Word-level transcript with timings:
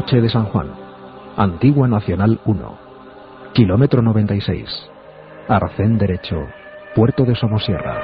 Noche 0.00 0.22
de 0.22 0.30
San 0.30 0.46
Juan, 0.46 0.68
Antigua 1.36 1.86
Nacional 1.86 2.40
1, 2.46 2.78
kilómetro 3.52 4.00
96, 4.00 4.66
Arcén 5.46 5.98
Derecho, 5.98 6.38
Puerto 6.94 7.26
de 7.26 7.34
Somosierra. 7.34 8.00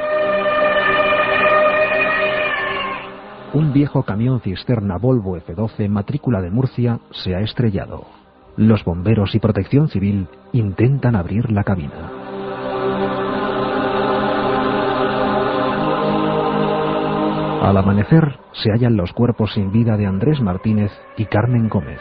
Un 3.55 3.73
viejo 3.73 4.03
camión 4.03 4.43
cisterna 4.43 4.99
Volvo 4.99 5.39
F12 5.39 5.89
matrícula 5.89 6.43
de 6.43 6.51
Murcia 6.51 7.01
se 7.13 7.35
ha 7.35 7.41
estrellado. 7.41 8.05
Los 8.59 8.85
bomberos 8.85 9.35
y 9.35 9.39
protección 9.39 9.89
civil 9.89 10.29
intentan 10.53 11.17
abrir 11.17 11.51
la 11.51 11.65
cabina. 11.65 12.16
Al 17.67 17.77
amanecer 17.79 18.39
se 18.53 18.71
hallan 18.71 18.97
los 18.97 19.13
cuerpos 19.13 19.53
sin 19.55 19.73
vida 19.73 19.97
de 19.97 20.07
Andrés 20.07 20.41
Martínez 20.41 20.93
y 21.17 21.25
Carmen 21.25 21.69
Gómez. 21.69 21.99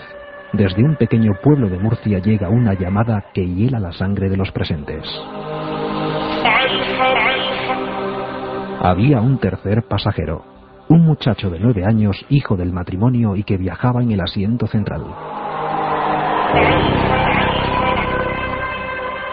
Desde 0.53 0.83
un 0.83 0.95
pequeño 0.95 1.31
pueblo 1.41 1.69
de 1.69 1.79
Murcia 1.79 2.19
llega 2.19 2.49
una 2.49 2.75
llamada 2.75 3.25
que 3.33 3.43
hiela 3.43 3.79
la 3.79 3.91
sangre 3.91 4.29
de 4.29 4.37
los 4.37 4.51
presentes. 4.51 5.03
Había 8.79 9.21
un 9.21 9.39
tercer 9.39 9.81
pasajero, 9.89 10.43
un 10.87 11.03
muchacho 11.03 11.49
de 11.49 11.57
nueve 11.57 11.83
años, 11.83 12.15
hijo 12.29 12.55
del 12.55 12.71
matrimonio 12.71 13.35
y 13.35 13.41
que 13.41 13.57
viajaba 13.57 14.03
en 14.03 14.11
el 14.11 14.21
asiento 14.21 14.67
central. 14.67 15.03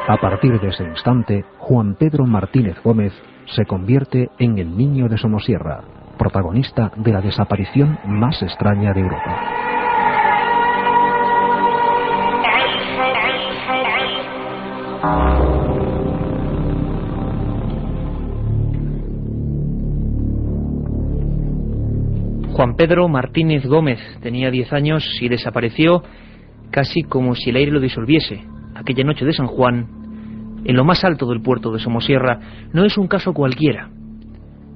A 0.08 0.16
partir 0.18 0.58
de 0.58 0.68
ese 0.68 0.84
instante, 0.84 1.44
Juan 1.58 1.94
Pedro 1.96 2.24
Martínez 2.24 2.78
Gómez 2.82 3.12
se 3.54 3.66
convierte 3.66 4.30
en 4.38 4.56
el 4.56 4.74
niño 4.78 5.10
de 5.10 5.18
Somosierra, 5.18 5.82
protagonista 6.18 6.90
de 6.96 7.12
la 7.12 7.20
desaparición 7.20 7.98
más 8.04 8.42
extraña 8.42 8.92
de 8.92 9.00
Europa. 9.00 9.62
Juan 22.52 22.76
Pedro 22.76 23.08
Martínez 23.08 23.66
Gómez 23.66 23.98
tenía 24.20 24.50
10 24.50 24.72
años 24.72 25.04
y 25.20 25.28
desapareció 25.28 26.02
casi 26.70 27.02
como 27.02 27.34
si 27.34 27.50
el 27.50 27.56
aire 27.56 27.72
lo 27.72 27.80
disolviese. 27.80 28.44
Aquella 28.74 29.04
noche 29.04 29.24
de 29.24 29.32
San 29.32 29.46
Juan, 29.46 29.88
en 30.64 30.76
lo 30.76 30.84
más 30.84 31.02
alto 31.02 31.26
del 31.26 31.42
puerto 31.42 31.72
de 31.72 31.80
Somosierra, 31.80 32.38
no 32.72 32.84
es 32.84 32.98
un 32.98 33.08
caso 33.08 33.32
cualquiera. 33.32 33.90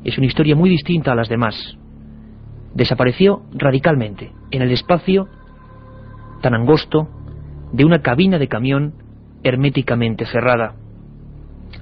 Es 0.06 0.16
una 0.18 0.28
historia 0.28 0.54
muy 0.54 0.70
distinta 0.70 1.10
a 1.10 1.16
las 1.16 1.28
demás. 1.28 1.76
Desapareció 2.74 3.42
radicalmente 3.52 4.30
en 4.52 4.62
el 4.62 4.70
espacio 4.70 5.26
tan 6.40 6.54
angosto 6.54 7.08
de 7.72 7.84
una 7.84 8.02
cabina 8.02 8.38
de 8.38 8.46
camión 8.46 8.94
herméticamente 9.42 10.24
cerrada. 10.24 10.76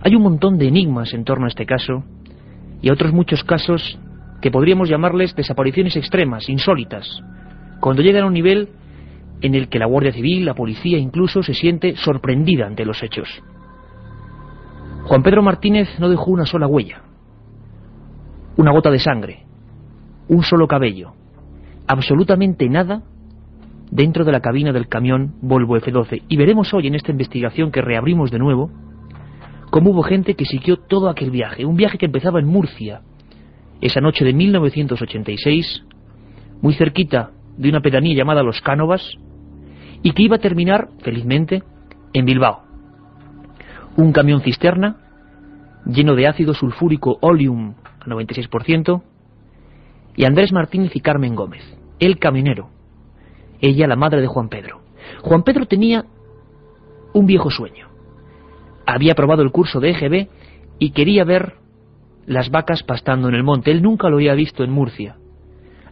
Hay 0.00 0.14
un 0.14 0.22
montón 0.22 0.56
de 0.56 0.68
enigmas 0.68 1.12
en 1.12 1.24
torno 1.24 1.44
a 1.44 1.48
este 1.48 1.66
caso 1.66 2.02
y 2.80 2.88
a 2.88 2.94
otros 2.94 3.12
muchos 3.12 3.44
casos 3.44 3.98
que 4.40 4.50
podríamos 4.50 4.88
llamarles 4.88 5.36
desapariciones 5.36 5.94
extremas, 5.94 6.48
insólitas, 6.48 7.20
cuando 7.78 8.00
llegan 8.00 8.22
a 8.22 8.26
un 8.26 8.32
nivel 8.32 8.70
en 9.42 9.54
el 9.54 9.68
que 9.68 9.78
la 9.78 9.84
Guardia 9.84 10.12
Civil, 10.12 10.46
la 10.46 10.54
policía 10.54 10.96
incluso 10.96 11.42
se 11.42 11.52
siente 11.52 11.94
sorprendida 11.96 12.66
ante 12.66 12.86
los 12.86 13.02
hechos. 13.02 13.28
Juan 15.02 15.22
Pedro 15.22 15.42
Martínez 15.42 15.90
no 15.98 16.08
dejó 16.08 16.30
una 16.30 16.46
sola 16.46 16.66
huella, 16.66 17.03
una 18.56 18.72
gota 18.72 18.90
de 18.90 18.98
sangre, 18.98 19.44
un 20.28 20.42
solo 20.42 20.66
cabello, 20.66 21.12
absolutamente 21.86 22.68
nada 22.68 23.02
dentro 23.90 24.24
de 24.24 24.32
la 24.32 24.40
cabina 24.40 24.72
del 24.72 24.88
camión 24.88 25.34
Volvo 25.40 25.76
F12. 25.76 26.22
Y 26.28 26.36
veremos 26.36 26.72
hoy 26.74 26.86
en 26.86 26.94
esta 26.94 27.10
investigación 27.12 27.70
que 27.70 27.82
reabrimos 27.82 28.30
de 28.30 28.38
nuevo 28.38 28.70
cómo 29.70 29.90
hubo 29.90 30.02
gente 30.02 30.34
que 30.34 30.44
siguió 30.44 30.76
todo 30.76 31.08
aquel 31.08 31.30
viaje, 31.30 31.64
un 31.64 31.76
viaje 31.76 31.98
que 31.98 32.06
empezaba 32.06 32.38
en 32.38 32.46
Murcia, 32.46 33.02
esa 33.80 34.00
noche 34.00 34.24
de 34.24 34.32
1986, 34.32 35.84
muy 36.62 36.74
cerquita 36.74 37.30
de 37.56 37.68
una 37.68 37.80
pedanía 37.80 38.14
llamada 38.14 38.42
Los 38.42 38.60
Cánovas, 38.60 39.18
y 40.02 40.12
que 40.12 40.22
iba 40.22 40.36
a 40.36 40.40
terminar, 40.40 40.88
felizmente, 41.02 41.62
en 42.12 42.24
Bilbao. 42.24 42.62
Un 43.96 44.12
camión 44.12 44.42
cisterna 44.42 44.96
lleno 45.86 46.14
de 46.14 46.28
ácido 46.28 46.54
sulfúrico 46.54 47.18
oleum 47.20 47.74
96%, 48.06 49.02
y 50.16 50.24
Andrés 50.24 50.52
Martínez 50.52 50.94
y 50.94 51.00
Carmen 51.00 51.34
Gómez, 51.34 51.62
el 51.98 52.18
camionero, 52.18 52.70
ella 53.60 53.86
la 53.86 53.96
madre 53.96 54.20
de 54.20 54.26
Juan 54.26 54.48
Pedro. 54.48 54.82
Juan 55.22 55.42
Pedro 55.42 55.66
tenía 55.66 56.04
un 57.12 57.26
viejo 57.26 57.50
sueño. 57.50 57.88
Había 58.86 59.12
aprobado 59.12 59.42
el 59.42 59.50
curso 59.50 59.80
de 59.80 59.90
EGB 59.90 60.28
y 60.78 60.90
quería 60.90 61.24
ver 61.24 61.54
las 62.26 62.50
vacas 62.50 62.82
pastando 62.82 63.28
en 63.28 63.34
el 63.34 63.42
monte. 63.42 63.70
Él 63.70 63.82
nunca 63.82 64.08
lo 64.08 64.16
había 64.16 64.34
visto 64.34 64.64
en 64.64 64.70
Murcia. 64.70 65.16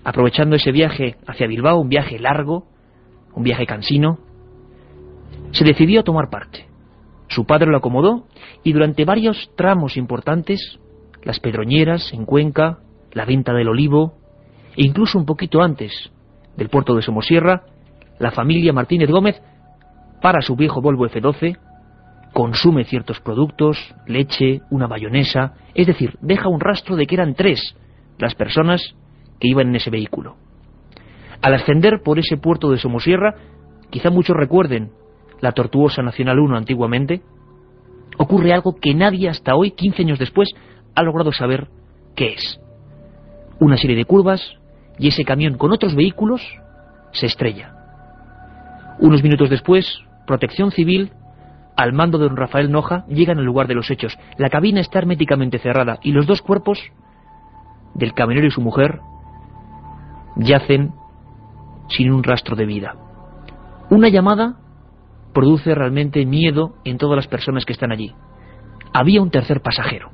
Aprovechando 0.04 0.56
ese 0.56 0.72
viaje 0.72 1.16
hacia 1.26 1.46
Bilbao, 1.46 1.78
un 1.78 1.88
viaje 1.88 2.18
largo, 2.18 2.66
un 3.34 3.44
viaje 3.44 3.66
cansino, 3.66 4.18
se 5.52 5.64
decidió 5.64 6.00
a 6.00 6.04
tomar 6.04 6.28
parte. 6.28 6.66
Su 7.28 7.46
padre 7.46 7.70
lo 7.70 7.78
acomodó 7.78 8.26
y 8.62 8.72
durante 8.72 9.04
varios 9.04 9.50
tramos 9.56 9.96
importantes, 9.96 10.78
las 11.22 11.40
pedroñeras 11.40 12.12
en 12.12 12.24
Cuenca, 12.24 12.78
la 13.12 13.24
venta 13.24 13.52
del 13.52 13.68
olivo, 13.68 14.14
e 14.76 14.84
incluso 14.84 15.18
un 15.18 15.26
poquito 15.26 15.62
antes 15.62 16.10
del 16.56 16.68
puerto 16.68 16.94
de 16.94 17.02
Somosierra, 17.02 17.64
la 18.18 18.30
familia 18.30 18.72
Martínez 18.72 19.10
Gómez 19.10 19.40
para 20.20 20.40
su 20.40 20.56
viejo 20.56 20.80
Volvo 20.80 21.06
F12 21.06 21.58
consume 22.32 22.84
ciertos 22.84 23.20
productos, 23.20 23.94
leche, 24.06 24.62
una 24.70 24.88
mayonesa, 24.88 25.54
es 25.74 25.86
decir, 25.86 26.16
deja 26.22 26.48
un 26.48 26.60
rastro 26.60 26.96
de 26.96 27.06
que 27.06 27.14
eran 27.14 27.34
tres 27.34 27.76
las 28.18 28.34
personas 28.34 28.94
que 29.38 29.48
iban 29.48 29.68
en 29.68 29.76
ese 29.76 29.90
vehículo. 29.90 30.36
Al 31.42 31.54
ascender 31.54 32.02
por 32.02 32.18
ese 32.18 32.36
puerto 32.36 32.70
de 32.70 32.78
Somosierra, 32.78 33.34
quizá 33.90 34.10
muchos 34.10 34.36
recuerden 34.36 34.92
la 35.40 35.52
tortuosa 35.52 36.02
Nacional 36.02 36.38
1 36.38 36.56
antiguamente, 36.56 37.20
ocurre 38.16 38.52
algo 38.52 38.76
que 38.80 38.94
nadie 38.94 39.28
hasta 39.28 39.56
hoy, 39.56 39.72
15 39.72 40.02
años 40.02 40.18
después, 40.18 40.48
ha 40.94 41.02
logrado 41.02 41.32
saber 41.32 41.68
qué 42.14 42.34
es. 42.34 42.60
Una 43.58 43.76
serie 43.76 43.96
de 43.96 44.04
curvas 44.04 44.40
y 44.98 45.08
ese 45.08 45.24
camión 45.24 45.56
con 45.56 45.72
otros 45.72 45.94
vehículos 45.94 46.42
se 47.12 47.26
estrella. 47.26 47.74
Unos 48.98 49.22
minutos 49.22 49.50
después, 49.50 50.00
Protección 50.26 50.70
Civil 50.70 51.12
al 51.76 51.92
mando 51.92 52.18
de 52.18 52.28
don 52.28 52.36
Rafael 52.36 52.70
Noja, 52.70 53.04
llegan 53.08 53.38
al 53.38 53.44
lugar 53.44 53.66
de 53.66 53.74
los 53.74 53.90
hechos. 53.90 54.18
La 54.36 54.50
cabina 54.50 54.80
está 54.80 54.98
herméticamente 54.98 55.58
cerrada 55.58 55.98
y 56.02 56.12
los 56.12 56.26
dos 56.26 56.42
cuerpos 56.42 56.78
del 57.94 58.14
camionero 58.14 58.46
y 58.46 58.50
su 58.50 58.60
mujer 58.60 59.00
yacen 60.36 60.92
sin 61.88 62.12
un 62.12 62.22
rastro 62.22 62.56
de 62.56 62.66
vida. 62.66 62.94
Una 63.90 64.08
llamada 64.08 64.56
produce 65.34 65.74
realmente 65.74 66.24
miedo 66.26 66.74
en 66.84 66.98
todas 66.98 67.16
las 67.16 67.26
personas 67.26 67.64
que 67.64 67.72
están 67.72 67.92
allí. 67.92 68.14
Había 68.92 69.22
un 69.22 69.30
tercer 69.30 69.62
pasajero, 69.62 70.10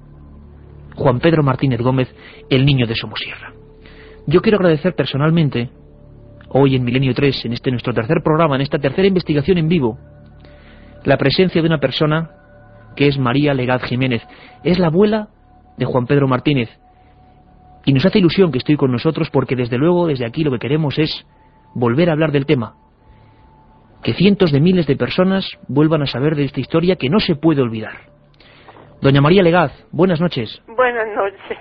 Juan 0.99 1.21
Pedro 1.21 1.45
Martínez 1.45 1.81
Gómez, 1.81 2.12
el 2.50 2.67
niño 2.67 2.85
de 2.85 2.97
Somosierra. 2.97 3.53
Yo 4.27 4.43
quiero 4.43 4.59
agradecer 4.59 4.95
personalmente, 4.97 5.71
hoy 6.49 6.75
en 6.75 6.83
Milenio 6.83 7.15
3, 7.15 7.45
en 7.45 7.53
este 7.53 7.71
nuestro 7.71 7.95
tercer 7.95 8.19
programa, 8.23 8.56
en 8.56 8.62
esta 8.62 8.81
tercera 8.81 9.06
investigación 9.06 9.59
en 9.59 9.69
vivo, 9.69 9.97
la 11.05 11.17
presencia 11.17 11.62
de 11.62 11.69
una 11.69 11.79
persona 11.79 12.31
que 12.97 13.06
es 13.06 13.17
María 13.17 13.55
Legaz 13.55 13.85
Jiménez. 13.85 14.23
Es 14.65 14.81
la 14.81 14.89
abuela 14.89 15.29
de 15.77 15.85
Juan 15.87 16.06
Pedro 16.06 16.27
Martínez. 16.27 16.69
Y 17.85 17.93
nos 17.93 18.05
hace 18.05 18.19
ilusión 18.19 18.51
que 18.51 18.59
estoy 18.59 18.77
con 18.77 18.91
nosotros 18.91 19.31
porque 19.31 19.55
desde 19.55 19.79
luego 19.79 20.09
desde 20.09 20.27
aquí 20.27 20.43
lo 20.43 20.51
que 20.51 20.59
queremos 20.59 20.99
es 20.99 21.25
volver 21.77 22.11
a 22.11 22.12
hablar 22.15 22.33
del 22.33 22.44
tema. 22.44 22.75
Que 24.03 24.15
cientos 24.15 24.51
de 24.51 24.61
miles 24.61 24.89
de 24.89 24.97
personas 24.97 25.47
vuelvan 25.69 26.03
a 26.03 26.06
saber 26.06 26.35
de 26.35 26.44
esta 26.44 26.59
historia 26.59 26.97
que 26.97 27.09
no 27.09 27.21
se 27.21 27.37
puede 27.37 27.62
olvidar. 27.62 28.18
Doña 29.00 29.21
María 29.21 29.43
Legaz, 29.43 29.73
buenas 29.93 30.21
noches. 30.21 30.61
Buenas 30.67 31.06
noches. 31.17 31.59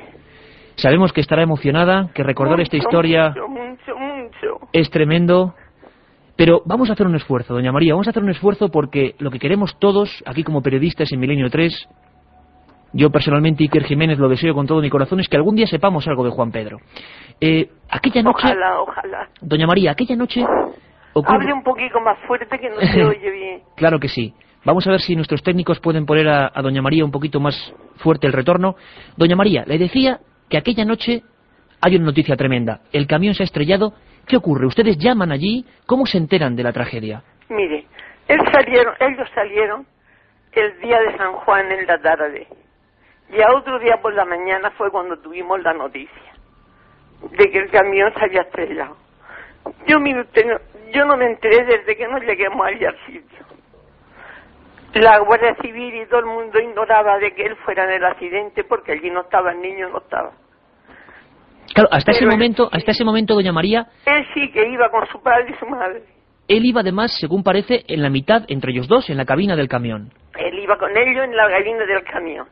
Sabemos 0.76 1.12
que 1.14 1.22
estará 1.22 1.44
emocionada, 1.44 2.10
que 2.14 2.24
recordar 2.24 2.60
esta 2.62 2.78
historia 2.78 3.30
Mucho, 3.30 3.48
mucho, 3.48 3.98
mucho. 3.98 4.68
es 4.74 4.90
tremendo. 4.90 5.54
Pero 6.36 6.62
vamos 6.66 6.90
a 6.90 6.94
hacer 6.94 7.08
un 7.08 7.16
esfuerzo, 7.16 7.56
doña 7.56 7.72
María, 7.72 7.94
vamos 7.94 8.06
a 8.08 8.12
hacer 8.12 8.22
un 8.22 8.30
esfuerzo 8.30 8.70
porque 8.70 9.16
lo 9.18 9.32
que 9.32 9.40
queremos 9.40 9.78
todos, 9.80 10.24
aquí 10.28 10.44
como 10.44 10.62
periodistas 10.62 11.12
en 11.12 11.20
Milenio 11.20 11.50
3, 11.50 11.90
yo 12.94 13.10
personalmente, 13.10 13.64
Iker 13.64 13.84
Jiménez, 13.86 14.20
lo 14.20 14.30
deseo 14.30 14.54
con 14.54 14.68
todo 14.68 14.80
mi 14.82 14.90
corazón, 14.90 15.20
es 15.20 15.28
que 15.30 15.36
algún 15.38 15.56
día 15.56 15.66
sepamos 15.66 16.08
algo 16.08 16.24
de 16.24 16.30
Juan 16.30 16.52
Pedro. 16.52 16.78
Eh, 17.42 17.70
aquella 17.90 18.22
noche, 18.22 18.46
Ojalá, 18.48 18.82
ojalá. 18.82 19.30
doña 19.42 19.66
María, 19.66 19.92
aquella 19.92 20.16
noche 20.16 20.46
ocurre... 21.14 21.36
Hable 21.38 21.54
un 21.54 21.64
poquito 21.64 22.00
más 22.02 22.20
fuerte 22.28 22.60
que 22.60 22.70
no 22.70 22.80
se 22.82 23.04
oye 23.06 23.32
bien. 23.32 23.62
Claro 23.76 24.00
que 24.00 24.08
sí. 24.08 24.32
Vamos 24.68 24.86
a 24.86 24.92
ver 24.92 25.00
si 25.00 25.16
nuestros 25.16 25.42
técnicos 25.44 25.80
pueden 25.80 26.06
poner 26.06 26.28
a, 26.28 26.52
doña 26.62 26.82
María 26.82 27.06
un 27.06 27.12
poquito 27.12 27.40
más 27.40 27.56
fuerte 28.04 28.28
el 28.28 28.34
retorno. 28.34 28.76
Doña 29.16 29.38
María, 29.38 29.64
le 29.66 29.78
decía 29.78 30.20
que 30.50 30.58
aquella 30.58 30.84
noche 30.84 31.24
hay 31.80 31.96
una 31.96 32.08
noticia 32.08 32.36
tremenda. 32.36 32.82
El 32.92 33.08
camión 33.08 33.34
se 33.34 33.44
ha 33.44 33.46
estrellado. 33.46 33.94
¿Qué 34.28 34.36
ocurre? 34.36 34.66
¿Ustedes 34.68 34.98
llaman 34.98 35.32
allí? 35.32 35.66
¿Cómo 35.86 36.06
se 36.06 36.18
enteran 36.18 36.58
de 36.58 36.64
la 36.64 36.74
tragedia? 36.74 37.24
Mire, 37.48 37.86
salieron, 38.52 38.94
ellos 39.00 39.30
salieron 39.34 39.88
el 40.52 40.82
día 40.82 41.00
de 41.00 41.16
San 41.16 41.32
Juan 41.32 41.72
en 41.72 41.88
la 41.88 42.02
tarde. 42.02 42.46
Y 43.32 43.42
a 43.42 43.56
otro 43.56 43.80
día 43.80 44.02
por 44.02 44.14
la 44.16 44.26
mañana 44.26 44.72
fue 44.72 44.92
cuando 44.92 45.18
tuvimos 45.20 45.64
la 45.64 45.72
noticia 45.76 46.34
de 47.22 47.52
que 47.52 47.58
el 47.58 47.72
camión 47.72 48.12
se 48.16 48.26
había 48.26 48.42
estrellado. 48.42 48.98
Yo, 49.88 49.98
mire 50.02 50.20
usted, 50.24 50.44
yo 50.94 51.06
no 51.06 51.16
me 51.16 51.28
enteré 51.28 51.64
desde 51.64 51.96
que 51.96 52.06
no 52.10 52.20
lleguemos 52.20 52.68
allí 52.68 52.84
al 52.84 52.98
sitio. 53.06 53.47
La 55.02 55.20
Guardia 55.20 55.56
Civil 55.62 55.96
y 55.96 56.06
todo 56.08 56.22
el 56.22 56.26
mundo 56.26 56.60
ignoraba 56.60 57.18
de 57.20 57.34
que 57.34 57.46
él 57.46 57.56
fuera 57.58 57.86
en 57.86 57.92
el 57.92 58.06
accidente 58.06 58.64
porque 58.64 58.94
allí 58.94 59.10
no 59.10 59.22
estaba, 59.22 59.52
el 59.52 59.62
niño 59.62 59.90
no 59.90 60.00
estaba. 60.00 60.32
Claro, 61.74 61.90
hasta 61.92 62.12
ese 62.12 62.26
momento, 62.26 62.70
hasta 62.72 62.92
ese 62.92 63.04
momento, 63.04 63.36
doña 63.36 63.52
María, 63.52 63.88
Él 64.06 64.26
sí 64.34 64.50
que 64.52 64.68
iba 64.68 64.90
con 64.90 65.06
su 65.08 65.22
padre 65.22 65.52
y 65.52 65.60
su 65.60 65.66
madre. 65.68 66.02
él 66.48 66.66
iba 66.66 66.82
además, 66.82 67.16
según 67.20 67.44
parece, 67.44 67.84
en 67.88 68.02
la 68.02 68.10
mitad, 68.10 68.44
entre 68.48 68.72
ellos 68.72 68.88
dos, 68.88 69.10
en 69.10 69.18
la 69.18 69.26
cabina 69.26 69.56
del 69.56 69.68
camión. 69.68 70.10
Él 70.38 70.58
iba 70.60 70.78
con 70.78 70.96
ellos 70.96 71.26
en 71.26 71.36
la 71.36 71.48
gallina 71.48 71.86
del 71.86 72.04
camión. 72.04 72.48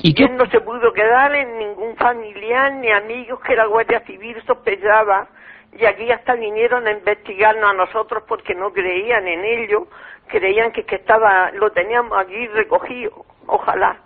¿Y 0.00 0.14
qué, 0.14 0.24
Él 0.24 0.36
no 0.36 0.46
se 0.50 0.60
pudo 0.60 0.92
quedar 0.92 1.34
en 1.34 1.58
ningún 1.58 1.96
familiar 1.96 2.74
ni 2.74 2.90
amigos 2.90 3.40
que 3.40 3.54
la 3.54 3.66
Guardia 3.66 4.00
Civil 4.00 4.36
sospechaba. 4.46 5.28
Y 5.78 5.86
aquí 5.86 6.10
hasta 6.10 6.34
vinieron 6.34 6.86
a 6.86 6.92
investigarnos 6.92 7.70
a 7.70 7.72
nosotros 7.72 8.24
porque 8.28 8.54
no 8.54 8.72
creían 8.72 9.26
en 9.26 9.44
ello, 9.44 9.86
creían 10.32 10.72
que, 10.72 10.84
que 10.84 10.96
estaba, 10.96 11.50
lo 11.52 11.70
teníamos 11.70 12.12
aquí 12.18 12.46
recogido. 12.48 13.24
Ojalá. 13.46 14.00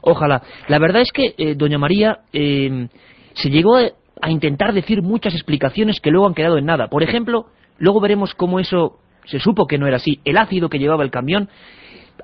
Ojalá. 0.00 0.42
La 0.68 0.78
verdad 0.78 1.02
es 1.02 1.12
que, 1.12 1.34
eh, 1.36 1.54
doña 1.54 1.78
María, 1.78 2.20
eh, 2.32 2.88
se 3.34 3.50
llegó 3.50 3.76
a, 3.76 3.82
a 4.22 4.30
intentar 4.30 4.72
decir 4.72 5.02
muchas 5.02 5.34
explicaciones 5.34 6.00
que 6.00 6.10
luego 6.10 6.26
han 6.26 6.34
quedado 6.34 6.56
en 6.56 6.66
nada. 6.66 6.88
Por 6.88 7.02
ejemplo, 7.02 7.46
luego 7.78 8.00
veremos 8.00 8.34
cómo 8.34 8.60
eso 8.60 8.98
se 9.24 9.38
supo 9.38 9.66
que 9.66 9.78
no 9.78 9.86
era 9.86 9.96
así. 9.96 10.20
El 10.24 10.36
ácido 10.38 10.68
que 10.68 10.78
llevaba 10.78 11.02
el 11.02 11.10
camión, 11.10 11.48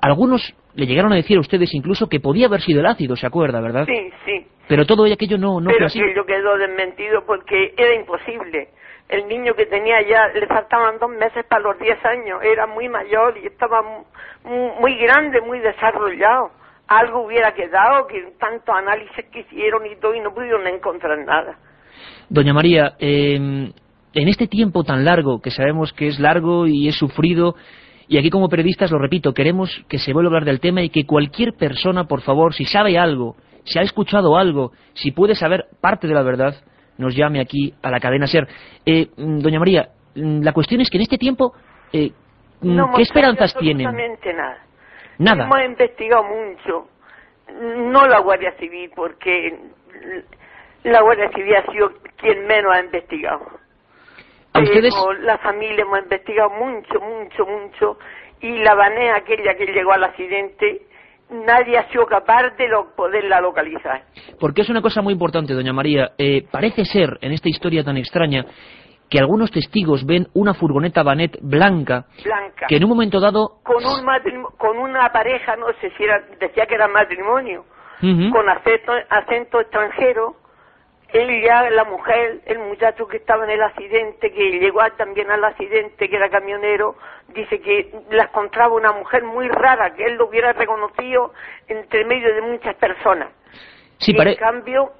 algunos 0.01 0.55
le 0.75 0.85
llegaron 0.85 1.11
a 1.11 1.15
decir 1.15 1.37
a 1.37 1.41
ustedes 1.41 1.73
incluso 1.73 2.07
que 2.07 2.19
podía 2.19 2.47
haber 2.47 2.61
sido 2.61 2.79
el 2.79 2.85
ácido, 2.85 3.15
¿se 3.15 3.27
acuerda, 3.27 3.59
verdad? 3.59 3.85
Sí, 3.85 4.09
sí. 4.25 4.45
Pero 4.67 4.85
todo 4.85 5.03
aquello 5.11 5.37
no, 5.37 5.59
no 5.59 5.65
fue 5.69 5.73
Pero 5.73 5.87
así. 5.87 5.99
aquello 5.99 6.25
quedó 6.25 6.57
desmentido 6.57 7.25
porque 7.25 7.73
era 7.77 7.93
imposible. 7.95 8.69
El 9.09 9.27
niño 9.27 9.53
que 9.55 9.65
tenía 9.65 10.01
ya, 10.07 10.27
le 10.29 10.47
faltaban 10.47 10.97
dos 10.99 11.09
meses 11.09 11.43
para 11.49 11.61
los 11.63 11.77
diez 11.79 11.97
años, 12.05 12.39
era 12.43 12.65
muy 12.65 12.87
mayor 12.87 13.37
y 13.37 13.47
estaba 13.47 13.81
mu- 13.81 14.05
mu- 14.43 14.75
muy 14.79 14.95
grande, 14.95 15.41
muy 15.41 15.59
desarrollado. 15.59 16.51
Algo 16.87 17.21
hubiera 17.25 17.53
quedado, 17.53 18.07
que 18.07 18.33
tantos 18.39 18.73
análisis 18.75 19.25
que 19.31 19.41
hicieron 19.41 19.85
y 19.85 19.95
todo, 19.97 20.15
y 20.15 20.19
no 20.21 20.33
pudieron 20.33 20.65
encontrar 20.67 21.17
nada. 21.25 21.57
Doña 22.29 22.53
María, 22.53 22.93
eh, 22.99 23.35
en 23.35 24.27
este 24.27 24.47
tiempo 24.47 24.83
tan 24.83 25.03
largo, 25.05 25.41
que 25.41 25.51
sabemos 25.51 25.93
que 25.93 26.07
es 26.07 26.19
largo 26.19 26.67
y 26.67 26.87
es 26.87 26.95
sufrido, 26.95 27.55
y 28.07 28.17
aquí 28.17 28.29
como 28.29 28.49
periodistas, 28.49 28.91
lo 28.91 28.97
repito, 28.99 29.33
queremos 29.33 29.69
que 29.87 29.99
se 29.99 30.11
vuelva 30.13 30.27
a 30.27 30.31
hablar 30.31 30.45
del 30.45 30.59
tema 30.59 30.81
y 30.81 30.89
que 30.89 31.05
cualquier 31.05 31.53
persona, 31.53 32.05
por 32.05 32.21
favor, 32.21 32.53
si 32.53 32.65
sabe 32.65 32.97
algo, 32.97 33.35
si 33.63 33.79
ha 33.79 33.83
escuchado 33.83 34.37
algo, 34.37 34.71
si 34.93 35.11
puede 35.11 35.35
saber 35.35 35.65
parte 35.79 36.07
de 36.07 36.13
la 36.13 36.23
verdad, 36.23 36.55
nos 37.01 37.15
llame 37.15 37.41
aquí 37.41 37.73
a 37.81 37.89
la 37.91 37.99
cadena 37.99 38.27
SER. 38.27 38.47
Eh, 38.85 39.07
mm, 39.17 39.39
doña 39.39 39.59
María, 39.59 39.89
mm, 40.15 40.41
la 40.41 40.53
cuestión 40.53 40.79
es 40.81 40.89
que 40.89 40.97
en 40.97 41.03
este 41.03 41.17
tiempo, 41.17 41.53
eh, 41.91 42.11
mm, 42.61 42.75
No 42.75 42.93
¿qué 42.95 43.01
esperanzas 43.01 43.53
tienen? 43.57 43.87
absolutamente 43.87 44.33
nada. 44.33 44.57
Nada. 45.17 45.43
Hemos 45.45 45.65
investigado 45.65 46.23
mucho. 46.23 46.87
No 47.91 48.07
la 48.07 48.19
Guardia 48.19 48.53
Civil, 48.57 48.91
porque 48.95 49.59
la 50.83 51.01
Guardia 51.01 51.29
Civil 51.31 51.55
ha 51.55 51.71
sido 51.71 51.91
quien 52.15 52.47
menos 52.47 52.73
ha 52.73 52.79
investigado. 52.79 53.45
¿A 54.53 54.59
ustedes? 54.61 54.93
La 55.21 55.37
familia 55.39 55.81
hemos 55.81 55.99
investigado 55.99 56.49
mucho, 56.51 56.99
mucho, 56.99 57.45
mucho. 57.45 57.97
Y 58.41 58.57
la 58.63 58.73
banea 58.73 59.17
aquella 59.17 59.55
que 59.55 59.65
llegó 59.65 59.91
al 59.93 60.03
accidente, 60.03 60.81
nadie 61.31 61.77
ha 61.77 61.89
sido 61.89 62.05
capaz 62.05 62.51
de 62.57 62.67
lo- 62.67 62.93
poderla 62.95 63.41
localizar. 63.41 64.03
Porque 64.39 64.61
es 64.61 64.69
una 64.69 64.81
cosa 64.81 65.01
muy 65.01 65.13
importante, 65.13 65.53
doña 65.53 65.73
María. 65.73 66.11
Eh, 66.17 66.45
parece 66.51 66.85
ser, 66.85 67.17
en 67.21 67.31
esta 67.31 67.49
historia 67.49 67.83
tan 67.83 67.97
extraña, 67.97 68.45
que 69.09 69.19
algunos 69.19 69.51
testigos 69.51 70.05
ven 70.05 70.27
una 70.33 70.53
furgoneta 70.53 71.03
Banet 71.03 71.37
blanca 71.41 72.05
Blanca. 72.23 72.65
que 72.67 72.77
en 72.77 72.83
un 72.85 72.89
momento 72.89 73.19
dado... 73.19 73.59
Con, 73.63 73.83
un 73.85 74.43
con 74.57 74.77
una 74.77 75.09
pareja, 75.11 75.55
no 75.57 75.67
sé 75.81 75.91
si 75.97 76.03
era, 76.03 76.21
decía 76.39 76.65
que 76.65 76.75
era 76.75 76.87
matrimonio. 76.87 77.65
Con 78.31 78.49
acento, 78.49 78.93
acento 79.09 79.59
extranjero. 79.61 80.35
Él 81.13 81.41
ya, 81.43 81.69
la 81.69 81.83
mujer, 81.83 82.39
el 82.45 82.59
muchacho 82.59 83.07
que 83.07 83.17
estaba 83.17 83.43
en 83.43 83.51
el 83.51 83.61
accidente, 83.61 84.31
que 84.31 84.59
llegó 84.59 84.79
también 84.97 85.29
al 85.29 85.43
accidente, 85.43 86.07
que 86.09 86.15
era 86.15 86.29
camionero, 86.29 86.95
dice 87.29 87.59
que 87.59 87.91
la 88.11 88.23
encontraba 88.23 88.73
una 88.75 88.93
mujer 88.93 89.23
muy 89.23 89.49
rara, 89.49 89.93
que 89.93 90.05
él 90.05 90.15
lo 90.15 90.27
hubiera 90.27 90.53
reconocido 90.53 91.33
entre 91.67 92.05
medio 92.05 92.33
de 92.33 92.41
muchas 92.41 92.75
personas. 92.75 93.29
Sí, 93.97 94.11
y 94.11 94.15
pare- 94.15 94.31
en 94.31 94.37
cambio, 94.37 94.93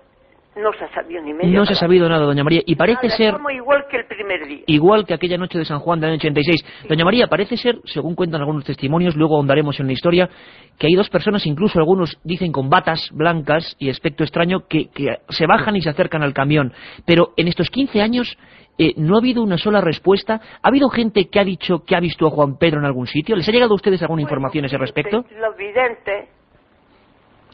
no 0.55 0.73
se 0.73 0.83
ha 0.83 0.93
sabido 0.93 1.21
ni 1.23 1.33
medio. 1.33 1.59
no 1.59 1.65
se 1.65 1.73
ha 1.73 1.75
sabido 1.75 2.09
nada, 2.09 2.25
doña 2.25 2.43
María. 2.43 2.61
Y 2.65 2.75
parece 2.75 3.07
Nada, 3.07 3.17
ser 3.17 3.35
igual 3.53 3.85
que 3.89 3.97
el 3.97 4.05
primer 4.05 4.45
día. 4.47 4.63
igual 4.67 5.05
que 5.05 5.13
aquella 5.13 5.37
noche 5.37 5.57
de 5.57 5.65
San 5.65 5.79
Juan 5.79 5.99
del 5.99 6.09
año 6.09 6.17
86. 6.17 6.87
Doña 6.89 7.05
María, 7.05 7.27
parece 7.27 7.55
ser, 7.57 7.79
según 7.85 8.15
cuentan 8.15 8.41
algunos 8.41 8.65
testimonios, 8.65 9.15
luego 9.15 9.37
ahondaremos 9.37 9.79
en 9.79 9.87
la 9.87 9.93
historia, 9.93 10.29
que 10.77 10.87
hay 10.87 10.93
dos 10.93 11.09
personas, 11.09 11.45
incluso 11.45 11.79
algunos 11.79 12.19
dicen 12.23 12.51
con 12.51 12.69
batas 12.69 13.09
blancas 13.13 13.75
y 13.79 13.89
aspecto 13.89 14.23
extraño, 14.23 14.67
que, 14.67 14.89
que 14.89 15.19
se 15.29 15.45
bajan 15.47 15.75
y 15.75 15.81
se 15.81 15.89
acercan 15.89 16.21
al 16.23 16.33
camión. 16.33 16.73
Pero 17.05 17.33
en 17.37 17.47
estos 17.47 17.69
15 17.69 18.01
años 18.01 18.37
eh, 18.77 18.93
no 18.97 19.15
ha 19.15 19.19
habido 19.19 19.43
una 19.43 19.57
sola 19.57 19.79
respuesta. 19.79 20.41
¿Ha 20.61 20.67
habido 20.67 20.89
gente 20.89 21.29
que 21.29 21.39
ha 21.39 21.43
dicho 21.45 21.83
que 21.85 21.95
ha 21.95 21.99
visto 21.99 22.27
a 22.27 22.31
Juan 22.31 22.57
Pedro 22.57 22.79
en 22.79 22.85
algún 22.85 23.07
sitio? 23.07 23.35
¿Les 23.35 23.47
ha 23.47 23.51
llegado 23.51 23.73
a 23.73 23.75
ustedes 23.75 24.01
alguna 24.01 24.21
información 24.23 24.63
a 24.65 24.67
ese 24.67 24.77
respecto? 24.77 25.23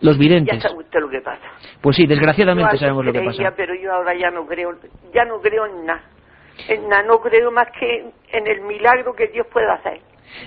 Los 0.02 0.18
videntes, 0.18 0.56
ya 0.62 0.70
sabe 0.70 0.82
usted 0.84 1.00
lo 1.00 1.10
que 1.10 1.22
pasa. 1.22 1.44
Pues 1.82 1.96
sí, 1.96 2.04
Yo 2.04 2.10
desgraciadamente 2.10 2.66
antes 2.66 2.80
sabemos 2.80 3.06
lo 3.06 3.12
que 3.12 3.20
creía, 3.20 3.32
pasa. 3.32 3.56
pero 3.56 3.74
yo 3.76 3.94
ahora 3.94 4.14
ya 4.16 4.30
no 4.30 4.46
creo, 4.46 4.76
ya 5.14 5.26
no 5.26 5.40
creo 5.42 5.66
en 5.66 5.86
nada. 5.86 6.04
En 6.68 6.88
nada, 6.90 7.04
no 7.04 7.20
creo 7.20 7.52
más 7.52 7.68
que 7.80 8.06
en 8.32 8.48
el 8.48 8.62
milagro 8.62 9.14
que 9.14 9.28
Dios 9.28 9.48
pueda 9.48 9.74
hacer. 9.74 10.00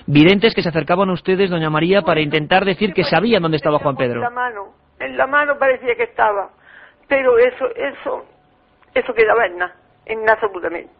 Videntes 0.07 0.53
que 0.53 0.61
se 0.61 0.69
acercaban 0.69 1.09
a 1.09 1.13
ustedes, 1.13 1.49
doña 1.49 1.69
María, 1.69 2.01
para 2.01 2.21
intentar 2.21 2.65
decir 2.65 2.93
que 2.93 3.03
sabían 3.03 3.41
dónde 3.41 3.57
estaba 3.57 3.79
Juan 3.79 3.95
Pedro. 3.95 4.15
En 4.15 4.21
la 4.21 4.29
mano, 4.29 4.73
en 4.99 5.17
la 5.17 5.27
mano 5.27 5.57
parecía 5.57 5.95
que 5.95 6.03
estaba, 6.03 6.49
pero 7.07 7.37
eso, 7.37 7.65
eso, 7.75 8.25
eso 8.93 9.13
quedaba 9.13 9.45
en 9.47 9.57
nada, 9.57 9.75
en 10.05 10.19
nada 10.21 10.33
absolutamente. 10.33 10.91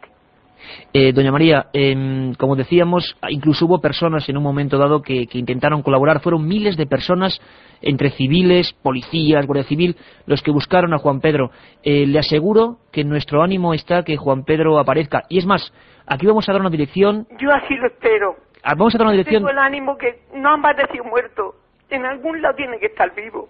Eh, 0.92 1.12
doña 1.12 1.32
María, 1.32 1.66
em, 1.72 2.34
como 2.34 2.56
decíamos, 2.56 3.16
incluso 3.28 3.66
hubo 3.66 3.80
personas 3.80 4.28
en 4.28 4.36
un 4.36 4.42
momento 4.42 4.78
dado 4.78 5.02
que, 5.02 5.26
que 5.26 5.38
intentaron 5.38 5.82
colaborar. 5.82 6.20
Fueron 6.20 6.46
miles 6.46 6.76
de 6.76 6.86
personas, 6.86 7.40
entre 7.80 8.10
civiles, 8.10 8.72
policías, 8.82 9.46
guardia 9.46 9.64
civil, 9.64 9.96
los 10.26 10.42
que 10.42 10.50
buscaron 10.50 10.94
a 10.94 10.98
Juan 10.98 11.20
Pedro. 11.20 11.50
Eh, 11.82 12.06
le 12.06 12.18
aseguro 12.18 12.78
que 12.92 13.04
nuestro 13.04 13.42
ánimo 13.42 13.74
está 13.74 14.04
que 14.04 14.16
Juan 14.16 14.44
Pedro 14.44 14.78
aparezca. 14.78 15.24
Y 15.28 15.38
es 15.38 15.46
más, 15.46 15.72
aquí 16.06 16.26
vamos 16.26 16.48
a 16.48 16.52
dar 16.52 16.60
una 16.60 16.70
dirección. 16.70 17.26
Yo 17.38 17.50
así 17.52 17.74
lo 17.74 17.86
espero. 17.86 18.36
Ah, 18.62 18.74
vamos 18.76 18.94
a 18.94 18.98
dar 18.98 19.06
una 19.06 19.12
dirección. 19.12 19.42
Tengo 19.42 19.50
el 19.50 19.58
ánimo 19.58 19.96
que 19.96 20.20
no 20.34 20.50
han 20.50 20.60
aparecido 20.60 21.04
muerto. 21.04 21.56
En 21.90 22.06
algún 22.06 22.40
lado 22.40 22.54
tiene 22.54 22.78
que 22.78 22.86
estar 22.86 23.14
vivo. 23.14 23.48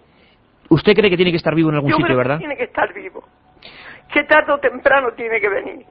Usted 0.69 0.93
cree 0.93 1.09
que 1.09 1.15
tiene 1.15 1.31
que 1.31 1.37
estar 1.37 1.53
vivo 1.53 1.69
en 1.69 1.75
algún 1.75 1.91
Yo 1.91 1.97
sitio, 1.97 2.07
creo 2.07 2.17
¿verdad? 2.17 2.35
que 2.35 2.39
tiene 2.39 2.57
que 2.57 2.63
estar 2.63 2.93
vivo. 2.93 3.23
Que 4.11 4.23
tarde 4.23 4.51
o 4.53 4.57
temprano 4.57 5.09
tiene 5.15 5.39
que 5.39 5.49
venir. 5.49 5.85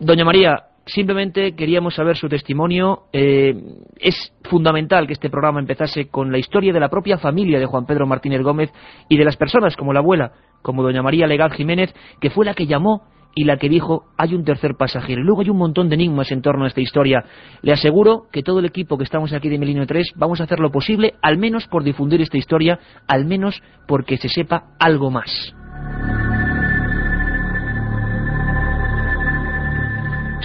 Doña 0.00 0.24
María, 0.24 0.64
simplemente 0.86 1.54
queríamos 1.54 1.94
saber 1.94 2.16
su 2.16 2.28
testimonio. 2.28 3.04
Eh, 3.12 3.54
es 3.98 4.32
fundamental 4.44 5.06
que 5.06 5.12
este 5.14 5.30
programa 5.30 5.60
empezase 5.60 6.08
con 6.08 6.30
la 6.30 6.38
historia 6.38 6.72
de 6.72 6.80
la 6.80 6.88
propia 6.88 7.18
familia 7.18 7.58
de 7.58 7.66
Juan 7.66 7.84
Pedro 7.84 8.06
Martínez 8.06 8.42
Gómez 8.42 8.70
y 9.08 9.16
de 9.16 9.24
las 9.24 9.36
personas 9.36 9.76
como 9.76 9.92
la 9.92 10.00
abuela, 10.00 10.32
como 10.62 10.82
doña 10.82 11.02
María 11.02 11.26
Legal 11.26 11.52
Jiménez, 11.52 11.94
que 12.20 12.30
fue 12.30 12.44
la 12.44 12.54
que 12.54 12.66
llamó 12.66 13.02
y 13.34 13.44
la 13.44 13.56
que 13.56 13.68
dijo 13.68 14.04
hay 14.16 14.34
un 14.34 14.44
tercer 14.44 14.76
pasajero. 14.76 15.20
Y 15.20 15.24
luego 15.24 15.42
hay 15.42 15.50
un 15.50 15.58
montón 15.58 15.88
de 15.88 15.96
enigmas 15.96 16.30
en 16.30 16.42
torno 16.42 16.64
a 16.64 16.68
esta 16.68 16.80
historia. 16.80 17.24
Le 17.62 17.72
aseguro 17.72 18.26
que 18.30 18.42
todo 18.42 18.60
el 18.60 18.64
equipo 18.64 18.96
que 18.98 19.04
estamos 19.04 19.32
aquí 19.32 19.48
de 19.48 19.58
Milenio 19.58 19.86
3 19.86 20.12
vamos 20.16 20.40
a 20.40 20.44
hacer 20.44 20.60
lo 20.60 20.70
posible, 20.70 21.14
al 21.22 21.38
menos 21.38 21.66
por 21.66 21.82
difundir 21.82 22.20
esta 22.20 22.38
historia, 22.38 22.78
al 23.08 23.26
menos 23.26 23.62
porque 23.88 24.16
se 24.16 24.28
sepa 24.28 24.76
algo 24.78 25.10
más. 25.10 25.57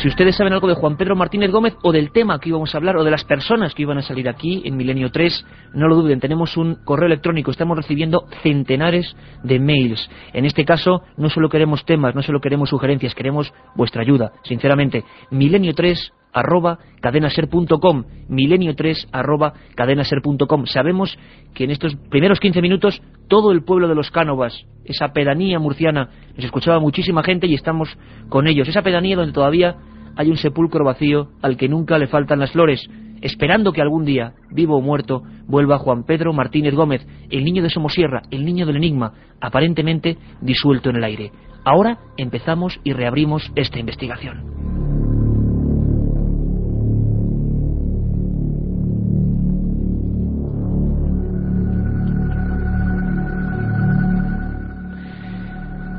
Si 0.03 0.09
ustedes 0.09 0.35
saben 0.35 0.51
algo 0.51 0.67
de 0.67 0.73
Juan 0.73 0.97
Pedro 0.97 1.15
Martínez 1.15 1.49
Gómez 1.49 1.77
o 1.81 1.93
del 1.93 2.11
tema 2.11 2.37
que 2.37 2.49
íbamos 2.49 2.75
a 2.75 2.77
hablar 2.77 2.97
o 2.97 3.05
de 3.05 3.09
las 3.09 3.23
personas 3.23 3.73
que 3.73 3.83
iban 3.83 3.97
a 3.97 4.01
salir 4.01 4.27
aquí 4.27 4.61
en 4.65 4.75
Milenio 4.75 5.11
3, 5.11 5.45
no 5.75 5.87
lo 5.87 5.95
duden, 5.95 6.19
tenemos 6.19 6.57
un 6.57 6.75
correo 6.83 7.05
electrónico, 7.05 7.51
estamos 7.51 7.77
recibiendo 7.77 8.25
centenares 8.41 9.15
de 9.43 9.61
mails. 9.61 10.09
En 10.33 10.43
este 10.43 10.65
caso, 10.65 11.03
no 11.15 11.29
solo 11.29 11.47
queremos 11.47 11.85
temas, 11.85 12.15
no 12.15 12.21
solo 12.21 12.41
queremos 12.41 12.69
sugerencias, 12.69 13.15
queremos 13.15 13.53
vuestra 13.75 14.01
ayuda, 14.01 14.33
sinceramente. 14.43 15.05
Milenio 15.31 15.73
3 15.73 16.11
arroba 16.33 16.79
cadenaser.com 16.99 18.03
milenio 18.27 18.75
3 18.75 19.07
arroba 19.11 19.53
cadenaser.com 19.75 20.65
sabemos 20.65 21.17
que 21.53 21.63
en 21.63 21.71
estos 21.71 21.95
primeros 22.09 22.39
15 22.39 22.59
minutos 22.61 23.01
todo 23.27 23.51
el 23.51 23.63
pueblo 23.63 23.87
de 23.87 23.93
los 23.93 24.09
Cánovas 24.09 24.65
esa 24.83 25.13
pedanía 25.13 25.59
murciana 25.59 26.09
nos 26.35 26.43
escuchaba 26.43 26.79
muchísima 26.79 27.21
gente 27.21 27.45
y 27.45 27.53
estamos 27.53 27.95
con 28.29 28.47
ellos 28.47 28.67
esa 28.67 28.81
pedanía 28.81 29.15
donde 29.15 29.31
todavía 29.31 29.77
hay 30.15 30.29
un 30.29 30.37
sepulcro 30.37 30.85
vacío 30.85 31.29
al 31.41 31.57
que 31.57 31.69
nunca 31.69 31.97
le 31.97 32.07
faltan 32.07 32.39
las 32.39 32.51
flores 32.51 32.89
esperando 33.23 33.71
que 33.71 33.81
algún 33.81 34.03
día, 34.03 34.33
vivo 34.51 34.75
o 34.77 34.81
muerto, 34.81 35.23
vuelva 35.47 35.77
Juan 35.77 36.03
Pedro 36.03 36.33
Martínez 36.33 36.75
Gómez, 36.75 37.07
el 37.29 37.45
niño 37.45 37.63
de 37.63 37.69
Somosierra, 37.69 38.21
el 38.31 38.43
niño 38.43 38.65
del 38.65 38.75
enigma, 38.75 39.13
aparentemente 39.39 40.17
disuelto 40.41 40.89
en 40.89 40.97
el 40.97 41.05
aire. 41.05 41.31
Ahora 41.63 41.99
empezamos 42.17 42.81
y 42.83 42.91
reabrimos 42.91 43.49
esta 43.55 43.79
investigación. 43.79 44.43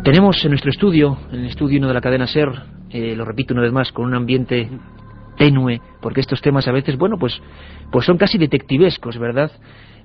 Tenemos 0.05 0.45
en 0.45 0.51
nuestro 0.51 0.71
estudio, 0.71 1.17
en 1.33 1.41
el 1.41 1.47
estudio 1.47 1.79
1 1.79 1.89
de 1.89 1.95
la 1.95 2.03
cadena 2.03 2.27
SER, 2.27 2.75
eh, 2.95 3.17
lo 3.17 3.25
repito 3.25 3.53
una 3.53 3.63
vez 3.63 3.73
más, 3.73 3.91
con 3.91 4.07
un 4.07 4.15
ambiente 4.15 4.71
tenue, 5.37 5.81
porque 6.01 6.21
estos 6.21 6.41
temas 6.41 6.69
a 6.69 6.73
veces, 6.73 6.97
bueno, 6.97 7.19
pues, 7.19 7.43
pues 7.91 8.07
son 8.07 8.17
casi 8.17 8.39
detectivescos, 8.39 9.19
¿verdad? 9.19 9.51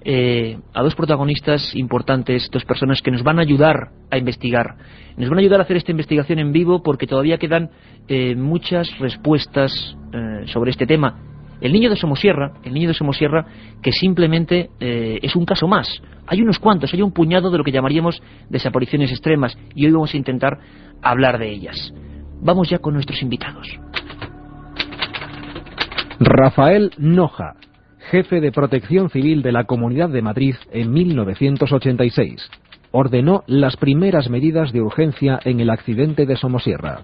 Eh, 0.02 0.58
a 0.74 0.82
dos 0.82 0.96
protagonistas 0.96 1.76
importantes, 1.76 2.50
dos 2.52 2.66
personas 2.66 3.02
que 3.02 3.12
nos 3.12 3.22
van 3.22 3.38
a 3.38 3.44
ayudar 3.44 3.90
a 4.10 4.18
investigar. 4.18 4.76
Nos 5.18 5.30
van 5.30 5.38
a 5.38 5.42
ayudar 5.42 5.60
a 5.60 5.64
hacer 5.64 5.78
esta 5.78 5.92
investigación 5.92 6.40
en 6.40 6.52
vivo 6.52 6.82
porque 6.82 7.06
todavía 7.06 7.38
quedan 7.38 7.70
eh, 8.08 8.36
muchas 8.36 8.98
respuestas 8.98 9.96
eh, 10.12 10.48
sobre 10.48 10.72
este 10.72 10.88
tema. 10.88 11.20
El 11.62 11.74
niño 11.74 11.90
de 11.90 11.96
Somosierra, 11.96 12.54
el 12.64 12.74
niño 12.74 12.88
de 12.88 12.94
Somosierra, 12.94 13.46
que 13.84 13.92
simplemente 13.92 14.70
es 14.80 15.36
un 15.36 15.44
caso 15.44 15.68
más. 15.68 16.02
Hay 16.26 16.42
unos 16.42 16.58
cuantos, 16.58 16.94
hay 16.94 17.02
un 17.02 17.12
puñado 17.12 17.52
de 17.52 17.58
lo 17.58 17.66
que 17.66 17.74
llamaríamos 17.74 18.24
desapariciones 18.50 19.12
extremas 19.12 19.58
y 19.76 19.86
hoy 19.86 19.92
vamos 19.92 20.14
a 20.14 20.18
intentar 20.18 20.58
hablar 21.02 21.38
de 21.38 21.50
ellas. 21.50 21.94
Vamos 22.42 22.70
ya 22.70 22.80
con 22.80 22.94
nuestros 22.94 23.22
invitados. 23.22 23.68
Rafael 26.20 26.92
Noja, 26.98 27.56
jefe 28.12 28.42
de 28.42 28.52
protección 28.52 29.10
civil 29.10 29.42
de 29.42 29.52
la 29.52 29.66
Comunidad 29.66 30.10
de 30.10 30.22
Madrid 30.22 30.56
en 30.72 30.92
1986. 30.92 32.50
Ordenó 32.92 33.44
las 33.48 33.78
primeras 33.78 34.30
medidas 34.30 34.74
de 34.74 34.82
urgencia 34.82 35.40
en 35.44 35.60
el 35.60 35.70
accidente 35.70 36.26
de 36.26 36.36
Somosierra. 36.36 37.04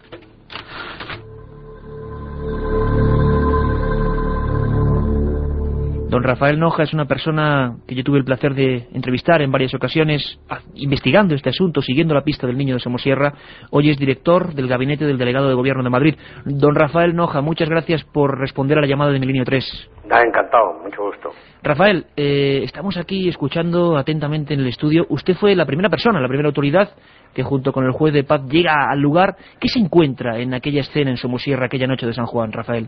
Don 6.16 6.24
Rafael 6.24 6.58
Noja 6.58 6.84
es 6.84 6.94
una 6.94 7.04
persona 7.04 7.76
que 7.86 7.94
yo 7.94 8.02
tuve 8.02 8.20
el 8.20 8.24
placer 8.24 8.54
de 8.54 8.88
entrevistar 8.94 9.42
en 9.42 9.52
varias 9.52 9.74
ocasiones, 9.74 10.40
investigando 10.76 11.36
este 11.36 11.50
asunto, 11.50 11.82
siguiendo 11.82 12.14
la 12.14 12.24
pista 12.24 12.48
del 12.48 12.58
niño 12.58 12.76
de 12.76 12.80
Somosierra. 12.80 13.34
Hoy 13.70 13.90
es 13.90 13.98
director 13.98 14.54
del 14.54 14.70
gabinete 14.70 15.04
del 15.04 15.18
delegado 15.18 15.50
de 15.50 15.56
gobierno 15.56 15.84
de 15.84 15.90
Madrid. 15.90 16.16
Don 16.46 16.74
Rafael 16.74 17.14
Noja, 17.14 17.42
muchas 17.42 17.68
gracias 17.68 18.06
por 18.06 18.40
responder 18.40 18.78
a 18.78 18.82
la 18.82 18.88
llamada 18.88 19.12
de 19.12 19.20
Milenio 19.20 19.44
3. 19.44 19.92
Ah, 20.10 20.22
encantado, 20.26 20.80
mucho 20.82 21.04
gusto. 21.04 21.32
Rafael, 21.62 22.06
eh, 22.16 22.62
estamos 22.64 22.96
aquí 22.96 23.28
escuchando 23.28 23.98
atentamente 23.98 24.54
en 24.54 24.62
el 24.62 24.68
estudio. 24.68 25.06
Usted 25.10 25.34
fue 25.34 25.54
la 25.54 25.66
primera 25.66 25.90
persona, 25.90 26.22
la 26.22 26.30
primera 26.30 26.48
autoridad 26.48 26.92
que 27.34 27.44
junto 27.44 27.74
con 27.74 27.84
el 27.84 27.92
juez 27.92 28.14
de 28.14 28.24
paz 28.24 28.42
llega 28.50 28.90
al 28.90 29.02
lugar. 29.02 29.36
¿Qué 29.60 29.68
se 29.68 29.80
encuentra 29.80 30.40
en 30.40 30.54
aquella 30.54 30.80
escena 30.80 31.12
en 31.12 31.18
Somosierra, 31.18 31.66
aquella 31.66 31.88
noche 31.88 32.08
de 32.08 32.14
San 32.14 32.26
Juan, 32.26 32.54
Rafael? 32.54 32.88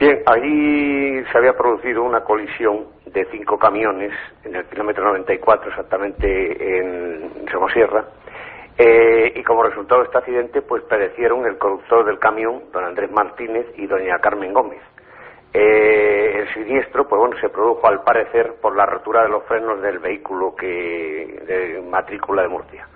Bien, 0.00 0.22
allí 0.24 1.22
se 1.30 1.36
había 1.36 1.52
producido 1.52 2.02
una 2.02 2.24
colisión 2.24 2.86
de 3.04 3.26
cinco 3.26 3.58
camiones 3.58 4.14
en 4.44 4.56
el 4.56 4.64
kilómetro 4.64 5.04
94, 5.04 5.68
exactamente 5.68 6.78
en 6.78 7.46
Somosierra, 7.52 8.06
eh, 8.78 9.30
y 9.36 9.42
como 9.42 9.62
resultado 9.62 10.00
de 10.00 10.06
este 10.06 10.16
accidente, 10.16 10.62
pues 10.62 10.82
perecieron 10.84 11.44
el 11.44 11.58
conductor 11.58 12.06
del 12.06 12.18
camión, 12.18 12.62
don 12.72 12.82
Andrés 12.82 13.10
Martínez, 13.10 13.66
y 13.76 13.86
doña 13.86 14.18
Carmen 14.20 14.54
Gómez. 14.54 14.80
Eh, 15.52 16.32
el 16.34 16.54
siniestro, 16.54 17.06
pues 17.06 17.18
bueno, 17.18 17.36
se 17.38 17.50
produjo 17.50 17.86
al 17.86 18.02
parecer 18.02 18.54
por 18.54 18.74
la 18.74 18.86
rotura 18.86 19.24
de 19.24 19.28
los 19.28 19.44
frenos 19.44 19.82
del 19.82 19.98
vehículo 19.98 20.56
que 20.56 21.42
de 21.46 21.82
matrícula 21.86 22.40
de 22.40 22.48
Murcia. 22.48 22.88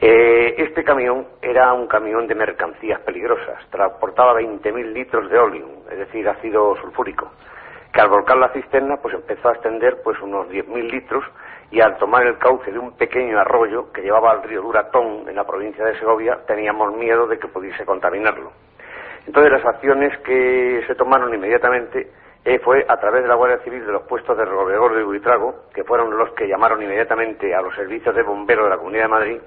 Eh, 0.00 0.54
este 0.58 0.84
camión 0.84 1.26
era 1.42 1.72
un 1.72 1.88
camión 1.88 2.28
de 2.28 2.34
mercancías 2.36 3.00
peligrosas, 3.00 3.68
transportaba 3.70 4.40
20.000 4.40 4.92
litros 4.92 5.28
de 5.28 5.36
óleo, 5.36 5.66
es 5.90 5.98
decir, 5.98 6.28
ácido 6.28 6.76
sulfúrico, 6.76 7.32
que 7.92 8.00
al 8.00 8.08
volcar 8.08 8.36
la 8.36 8.50
cisterna 8.50 8.98
pues 9.02 9.14
empezó 9.14 9.48
a 9.48 9.54
extender 9.54 10.00
pues 10.04 10.20
unos 10.20 10.48
10.000 10.50 10.88
litros 10.88 11.24
y 11.72 11.80
al 11.80 11.98
tomar 11.98 12.24
el 12.28 12.38
cauce 12.38 12.70
de 12.70 12.78
un 12.78 12.96
pequeño 12.96 13.40
arroyo 13.40 13.92
que 13.92 14.02
llevaba 14.02 14.30
al 14.30 14.44
río 14.44 14.62
Duratón 14.62 15.28
en 15.28 15.34
la 15.34 15.44
provincia 15.44 15.84
de 15.84 15.98
Segovia 15.98 16.38
teníamos 16.46 16.94
miedo 16.94 17.26
de 17.26 17.40
que 17.40 17.48
pudiese 17.48 17.84
contaminarlo. 17.84 18.52
Entonces 19.26 19.50
las 19.50 19.64
acciones 19.64 20.16
que 20.18 20.84
se 20.86 20.94
tomaron 20.94 21.34
inmediatamente 21.34 22.08
eh, 22.44 22.60
fue 22.60 22.86
a 22.88 22.96
través 22.98 23.22
de 23.22 23.28
la 23.28 23.34
Guardia 23.34 23.58
Civil 23.64 23.84
de 23.84 23.92
los 23.92 24.02
puestos 24.04 24.38
de 24.38 24.44
Robregordo 24.44 25.00
y 25.00 25.02
Buitrago, 25.02 25.64
que 25.74 25.82
fueron 25.82 26.16
los 26.16 26.30
que 26.34 26.46
llamaron 26.46 26.80
inmediatamente 26.80 27.52
a 27.52 27.60
los 27.60 27.74
servicios 27.74 28.14
de 28.14 28.22
bomberos 28.22 28.64
de 28.64 28.70
la 28.70 28.78
Comunidad 28.78 29.02
de 29.02 29.08
Madrid, 29.08 29.40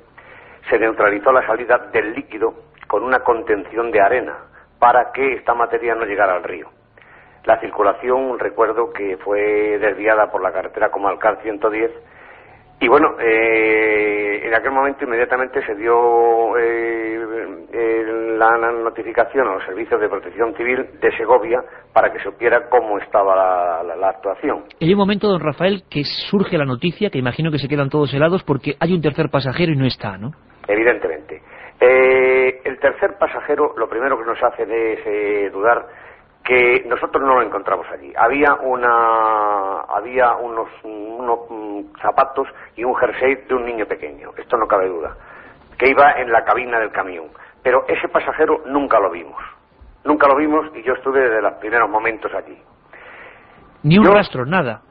se 0.70 0.80
neutralizó 0.80 1.32
la 1.32 1.46
salida 1.46 1.77
del 1.91 2.13
líquido 2.13 2.53
con 2.88 3.03
una 3.03 3.20
contención 3.20 3.91
de 3.91 4.01
arena 4.01 4.38
para 4.80 5.12
que 5.12 5.34
esta 5.34 5.53
materia 5.53 5.96
no 5.96 6.06
llegara 6.06 6.36
al 6.36 6.44
río. 6.44 6.68
La 7.46 7.60
circulación, 7.60 8.38
recuerdo 8.39 8.91
que 8.94 9.18
fue 9.18 9.77
desviada 9.80 10.30
por 10.32 10.41
la 10.44 10.51
carretera 10.51 10.89
Comalcal 10.91 11.38
110 11.41 11.91
y 12.80 12.88
bueno, 12.88 13.15
eh, 13.20 14.41
en 14.44 14.53
aquel 14.56 14.72
momento 14.72 15.06
inmediatamente 15.06 15.63
se 15.65 15.75
dio 15.75 16.58
eh, 16.58 17.20
la 18.38 18.58
notificación 18.72 19.48
a 19.48 19.53
los 19.53 19.63
servicios 19.65 20.01
de 20.01 20.10
protección 20.10 20.56
civil 20.56 20.88
de 21.00 21.15
Segovia 21.15 21.63
para 21.94 22.12
que 22.12 22.20
supiera 22.20 22.68
cómo 22.70 22.98
estaba 22.98 23.36
la, 23.84 23.96
la- 23.96 24.10
actuación. 24.10 24.63
Hay 24.80 24.91
un 24.91 24.98
momento, 25.00 25.27
don 25.27 25.39
Rafael, 25.41 25.84
que 25.89 26.03
surge 26.03 26.58
la 26.58 26.65
noticia, 26.65 27.10
que 27.12 27.20
imagino 27.20 27.51
que 27.51 27.60
se 27.60 27.68
quedan 27.68 27.89
todos 27.89 28.13
helados 28.13 28.44
porque 28.44 28.75
hay 28.80 28.94
un 28.94 29.01
tercer 29.01 29.30
pasajero 29.30 29.72
y 29.72 29.75
no 29.77 29.86
está, 29.86 30.18
¿no? 30.18 30.32
Evidentemente. 30.72 31.42
Eh, 31.80 32.62
el 32.63 32.80
tercer 32.80 33.18
pasajero, 33.18 33.74
lo 33.75 33.90
primero 33.90 34.18
que 34.18 34.25
nos 34.25 34.42
hace 34.42 34.63
es 34.63 35.00
eh, 35.06 35.50
dudar 35.51 35.86
que 36.44 36.84
nosotros 36.88 37.24
no 37.24 37.36
lo 37.36 37.42
encontramos 37.42 37.86
allí. 37.92 38.13
Había 38.16 38.54
una, 38.56 39.82
había 39.82 40.36
unos, 40.36 40.70
unos 40.84 41.40
mm, 41.50 41.82
zapatos 42.01 42.48
y 42.75 42.84
un 42.84 42.96
jersey 42.96 43.36
de 43.48 43.54
un 43.56 43.66
niño 43.66 43.86
pequeño. 43.86 44.32
Esto 44.38 44.58
no 44.58 44.66
cabe 44.68 44.88
duda. 44.88 45.16
Que 45.78 45.90
iba 45.90 46.13
en 46.13 46.32
la 46.32 46.44
cabina 46.46 46.80
del 46.80 46.92
camión. 46.92 47.25
Pero 47.62 47.86
ese 47.88 48.08
pasajero 48.08 48.62
nunca 48.66 49.00
lo 49.00 49.12
vimos. 49.12 49.42
Nunca 50.04 50.28
lo 50.28 50.36
vimos 50.38 50.68
y 50.75 50.82
yo 50.84 50.94
estuve 50.94 51.20
desde 51.22 51.42
los 51.42 51.54
primeros 51.56 51.90
momentos 51.90 52.32
allí. 52.34 52.58
Ni 53.84 53.98
un 54.00 54.06
Yo- 54.06 54.13
rastro, 54.13 54.46
nada. 54.46 54.82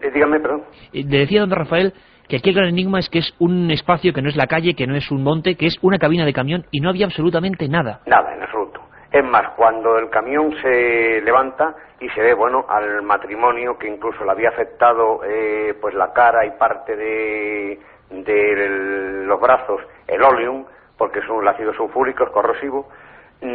Eh, 0.00 0.10
dígame, 0.10 0.40
perdón. 0.40 0.64
Eh, 0.92 1.04
Le 1.06 1.18
decía 1.20 1.40
don 1.40 1.50
Rafael 1.50 1.92
que 2.28 2.36
aquí 2.36 2.50
el 2.50 2.56
gran 2.56 2.68
enigma 2.68 2.98
es 2.98 3.08
que 3.08 3.20
es 3.20 3.34
un 3.38 3.70
espacio 3.70 4.12
que 4.12 4.22
no 4.22 4.28
es 4.28 4.36
la 4.36 4.46
calle, 4.46 4.74
que 4.74 4.86
no 4.86 4.94
es 4.94 5.10
un 5.10 5.22
monte, 5.22 5.56
que 5.56 5.66
es 5.66 5.78
una 5.82 5.98
cabina 5.98 6.24
de 6.24 6.32
camión 6.32 6.66
y 6.70 6.80
no 6.80 6.90
había 6.90 7.06
absolutamente 7.06 7.68
nada. 7.68 8.00
Nada, 8.06 8.34
en 8.34 8.42
absoluto. 8.42 8.80
Es 9.10 9.24
más, 9.24 9.54
cuando 9.56 9.96
el 9.98 10.10
camión 10.10 10.54
se 10.60 11.22
levanta 11.22 11.74
y 12.00 12.08
se 12.10 12.20
ve, 12.20 12.34
bueno, 12.34 12.66
al 12.68 13.02
matrimonio 13.02 13.78
que 13.78 13.88
incluso 13.88 14.22
le 14.24 14.30
había 14.30 14.50
afectado 14.50 15.20
eh, 15.24 15.74
pues 15.80 15.94
la 15.94 16.12
cara 16.12 16.44
y 16.44 16.50
parte 16.58 16.94
de, 16.94 17.78
de 18.10 19.24
los 19.26 19.40
brazos 19.40 19.80
el 20.06 20.22
oleum, 20.22 20.64
porque 20.98 21.20
es 21.20 21.28
un 21.28 21.46
ácido 21.48 21.72
sulfúrico, 21.72 22.24
es 22.24 22.30
corrosivo, 22.30 22.88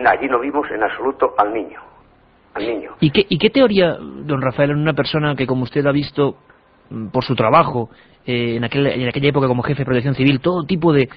allí 0.08 0.28
no 0.28 0.40
vimos 0.40 0.70
en 0.72 0.84
absoluto 0.84 1.36
al 1.38 1.54
niño. 1.54 1.80
Al 2.56 2.66
niño. 2.66 2.92
¿Y 3.00 3.12
qué, 3.12 3.26
¿Y 3.28 3.38
qué 3.38 3.50
teoría, 3.50 3.98
don 4.00 4.42
Rafael, 4.42 4.72
en 4.72 4.78
una 4.78 4.94
persona 4.94 5.36
que, 5.36 5.46
como 5.46 5.64
usted 5.64 5.86
ha 5.86 5.92
visto 5.92 6.38
por 7.12 7.24
su 7.24 7.36
trabajo, 7.36 7.90
eh, 8.26 8.56
en, 8.58 8.64
aquel, 8.64 9.08
aquella 9.08 9.30
época 9.30 9.48
como 9.48 9.64
jefe 9.64 9.80
de 9.80 9.86
protección 9.86 10.16
civil, 10.16 10.40
todo 10.40 10.64
tipo 10.64 10.94
de, 10.94 11.10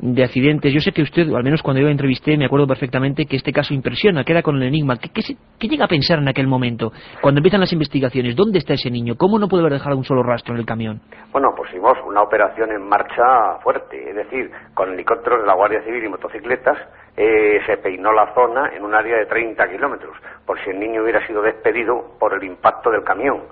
de 0.00 0.24
accidentes. 0.24 0.72
Yo 0.72 0.80
sé 0.80 0.92
que 0.92 1.02
usted, 1.02 1.28
al 1.32 1.44
menos 1.44 1.62
cuando 1.62 1.80
yo 1.80 1.86
lo 1.86 1.92
entrevisté, 1.92 2.36
me 2.36 2.46
acuerdo 2.46 2.66
perfectamente 2.66 3.26
que 3.26 3.36
este 3.36 3.52
caso 3.52 3.74
impresiona, 3.74 4.24
queda 4.24 4.42
con 4.42 4.56
el 4.56 4.62
enigma. 4.62 4.96
¿Qué, 4.96 5.10
qué, 5.10 5.68
llega 5.68 5.84
a 5.84 5.88
pensar 5.88 6.18
en 6.18 6.28
aquel 6.28 6.46
momento? 6.46 6.92
Cuando 7.20 7.38
empiezan 7.38 7.60
las 7.60 7.72
investigaciones, 7.72 8.34
¿dónde 8.34 8.58
está 8.58 8.74
ese 8.74 8.90
niño? 8.90 9.14
¿Cómo 9.16 9.38
no 9.38 9.48
puede 9.48 9.62
haber 9.62 9.74
dejado 9.74 9.96
un 9.96 10.04
solo 10.04 10.22
rastro 10.22 10.54
en 10.54 10.60
el 10.60 10.66
camión? 10.66 11.00
Bueno, 11.32 11.54
pusimos 11.56 11.92
una 12.06 12.22
operación 12.22 12.72
en 12.72 12.88
marcha 12.88 13.58
fuerte, 13.62 14.10
es 14.10 14.16
decir, 14.16 14.50
con 14.74 14.92
helicópteros 14.92 15.40
de 15.40 15.46
la 15.46 15.54
Guardia 15.54 15.82
Civil 15.82 16.04
y 16.04 16.08
motocicletas 16.08 16.78
eh, 17.16 17.60
se 17.66 17.76
peinó 17.78 18.12
la 18.12 18.32
zona 18.34 18.70
en 18.74 18.82
un 18.84 18.94
área 18.94 19.16
de 19.18 19.26
30 19.26 19.68
kilómetros, 19.68 20.16
por 20.46 20.58
si 20.64 20.70
el 20.70 20.80
niño 20.80 21.02
hubiera 21.02 21.24
sido 21.26 21.42
despedido 21.42 22.16
por 22.18 22.34
el 22.34 22.44
impacto 22.44 22.90
del 22.90 23.04
camión. 23.04 23.42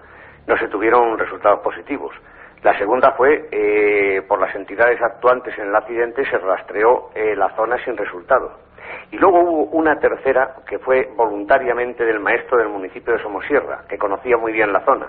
No 0.49 0.57
se 0.57 0.69
tuvieron 0.69 1.19
resultados 1.19 1.61
positivos. 1.61 2.15
La 2.63 2.77
segunda 2.79 3.13
fue, 3.13 3.49
eh, 3.53 4.23
por 4.27 4.41
las 4.41 4.55
entidades 4.55 5.01
actuantes 5.03 5.57
en 5.59 5.69
el 5.69 5.77
accidente, 5.77 6.25
se 6.25 6.39
rastreó 6.39 7.11
eh, 7.15 7.37
la 7.37 7.55
zona 7.55 7.77
sin 7.85 7.99
resultado. 7.99 8.53
Y 9.11 9.19
luego 9.19 9.41
hubo 9.41 9.63
una 9.77 10.01
tercera 10.01 10.55
que 10.67 10.79
fue 10.79 11.11
voluntariamente 11.15 12.03
del 12.03 12.19
maestro 12.19 12.57
del 12.57 12.71
municipio 12.71 13.13
de 13.13 13.23
Somosierra, 13.23 13.83
que 13.91 13.99
conocía 13.99 14.39
muy 14.39 14.53
bien 14.53 14.73
la 14.73 14.81
zona. 14.87 15.09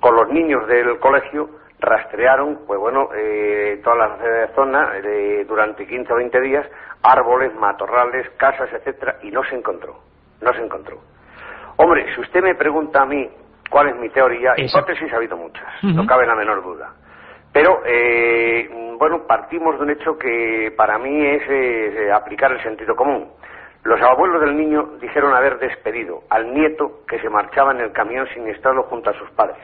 Con 0.00 0.16
los 0.16 0.28
niños 0.30 0.66
del 0.66 0.98
colegio 0.98 1.50
rastrearon, 1.78 2.62
pues 2.66 2.80
bueno, 2.80 3.10
eh, 3.14 3.80
toda 3.84 3.96
la 3.96 4.48
zona 4.56 4.90
durante 5.46 5.86
15 5.86 6.12
o 6.12 6.16
20 6.16 6.40
días, 6.40 6.66
árboles, 7.00 7.54
matorrales, 7.54 8.28
casas, 8.30 8.72
etcétera, 8.72 9.18
y 9.22 9.30
no 9.30 9.44
se 9.44 9.54
encontró. 9.54 10.00
No 10.40 10.52
se 10.52 10.64
encontró. 10.64 10.98
Hombre, 11.76 12.12
si 12.12 12.20
usted 12.20 12.42
me 12.42 12.56
pregunta 12.56 13.02
a 13.02 13.06
mí 13.06 13.30
cuál 13.70 13.88
es 13.88 13.96
mi 13.96 14.08
teoría. 14.10 14.54
Hipótesis 14.56 15.12
ha 15.12 15.16
habido 15.16 15.36
muchas, 15.36 15.66
no 15.82 16.06
cabe 16.06 16.26
la 16.26 16.34
menor 16.34 16.62
duda. 16.62 16.92
Pero, 17.52 17.82
eh, 17.86 18.68
bueno, 18.98 19.26
partimos 19.26 19.76
de 19.76 19.84
un 19.84 19.90
hecho 19.90 20.18
que 20.18 20.72
para 20.76 20.98
mí 20.98 21.24
es 21.24 21.42
eh, 21.48 22.10
aplicar 22.12 22.50
el 22.50 22.60
sentido 22.62 22.96
común. 22.96 23.30
Los 23.84 24.00
abuelos 24.02 24.40
del 24.40 24.56
niño 24.56 24.96
dijeron 25.00 25.34
haber 25.34 25.58
despedido 25.58 26.22
al 26.30 26.52
nieto 26.52 27.04
que 27.06 27.20
se 27.20 27.28
marchaba 27.28 27.72
en 27.72 27.80
el 27.80 27.92
camión 27.92 28.26
siniestrado 28.34 28.82
junto 28.84 29.10
a 29.10 29.12
sus 29.12 29.30
padres. 29.32 29.62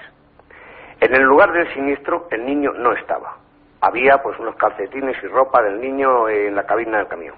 En 1.01 1.15
el 1.15 1.23
lugar 1.23 1.53
del 1.53 1.73
siniestro, 1.73 2.29
el 2.31 2.45
niño 2.45 2.73
no 2.75 2.93
estaba. 2.93 3.39
Había 3.81 4.19
pues 4.23 4.39
unos 4.39 4.55
calcetines 4.57 5.17
y 5.23 5.27
ropa 5.27 5.63
del 5.63 5.81
niño 5.81 6.29
en 6.29 6.55
la 6.55 6.65
cabina 6.65 6.99
del 6.99 7.09
camión. 7.09 7.35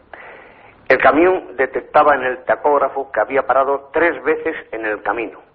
El 0.88 0.99
camión 0.99 1.57
detectaba 1.57 2.16
en 2.16 2.25
el 2.25 2.45
tacógrafo 2.45 3.11
que 3.11 3.21
había 3.21 3.47
parado 3.47 3.88
tres 3.92 4.23
veces 4.25 4.57
en 4.73 4.85
el 4.85 5.00
camino 5.02 5.52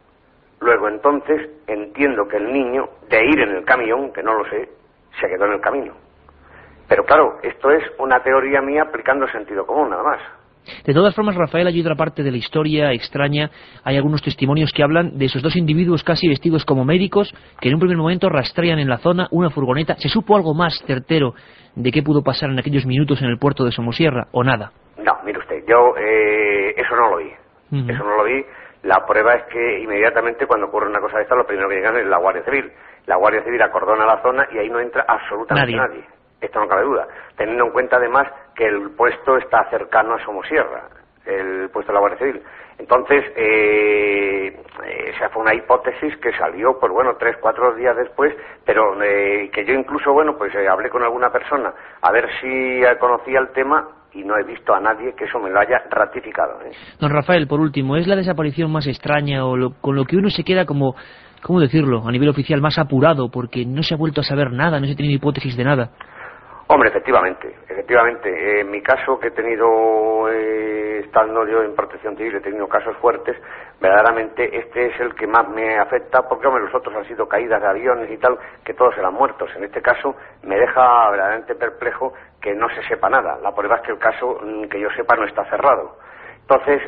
Luego 0.59 0.89
entonces 0.89 1.49
entiendo 1.67 2.27
que 2.27 2.37
el 2.37 2.51
niño, 2.51 2.89
de 3.09 3.25
ir 3.25 3.39
en 3.39 3.55
el 3.57 3.63
camión, 3.63 4.11
que 4.11 4.23
no 4.23 4.33
lo 4.33 4.49
sé, 4.49 4.69
se 5.19 5.27
quedó 5.27 5.45
en 5.45 5.53
el 5.53 5.61
camino. 5.61 5.93
Pero 6.87 7.03
claro, 7.03 7.37
esto 7.43 7.69
es 7.69 7.83
una 7.99 8.21
teoría 8.23 8.61
mía 8.61 8.83
aplicando 8.83 9.27
sentido 9.27 9.65
común, 9.65 9.89
nada 9.89 10.03
más. 10.03 10.19
De 10.85 10.93
todas 10.93 11.15
formas, 11.15 11.35
Rafael, 11.35 11.67
hay 11.67 11.79
otra 11.79 11.95
parte 11.95 12.23
de 12.23 12.31
la 12.31 12.37
historia 12.37 12.91
extraña. 12.91 13.49
Hay 13.83 13.95
algunos 13.95 14.21
testimonios 14.21 14.71
que 14.73 14.83
hablan 14.83 15.17
de 15.17 15.25
esos 15.25 15.41
dos 15.41 15.55
individuos 15.55 16.03
casi 16.03 16.27
vestidos 16.27 16.65
como 16.65 16.83
médicos 16.83 17.33
que 17.61 17.69
en 17.69 17.75
un 17.75 17.79
primer 17.79 17.97
momento 17.97 18.29
rastrean 18.29 18.79
en 18.79 18.89
la 18.89 18.97
zona 18.97 19.27
una 19.31 19.49
furgoneta. 19.49 19.95
¿Se 19.97 20.09
supo 20.09 20.35
algo 20.35 20.53
más 20.53 20.83
certero 20.85 21.33
de 21.75 21.91
qué 21.91 22.03
pudo 22.03 22.21
pasar 22.21 22.49
en 22.49 22.59
aquellos 22.59 22.85
minutos 22.85 23.21
en 23.21 23.29
el 23.29 23.37
puerto 23.37 23.63
de 23.63 23.71
Somosierra 23.71 24.27
o 24.31 24.43
nada? 24.43 24.71
No, 24.97 25.13
mire 25.23 25.39
usted, 25.39 25.63
yo 25.67 25.95
eh, 25.97 26.73
eso 26.75 26.95
no 26.95 27.11
lo 27.11 27.17
vi. 27.17 27.31
Eso 27.69 28.03
no 28.03 28.17
lo 28.17 28.23
vi 28.23 28.45
la 28.83 29.05
prueba 29.05 29.33
es 29.33 29.43
que 29.45 29.79
inmediatamente 29.79 30.45
cuando 30.45 30.67
ocurre 30.67 30.87
una 30.87 30.99
cosa 30.99 31.17
de 31.17 31.23
esta, 31.23 31.35
lo 31.35 31.45
primero 31.45 31.69
que 31.69 31.75
llegan 31.75 31.97
es 31.97 32.05
la 32.05 32.17
Guardia 32.17 32.43
Civil. 32.43 32.71
La 33.05 33.15
Guardia 33.15 33.43
Civil 33.43 33.61
acordona 33.61 34.05
la 34.05 34.21
zona 34.21 34.47
y 34.51 34.57
ahí 34.57 34.69
no 34.69 34.79
entra 34.79 35.05
absolutamente 35.07 35.75
nadie. 35.75 36.03
Esto 36.39 36.59
no 36.59 36.67
cabe 36.67 36.83
duda. 36.83 37.07
Teniendo 37.35 37.65
en 37.65 37.71
cuenta 37.71 37.97
además 37.97 38.27
que 38.55 38.65
el 38.65 38.91
puesto 38.91 39.37
está 39.37 39.69
cercano 39.69 40.13
a 40.13 40.23
Somosierra, 40.23 40.83
el 41.25 41.69
puesto 41.71 41.91
de 41.91 41.93
la 41.93 41.99
Guardia 41.99 42.19
Civil. 42.19 42.43
Entonces, 42.77 43.25
eh, 43.35 44.55
eh, 44.85 45.11
esa 45.15 45.29
fue 45.29 45.41
una 45.41 45.55
hipótesis 45.55 46.15
que 46.17 46.31
salió, 46.33 46.79
pues 46.79 46.91
bueno, 46.91 47.15
tres, 47.17 47.37
cuatro 47.37 47.73
días 47.73 47.95
después, 47.95 48.35
pero 48.63 49.01
eh, 49.01 49.49
que 49.51 49.65
yo 49.65 49.73
incluso, 49.73 50.13
bueno, 50.13 50.37
pues 50.37 50.53
eh, 50.53 50.67
hablé 50.67 50.89
con 50.89 51.01
alguna 51.01 51.31
persona 51.31 51.73
a 52.01 52.11
ver 52.11 52.29
si 52.39 52.81
conocía 52.99 53.39
el 53.39 53.49
tema 53.49 53.87
y 54.17 54.23
no 54.23 54.35
he 54.37 54.43
visto 54.43 54.73
a 54.73 54.79
nadie 54.79 55.13
que 55.13 55.25
eso 55.25 55.39
me 55.39 55.49
lo 55.49 55.59
haya 55.59 55.83
ratificado. 55.91 56.59
¿eh? 56.63 56.71
Don 56.99 57.11
Rafael, 57.11 57.47
por 57.47 57.59
último, 57.59 57.95
¿es 57.95 58.07
la 58.07 58.15
desaparición 58.15 58.71
más 58.71 58.87
extraña 58.87 59.45
o 59.45 59.55
con 59.79 59.95
lo 59.95 60.05
que 60.05 60.17
uno 60.17 60.29
se 60.29 60.43
queda 60.43 60.65
como, 60.65 60.95
¿cómo 61.43 61.59
decirlo?, 61.59 62.07
a 62.07 62.11
nivel 62.11 62.29
oficial 62.29 62.59
más 62.59 62.79
apurado 62.79 63.29
porque 63.29 63.65
no 63.65 63.83
se 63.83 63.93
ha 63.93 63.97
vuelto 63.97 64.21
a 64.21 64.23
saber 64.23 64.51
nada, 64.51 64.79
no 64.79 64.87
se 64.87 64.95
tiene 64.95 65.13
hipótesis 65.13 65.55
de 65.55 65.63
nada? 65.63 65.91
Hombre, 66.69 66.89
efectivamente, 66.89 67.55
efectivamente. 67.69 68.59
En 68.59 68.69
mi 68.69 68.81
caso, 68.81 69.17
que 69.17 69.27
he 69.27 69.31
tenido, 69.31 70.27
eh, 70.29 70.99
estando 71.05 71.47
yo 71.47 71.63
en 71.63 71.73
protección 71.73 72.17
civil, 72.17 72.35
he 72.35 72.41
tenido 72.41 72.67
casos 72.67 72.97
fuertes, 72.97 73.37
verdaderamente 73.79 74.57
este 74.57 74.87
es 74.87 74.99
el 74.99 75.15
que 75.15 75.27
más 75.27 75.47
me 75.47 75.77
afecta, 75.77 76.27
porque 76.27 76.45
hombre, 76.45 76.65
los 76.65 76.75
otros 76.75 76.93
han 76.93 77.05
sido 77.05 77.25
caídas 77.25 77.61
de 77.61 77.67
aviones 77.67 78.11
y 78.11 78.17
tal, 78.17 78.37
que 78.65 78.73
todos 78.73 78.97
eran 78.97 79.13
muertos. 79.13 79.49
En 79.55 79.63
este 79.63 79.81
caso, 79.81 80.15
me 80.43 80.57
deja 80.57 81.09
verdaderamente 81.09 81.55
perplejo 81.55 82.13
que 82.41 82.53
no 82.53 82.67
se 82.69 82.83
sepa 82.83 83.09
nada. 83.09 83.37
La 83.41 83.55
prueba 83.55 83.77
es 83.77 83.83
que 83.83 83.93
el 83.93 83.99
caso, 83.99 84.37
mm, 84.43 84.63
que 84.65 84.81
yo 84.81 84.89
sepa, 84.91 85.15
no 85.15 85.23
está 85.23 85.45
cerrado. 85.45 85.95
Entonces, 86.49 86.81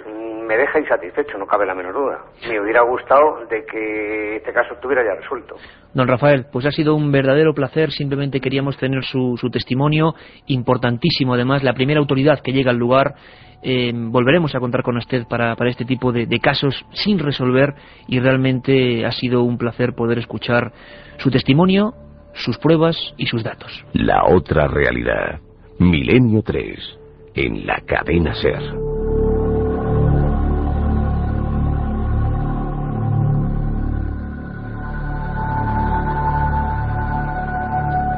me 0.47 0.57
deja 0.57 0.79
insatisfecho, 0.79 1.37
no 1.37 1.45
cabe 1.45 1.65
la 1.65 1.75
menor 1.75 1.93
duda. 1.93 2.19
Me 2.47 2.59
hubiera 2.59 2.81
gustado 2.81 3.45
de 3.49 3.65
que 3.65 4.37
este 4.37 4.53
caso 4.53 4.73
estuviera 4.73 5.03
ya 5.03 5.19
resuelto. 5.19 5.55
Don 5.93 6.07
Rafael, 6.07 6.47
pues 6.51 6.65
ha 6.65 6.71
sido 6.71 6.95
un 6.95 7.11
verdadero 7.11 7.53
placer, 7.53 7.91
simplemente 7.91 8.39
queríamos 8.39 8.77
tener 8.77 9.03
su, 9.03 9.35
testimonio, 9.51 10.15
importantísimo 10.47 11.33
además, 11.33 11.63
la 11.63 11.73
primera 11.73 11.99
autoridad 11.99 12.39
que 12.39 12.53
llega 12.53 12.71
al 12.71 12.77
lugar. 12.77 13.13
Eh, 13.61 13.91
volveremos 13.93 14.55
a 14.55 14.59
contar 14.59 14.81
con 14.81 14.95
usted 14.95 15.25
para, 15.29 15.53
este 15.67 15.83
tipo 15.83 16.13
de, 16.13 16.25
de 16.25 16.39
casos 16.39 16.85
sin 16.93 17.19
resolver 17.19 17.75
y 18.07 18.19
realmente 18.19 19.05
ha 19.05 19.11
sido 19.11 19.43
un 19.43 19.57
placer 19.57 19.93
poder 19.93 20.17
escuchar 20.17 20.71
su 21.17 21.29
testimonio, 21.29 21.93
sus 22.33 22.57
pruebas 22.57 22.97
y 23.17 23.27
sus 23.27 23.43
datos. 23.43 23.85
La 23.93 24.23
otra 24.25 24.67
realidad. 24.67 25.41
Milenio 25.77 26.41
3. 26.41 26.99
En 27.35 27.67
la 27.67 27.81
cadena 27.85 28.33
Ser. 28.33 28.98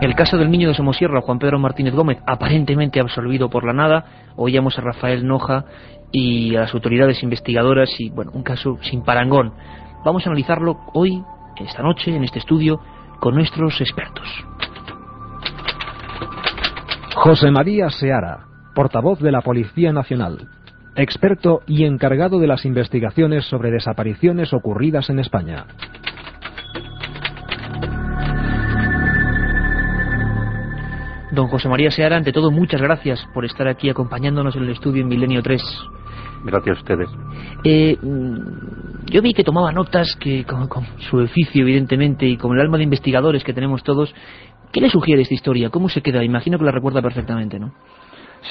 El 0.01 0.15
caso 0.15 0.35
del 0.35 0.49
niño 0.49 0.67
de 0.67 0.73
Somosierra, 0.73 1.21
Juan 1.21 1.37
Pedro 1.37 1.59
Martínez 1.59 1.93
Gómez, 1.93 2.17
aparentemente 2.25 2.99
absolvido 2.99 3.51
por 3.51 3.63
la 3.63 3.71
nada. 3.71 4.05
Oíamos 4.35 4.75
a 4.79 4.81
Rafael 4.81 5.27
Noja 5.27 5.65
y 6.11 6.55
a 6.55 6.61
las 6.61 6.73
autoridades 6.73 7.21
investigadoras 7.21 7.87
y, 7.99 8.09
bueno, 8.09 8.31
un 8.33 8.41
caso 8.41 8.79
sin 8.81 9.03
parangón. 9.03 9.53
Vamos 10.03 10.25
a 10.25 10.29
analizarlo 10.31 10.79
hoy, 10.95 11.23
esta 11.57 11.83
noche, 11.83 12.15
en 12.15 12.23
este 12.23 12.39
estudio, 12.39 12.81
con 13.19 13.35
nuestros 13.35 13.79
expertos. 13.79 14.27
José 17.13 17.51
María 17.51 17.91
Seara, 17.91 18.47
portavoz 18.73 19.19
de 19.19 19.31
la 19.31 19.41
Policía 19.41 19.93
Nacional, 19.93 20.47
experto 20.95 21.61
y 21.67 21.85
encargado 21.85 22.39
de 22.39 22.47
las 22.47 22.65
investigaciones 22.65 23.45
sobre 23.45 23.69
desapariciones 23.69 24.51
ocurridas 24.51 25.11
en 25.11 25.19
España. 25.19 25.67
Don 31.31 31.47
José 31.47 31.69
María 31.69 31.91
Seara, 31.91 32.17
ante 32.17 32.33
todo, 32.33 32.51
muchas 32.51 32.81
gracias 32.81 33.25
por 33.33 33.45
estar 33.45 33.67
aquí 33.67 33.89
acompañándonos 33.89 34.55
en 34.57 34.63
el 34.63 34.69
estudio 34.71 35.01
en 35.01 35.07
Milenio 35.07 35.41
3. 35.41 35.61
Gracias 36.43 36.77
a 36.77 36.79
ustedes. 36.79 37.09
Eh, 37.63 37.97
yo 39.05 39.21
vi 39.21 39.33
que 39.33 39.43
tomaba 39.43 39.71
notas 39.71 40.17
que, 40.19 40.43
con, 40.43 40.67
su 41.09 41.17
oficio, 41.17 41.61
evidentemente, 41.61 42.25
y 42.25 42.35
con 42.35 42.53
el 42.53 42.61
alma 42.61 42.77
de 42.77 42.83
investigadores 42.83 43.45
que 43.45 43.53
tenemos 43.53 43.81
todos, 43.83 44.13
¿qué 44.73 44.81
le 44.81 44.89
sugiere 44.89 45.21
esta 45.21 45.33
historia? 45.33 45.69
¿Cómo 45.69 45.87
se 45.87 46.01
queda? 46.01 46.23
Imagino 46.23 46.57
que 46.57 46.65
la 46.65 46.71
recuerda 46.71 47.01
perfectamente, 47.01 47.59
¿no? 47.59 47.71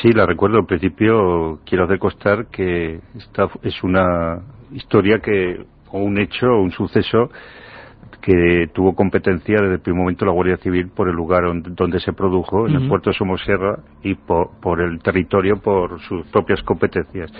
Sí, 0.00 0.12
la 0.12 0.24
recuerdo. 0.24 0.58
En 0.60 0.66
principio, 0.66 1.60
quiero 1.66 1.84
hacer 1.84 1.98
constar 1.98 2.46
que 2.46 3.00
esta 3.14 3.48
es 3.62 3.82
una 3.82 4.40
historia 4.72 5.18
que, 5.18 5.66
o 5.90 5.98
un 5.98 6.18
hecho, 6.18 6.46
o 6.46 6.62
un 6.62 6.70
suceso 6.70 7.30
que 8.20 8.68
tuvo 8.72 8.94
competencia 8.94 9.56
desde 9.60 9.74
el 9.74 9.80
primer 9.80 10.00
momento 10.00 10.26
la 10.26 10.32
Guardia 10.32 10.56
Civil 10.58 10.88
por 10.88 11.08
el 11.08 11.14
lugar 11.14 11.44
donde 11.54 12.00
se 12.00 12.12
produjo, 12.12 12.68
en 12.68 12.74
el 12.76 12.88
puerto 12.88 13.10
de 13.10 13.16
Somosierra, 13.16 13.78
y 14.02 14.14
por, 14.14 14.80
el 14.80 15.00
territorio 15.00 15.56
por 15.56 16.00
sus 16.02 16.26
propias 16.26 16.62
competencias. 16.62 17.32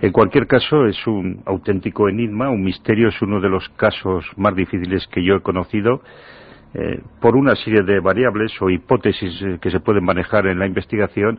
En 0.00 0.10
cualquier 0.12 0.46
caso, 0.46 0.86
es 0.86 1.06
un 1.06 1.42
auténtico 1.46 2.08
enigma, 2.08 2.50
un 2.50 2.62
misterio, 2.62 3.08
es 3.08 3.22
uno 3.22 3.40
de 3.40 3.48
los 3.48 3.68
casos 3.70 4.24
más 4.36 4.54
difíciles 4.54 5.06
que 5.08 5.24
yo 5.24 5.36
he 5.36 5.40
conocido. 5.40 6.02
Eh, 6.74 7.00
por 7.20 7.36
una 7.36 7.54
serie 7.54 7.82
de 7.82 8.00
variables 8.00 8.50
o 8.62 8.70
hipótesis 8.70 9.42
eh, 9.42 9.58
que 9.60 9.70
se 9.70 9.80
pueden 9.80 10.04
manejar 10.04 10.46
en 10.46 10.58
la 10.58 10.66
investigación 10.66 11.38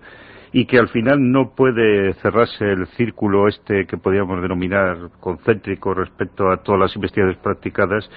y 0.51 0.65
que 0.65 0.77
al 0.77 0.89
final 0.89 1.31
no 1.31 1.55
puede 1.55 2.13
cerrarse 2.21 2.63
el 2.63 2.85
círculo 2.89 3.47
este 3.47 3.87
que 3.87 3.97
podríamos 3.97 4.39
denominar 4.43 5.09
concéntrico 5.19 5.95
respecto 5.95 6.51
a 6.51 6.57
todas 6.57 6.81
las 6.81 6.95
investigaciones 6.95 7.41
practicadas 7.41 8.07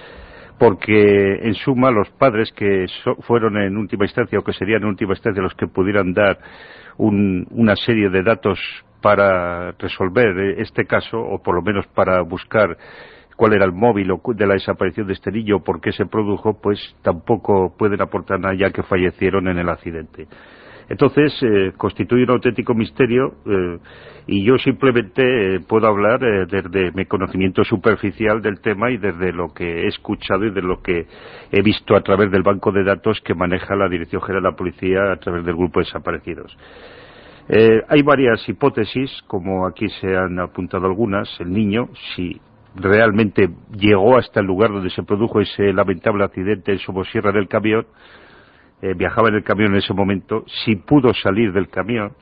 porque 0.58 1.38
en 1.42 1.54
suma 1.54 1.90
los 1.90 2.08
padres 2.10 2.50
que 2.52 2.86
fueron 3.20 3.56
en 3.58 3.76
última 3.76 4.04
instancia 4.04 4.38
o 4.38 4.42
que 4.42 4.52
serían 4.52 4.82
en 4.82 4.88
última 4.88 5.12
instancia 5.12 5.42
los 5.42 5.54
que 5.54 5.66
pudieran 5.66 6.12
dar 6.12 6.38
una 6.98 7.76
serie 7.76 8.08
de 8.08 8.22
datos 8.22 8.58
para 9.02 9.72
resolver 9.72 10.58
este 10.58 10.86
caso 10.86 11.18
o 11.20 11.42
por 11.42 11.54
lo 11.54 11.62
menos 11.62 11.86
para 11.88 12.22
buscar 12.22 12.76
cuál 13.36 13.52
era 13.52 13.66
el 13.66 13.72
móvil 13.72 14.08
de 14.34 14.46
la 14.46 14.54
desaparición 14.54 15.06
de 15.06 15.12
este 15.12 15.30
niño 15.30 15.56
o 15.56 15.62
por 15.62 15.80
qué 15.80 15.92
se 15.92 16.06
produjo, 16.06 16.58
pues 16.60 16.96
tampoco 17.02 17.74
pueden 17.76 18.00
aportar 18.00 18.40
nada 18.40 18.54
ya 18.54 18.70
que 18.70 18.82
fallecieron 18.82 19.48
en 19.48 19.58
el 19.58 19.68
accidente. 19.68 20.26
Entonces, 20.88 21.36
eh, 21.42 21.72
constituye 21.76 22.24
un 22.24 22.30
auténtico 22.30 22.72
misterio 22.74 23.34
eh, 23.44 23.78
y 24.28 24.44
yo 24.44 24.56
simplemente 24.58 25.56
eh, 25.56 25.60
puedo 25.60 25.88
hablar 25.88 26.20
desde 26.20 26.92
mi 26.92 27.06
conocimiento 27.06 27.64
superficial 27.64 28.40
del 28.40 28.60
tema 28.60 28.90
y 28.90 28.96
desde 28.96 29.32
lo 29.32 29.52
que 29.52 29.82
he 29.82 29.86
escuchado 29.88 30.44
y 30.44 30.50
de 30.50 30.62
lo 30.62 30.80
que 30.82 31.06
he 31.50 31.62
visto 31.62 31.96
a 31.96 32.02
través 32.02 32.30
del 32.30 32.42
banco 32.42 32.70
de 32.70 32.84
datos 32.84 33.20
que 33.20 33.34
maneja 33.34 33.74
la 33.74 33.88
Dirección 33.88 34.22
General 34.22 34.42
de 34.44 34.50
la 34.50 34.56
Policía 34.56 35.12
a 35.12 35.16
través 35.16 35.44
del 35.44 35.56
grupo 35.56 35.80
de 35.80 35.86
desaparecidos. 35.86 36.56
hay 37.88 38.02
varias 38.02 38.48
hipótesis, 38.48 39.10
como 39.26 39.66
aquí 39.66 39.88
se 40.00 40.16
han 40.16 40.38
apuntado 40.38 40.86
algunas. 40.86 41.28
El 41.40 41.52
niño, 41.52 41.88
si 42.14 42.40
realmente 42.74 43.48
llegó 43.72 44.18
hasta 44.18 44.40
el 44.40 44.46
lugar 44.46 44.70
donde 44.70 44.90
se 44.90 45.02
produjo 45.02 45.40
ese 45.40 45.72
lamentable 45.72 46.24
accidente 46.24 46.72
en 46.72 46.78
Somosierra 46.78 47.32
del 47.32 47.48
camión, 47.48 47.86
eh, 48.82 48.94
viajaba 48.94 49.28
en 49.28 49.36
el 49.36 49.44
camión 49.44 49.72
en 49.72 49.78
ese 49.78 49.94
momento, 49.94 50.44
si 50.64 50.76
pudo 50.76 51.14
salir 51.14 51.52
del 51.52 51.68
camión, 51.68 52.12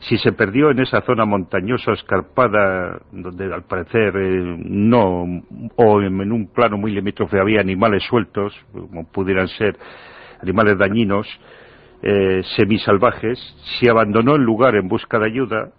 si 0.00 0.18
se 0.18 0.32
perdió 0.32 0.70
en 0.70 0.80
esa 0.80 1.00
zona 1.02 1.24
montañosa, 1.24 1.92
escarpada, 1.92 3.00
donde 3.12 3.52
al 3.52 3.64
parecer 3.64 4.16
eh, 4.16 4.56
no, 4.64 5.24
o 5.76 6.00
en, 6.00 6.32
un 6.32 6.48
plano 6.48 6.76
muy 6.76 6.92
limítrofe 6.92 7.40
había 7.40 7.60
animales 7.60 8.02
sueltos, 8.04 8.54
como 8.72 9.10
pudieran 9.10 9.48
ser 9.48 9.76
animales 10.40 10.78
dañinos, 10.78 11.26
eh, 12.02 12.42
semisalvajes, 12.56 13.38
si 13.78 13.88
abandonó 13.88 14.34
el 14.34 14.42
lugar 14.42 14.74
en 14.74 14.88
busca 14.88 15.18
de 15.18 15.26
ayuda, 15.26 15.70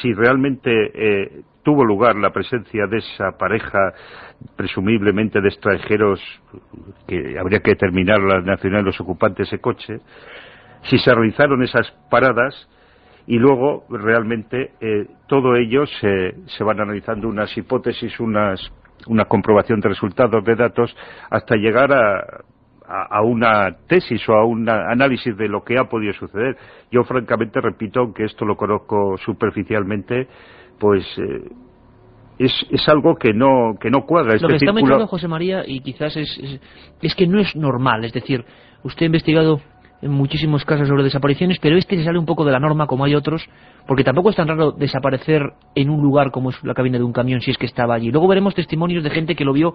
si 0.00 0.12
realmente 0.12 1.42
tuvo 1.70 1.84
lugar 1.84 2.16
la 2.16 2.30
presencia 2.30 2.88
de 2.88 2.98
esa 2.98 3.38
pareja 3.38 3.92
presumiblemente 4.56 5.40
de 5.40 5.50
extranjeros 5.50 6.20
que 7.06 7.38
habría 7.38 7.60
que 7.60 7.70
determinar 7.70 8.18
la 8.18 8.40
nacionalidad 8.40 8.80
de 8.80 8.86
los 8.86 9.00
ocupantes 9.00 9.48
de 9.52 9.60
coche, 9.60 10.00
si 10.82 10.98
se 10.98 11.14
realizaron 11.14 11.62
esas 11.62 11.88
paradas 12.10 12.68
y 13.28 13.38
luego 13.38 13.84
realmente 13.88 14.72
eh, 14.80 15.06
todo 15.28 15.54
ello 15.54 15.86
se, 15.86 16.34
se 16.46 16.64
van 16.64 16.80
analizando 16.80 17.28
unas 17.28 17.56
hipótesis, 17.56 18.18
unas, 18.18 18.60
una 19.06 19.26
comprobación 19.26 19.78
de 19.78 19.90
resultados 19.90 20.44
de 20.44 20.56
datos 20.56 20.96
hasta 21.30 21.54
llegar 21.54 21.92
a, 21.92 22.42
a, 22.88 23.22
una 23.22 23.76
tesis 23.86 24.28
o 24.28 24.32
a 24.34 24.44
un 24.44 24.68
análisis 24.68 25.36
de 25.36 25.48
lo 25.48 25.62
que 25.62 25.78
ha 25.78 25.84
podido 25.84 26.12
suceder. 26.14 26.56
Yo 26.90 27.04
francamente 27.04 27.60
repito, 27.60 28.00
aunque 28.00 28.24
esto 28.24 28.44
lo 28.44 28.56
conozco 28.56 29.16
superficialmente, 29.18 30.26
pues 30.80 31.04
eh, 31.18 31.52
es, 32.38 32.52
es, 32.70 32.88
algo 32.88 33.14
que 33.14 33.32
no, 33.32 33.74
que 33.78 33.90
no 33.90 34.06
cuadra. 34.06 34.34
Este 34.34 34.42
lo 34.42 34.48
que 34.48 34.56
está 34.56 34.72
mencionando 34.72 35.06
José 35.06 35.28
María, 35.28 35.62
y 35.64 35.80
quizás 35.80 36.16
es, 36.16 36.36
es, 36.42 36.60
es, 37.02 37.14
que 37.14 37.26
no 37.26 37.38
es 37.38 37.54
normal, 37.54 38.04
es 38.04 38.12
decir, 38.12 38.44
usted 38.82 39.02
ha 39.02 39.06
investigado 39.06 39.60
en 40.02 40.10
muchísimos 40.10 40.64
casos 40.64 40.88
sobre 40.88 41.04
desapariciones, 41.04 41.58
pero 41.60 41.76
este 41.76 41.96
se 41.96 42.04
sale 42.04 42.18
un 42.18 42.26
poco 42.26 42.44
de 42.44 42.52
la 42.52 42.58
norma 42.58 42.86
como 42.86 43.04
hay 43.04 43.14
otros, 43.14 43.46
porque 43.86 44.04
tampoco 44.04 44.30
es 44.30 44.36
tan 44.36 44.48
raro 44.48 44.72
desaparecer 44.72 45.42
en 45.74 45.90
un 45.90 46.02
lugar 46.02 46.30
como 46.30 46.50
es 46.50 46.56
la 46.64 46.74
cabina 46.74 46.98
de 46.98 47.04
un 47.04 47.12
camión 47.12 47.40
si 47.40 47.50
es 47.50 47.58
que 47.58 47.66
estaba 47.66 47.94
allí. 47.94 48.10
Luego 48.10 48.28
veremos 48.28 48.54
testimonios 48.54 49.04
de 49.04 49.10
gente 49.10 49.34
que 49.34 49.44
lo 49.44 49.52
vio 49.52 49.74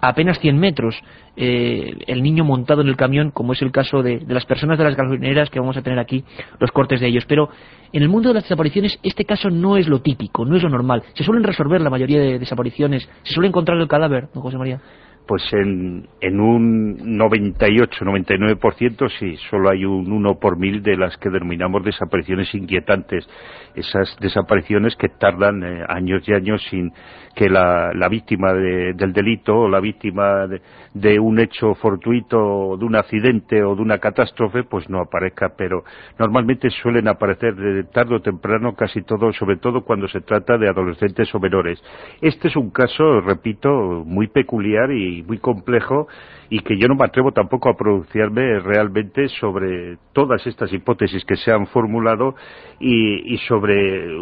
a 0.00 0.08
apenas 0.08 0.40
100 0.40 0.58
metros, 0.58 1.00
eh, 1.36 1.94
el 2.08 2.22
niño 2.22 2.44
montado 2.44 2.82
en 2.82 2.88
el 2.88 2.96
camión, 2.96 3.30
como 3.30 3.52
es 3.52 3.62
el 3.62 3.70
caso 3.70 4.02
de, 4.02 4.18
de, 4.18 4.34
las 4.34 4.44
personas 4.44 4.76
de 4.76 4.84
las 4.84 4.96
gasolineras 4.96 5.48
que 5.48 5.60
vamos 5.60 5.76
a 5.76 5.82
tener 5.82 5.98
aquí, 5.98 6.24
los 6.58 6.72
cortes 6.72 7.00
de 7.00 7.06
ellos. 7.06 7.24
Pero 7.26 7.48
en 7.92 8.02
el 8.02 8.08
mundo 8.08 8.28
de 8.28 8.34
las 8.34 8.42
desapariciones 8.42 8.98
este 9.02 9.24
caso 9.24 9.48
no 9.48 9.76
es 9.76 9.88
lo 9.88 10.02
típico, 10.02 10.44
no 10.44 10.56
es 10.56 10.62
lo 10.62 10.68
normal. 10.68 11.04
Se 11.14 11.24
suelen 11.24 11.44
resolver 11.44 11.80
la 11.80 11.90
mayoría 11.90 12.20
de 12.20 12.38
desapariciones, 12.38 13.08
se 13.22 13.32
suele 13.32 13.48
encontrar 13.48 13.78
el 13.78 13.88
cadáver, 13.88 14.28
¿no, 14.34 14.42
José 14.42 14.58
María? 14.58 14.80
Pues 15.26 15.42
en, 15.52 16.08
en 16.20 16.40
un 16.40 17.18
98-99% 17.18 19.10
sí, 19.18 19.36
solo 19.50 19.70
hay 19.70 19.84
un 19.84 20.10
1 20.10 20.38
por 20.40 20.58
mil 20.58 20.82
de 20.82 20.96
las 20.96 21.16
que 21.16 21.30
denominamos 21.30 21.84
desapariciones 21.84 22.54
inquietantes. 22.54 23.28
Esas 23.74 24.16
desapariciones 24.20 24.96
que 24.96 25.08
tardan 25.08 25.62
eh, 25.62 25.84
años 25.88 26.22
y 26.26 26.34
años 26.34 26.62
sin 26.70 26.92
que 27.34 27.48
la, 27.48 27.92
la 27.94 28.08
víctima 28.08 28.52
del 28.52 29.12
delito 29.12 29.60
o 29.60 29.68
la 29.68 29.80
víctima 29.80 30.46
de, 30.46 31.18
un 31.18 31.38
hecho 31.40 31.74
fortuito 31.74 32.38
o 32.38 32.76
de 32.76 32.84
un 32.84 32.96
accidente 32.96 33.62
o 33.62 33.74
de 33.74 33.82
una 33.82 33.98
catástrofe 33.98 34.64
pues 34.64 34.88
no 34.88 35.00
aparezca, 35.00 35.54
pero 35.56 35.84
normalmente 36.18 36.68
suelen 36.70 37.08
aparecer 37.08 37.54
de 37.54 37.84
tarde 37.84 38.16
o 38.16 38.20
temprano 38.20 38.74
casi 38.74 39.02
todo, 39.02 39.32
sobre 39.32 39.56
todo 39.56 39.82
cuando 39.82 40.08
se 40.08 40.20
trata 40.20 40.58
de 40.58 40.68
adolescentes 40.68 41.34
o 41.34 41.40
menores. 41.40 41.82
Este 42.20 42.48
es 42.48 42.56
un 42.56 42.70
caso, 42.70 43.20
repito, 43.20 43.70
muy 44.04 44.28
peculiar 44.28 44.90
y 44.92 45.22
muy 45.22 45.38
complejo 45.38 46.08
y 46.52 46.60
que 46.60 46.76
yo 46.78 46.86
no 46.86 46.94
me 46.94 47.06
atrevo 47.06 47.32
tampoco 47.32 47.70
a 47.70 47.76
pronunciarme 47.76 48.60
realmente 48.60 49.28
sobre 49.40 49.96
todas 50.12 50.46
estas 50.46 50.70
hipótesis 50.70 51.24
que 51.24 51.36
se 51.36 51.50
han 51.50 51.66
formulado 51.68 52.34
y, 52.78 53.38
sobre 53.48 54.18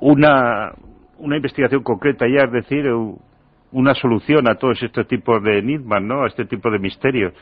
una, 0.00 0.72
una 1.18 1.36
investigación 1.36 1.82
concreta 1.82 2.26
ya, 2.28 2.44
es 2.44 2.52
decir, 2.52 2.84
una 3.72 3.94
solución 3.94 4.48
a 4.48 4.56
todos 4.56 4.82
estos 4.82 5.06
tipos 5.06 5.42
de 5.42 5.58
enigmas, 5.58 6.02
¿no? 6.02 6.22
A 6.24 6.28
este 6.28 6.44
tipo 6.44 6.70
de 6.70 6.78
misterios. 6.78 7.32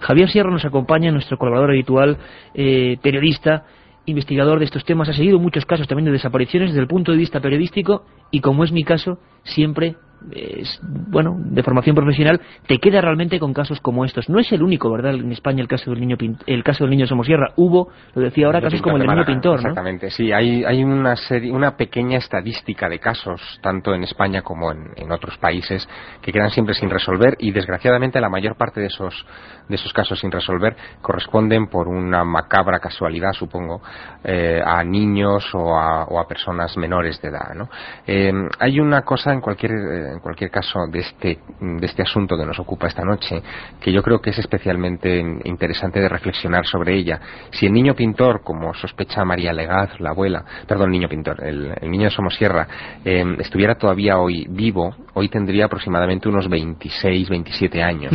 Javier 0.00 0.28
Sierra 0.30 0.50
nos 0.50 0.64
acompaña, 0.64 1.12
nuestro 1.12 1.38
colaborador 1.38 1.70
habitual, 1.70 2.18
eh, 2.54 2.96
periodista, 3.02 3.64
investigador 4.06 4.58
de 4.58 4.64
estos 4.64 4.84
temas, 4.84 5.08
ha 5.08 5.12
seguido 5.12 5.38
muchos 5.38 5.64
casos 5.64 5.86
también 5.86 6.06
de 6.06 6.12
desapariciones 6.12 6.70
desde 6.70 6.80
el 6.80 6.88
punto 6.88 7.12
de 7.12 7.18
vista 7.18 7.40
periodístico 7.40 8.04
y, 8.30 8.40
como 8.40 8.64
es 8.64 8.72
mi 8.72 8.84
caso, 8.84 9.18
siempre 9.44 9.96
es, 10.32 10.80
bueno, 10.82 11.36
de 11.38 11.62
formación 11.62 11.96
profesional, 11.96 12.40
te 12.66 12.78
queda 12.78 13.00
realmente 13.00 13.38
con 13.38 13.52
casos 13.52 13.80
como 13.80 14.04
estos. 14.04 14.28
No 14.28 14.38
es 14.38 14.50
el 14.52 14.62
único, 14.62 14.90
¿verdad? 14.90 15.14
En 15.14 15.32
España 15.32 15.60
el 15.60 15.68
caso 15.68 15.90
del 15.90 16.00
niño 16.00 16.16
el 16.46 16.64
caso 16.64 16.84
del 16.84 16.90
niño 16.90 17.06
Somosierra. 17.06 17.52
Hubo, 17.56 17.88
lo 18.14 18.22
decía 18.22 18.46
ahora, 18.46 18.60
casos 18.60 18.82
como 18.82 18.96
el 18.96 19.02
del 19.02 19.10
niño 19.10 19.26
pintor, 19.26 19.56
Exactamente, 19.56 20.10
sí. 20.10 20.32
Hay, 20.32 20.64
hay 20.64 20.84
una, 20.84 21.16
serie, 21.16 21.52
una 21.52 21.76
pequeña 21.76 22.18
estadística 22.18 22.88
de 22.88 22.98
casos, 22.98 23.58
tanto 23.62 23.94
en 23.94 24.04
España 24.04 24.42
como 24.42 24.72
en, 24.72 24.90
en, 24.96 25.10
otros 25.12 25.36
países, 25.38 25.88
que 26.20 26.32
quedan 26.32 26.50
siempre 26.50 26.74
sin 26.74 26.90
resolver 26.90 27.36
y, 27.38 27.52
desgraciadamente, 27.52 28.20
la 28.20 28.28
mayor 28.28 28.56
parte 28.56 28.80
de 28.80 28.86
esos, 28.86 29.26
de 29.68 29.74
esos 29.74 29.92
casos 29.92 30.18
sin 30.20 30.30
resolver 30.30 30.76
corresponden, 31.00 31.68
por 31.68 31.88
una 31.88 32.24
macabra 32.24 32.78
casualidad, 32.78 33.32
supongo, 33.32 33.80
eh, 34.24 34.60
a 34.64 34.82
niños 34.84 35.54
o 35.54 35.76
a, 35.76 36.04
o 36.04 36.18
a, 36.18 36.26
personas 36.26 36.76
menores 36.76 37.20
de 37.20 37.28
edad, 37.28 37.54
¿no? 37.54 37.68
Eh, 38.06 38.32
hay 38.58 38.80
una 38.80 39.02
cosa 39.02 39.32
en 39.32 39.40
cualquier 39.40 39.72
eh, 39.72 40.09
en 40.12 40.20
cualquier 40.20 40.50
caso, 40.50 40.86
de 40.90 41.00
este, 41.00 41.38
de 41.60 41.86
este 41.86 42.02
asunto 42.02 42.36
que 42.36 42.44
nos 42.44 42.58
ocupa 42.58 42.86
esta 42.86 43.04
noche, 43.04 43.42
que 43.80 43.92
yo 43.92 44.02
creo 44.02 44.20
que 44.20 44.30
es 44.30 44.38
especialmente 44.38 45.18
interesante 45.44 46.00
de 46.00 46.08
reflexionar 46.08 46.66
sobre 46.66 46.96
ella. 46.96 47.20
Si 47.50 47.66
el 47.66 47.72
niño 47.72 47.94
pintor, 47.94 48.42
como 48.42 48.74
sospecha 48.74 49.24
María 49.24 49.52
Legaz, 49.52 49.98
la 50.00 50.10
abuela, 50.10 50.44
perdón, 50.66 50.90
niño 50.90 51.08
pintor, 51.08 51.42
el, 51.44 51.74
niño 51.90 52.04
de 52.04 52.10
Somosierra, 52.10 52.66
eh, 53.04 53.24
estuviera 53.38 53.76
todavía 53.76 54.18
hoy 54.18 54.46
vivo, 54.48 54.94
hoy 55.14 55.28
tendría 55.28 55.66
aproximadamente 55.66 56.28
unos 56.28 56.48
26, 56.48 57.28
27 57.28 57.82
años 57.82 58.12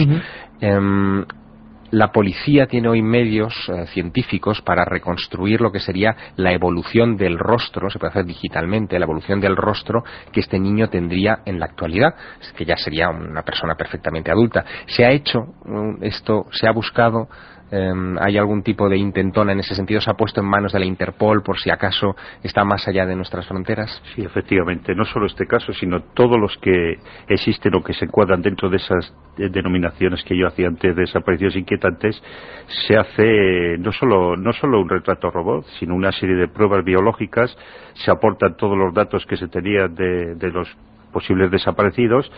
la 1.95 2.11
policía 2.11 2.67
tiene 2.67 2.89
hoy 2.89 3.01
medios 3.01 3.53
eh, 3.69 3.85
científicos 3.87 4.61
para 4.61 4.83
reconstruir 4.83 5.61
lo 5.61 5.71
que 5.71 5.79
sería 5.79 6.13
la 6.35 6.51
evolución 6.51 7.15
del 7.15 7.39
rostro, 7.39 7.89
se 7.89 7.99
puede 7.99 8.09
hacer 8.11 8.25
digitalmente, 8.25 8.99
la 8.99 9.05
evolución 9.05 9.39
del 9.39 9.55
rostro 9.55 10.03
que 10.33 10.41
este 10.41 10.59
niño 10.59 10.89
tendría 10.89 11.39
en 11.45 11.57
la 11.57 11.67
actualidad, 11.67 12.13
que 12.57 12.65
ya 12.65 12.75
sería 12.75 13.07
una 13.07 13.43
persona 13.43 13.75
perfectamente 13.75 14.29
adulta. 14.29 14.65
Se 14.87 15.05
ha 15.05 15.11
hecho 15.11 15.53
esto, 16.01 16.47
se 16.51 16.67
ha 16.67 16.71
buscado 16.71 17.29
Em, 17.71 18.15
¿Hay 18.19 18.37
algún 18.37 18.61
tipo 18.61 18.87
de 18.87 18.97
intentona 18.97 19.51
en 19.51 19.59
ese 19.59 19.73
sentido? 19.73 19.99
¿Se 19.99 20.11
ha 20.11 20.13
puesto 20.13 20.41
en 20.41 20.47
manos 20.47 20.73
de 20.73 20.79
la 20.79 20.85
Interpol 20.85 21.41
por 21.41 21.59
si 21.59 21.71
acaso 21.71 22.15
está 22.43 22.63
más 22.63 22.87
allá 22.87 23.05
de 23.05 23.15
nuestras 23.15 23.47
fronteras? 23.47 24.01
Sí, 24.13 24.21
efectivamente. 24.23 24.93
No 24.93 25.03
solo 25.05 25.25
este 25.25 25.47
caso, 25.47 25.73
sino 25.73 26.01
todos 26.13 26.39
los 26.39 26.55
que 26.57 26.99
existen 27.27 27.73
o 27.75 27.83
que 27.83 27.93
se 27.93 28.05
encuadran 28.05 28.41
dentro 28.41 28.69
de 28.69 28.77
esas 28.77 29.13
denominaciones 29.37 30.23
que 30.23 30.37
yo 30.37 30.47
hacía 30.47 30.67
antes 30.67 30.95
de 30.95 31.01
desapariciones 31.01 31.57
inquietantes, 31.57 32.21
se 32.87 32.97
hace 32.97 33.77
no 33.79 33.91
solo, 33.91 34.37
no 34.37 34.53
solo 34.53 34.79
un 34.79 34.89
retrato 34.89 35.31
robot, 35.31 35.65
sino 35.79 35.95
una 35.95 36.11
serie 36.11 36.35
de 36.35 36.47
pruebas 36.47 36.85
biológicas, 36.85 37.57
se 37.93 38.11
aportan 38.11 38.55
todos 38.57 38.77
los 38.77 38.93
datos 38.93 39.25
que 39.25 39.37
se 39.37 39.47
tenían 39.47 39.95
de, 39.95 40.35
de 40.35 40.51
los 40.51 40.69
posibles 41.15 41.49
desaparecidos, 41.49 42.29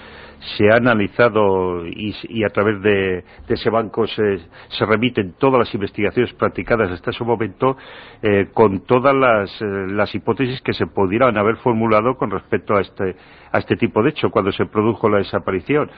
se 0.56 0.70
ha 0.70 0.76
analizado 0.76 1.84
y, 1.88 2.44
a 2.44 2.50
través 2.50 2.80
de, 2.84 3.24
ese 3.48 3.72
banco 3.72 4.06
se, 4.06 4.38
remiten 4.86 5.34
todas 5.40 5.58
las 5.58 5.74
investigaciones 5.74 6.32
practicadas 6.36 6.92
hasta 6.92 7.10
ese 7.10 7.24
momento 7.24 7.76
eh, 8.22 8.50
con 8.54 8.82
todas 8.82 9.16
las, 9.16 9.60
eh, 9.64 9.66
las, 9.88 10.14
hipótesis 10.14 10.62
que 10.62 10.74
se 10.74 10.86
pudieran 10.86 11.40
haber 11.40 11.56
formulado 11.56 12.18
con 12.18 12.30
respecto 12.30 12.76
a 12.76 12.82
este, 12.82 13.16
a 13.52 13.58
este 13.58 13.78
tipo 13.78 14.04
de 14.04 14.12
hecho 14.12 14.30
cuando 14.30 14.52
se 14.52 14.68
produjo 14.68 15.10
la 15.10 15.18
desaparición 15.18 15.90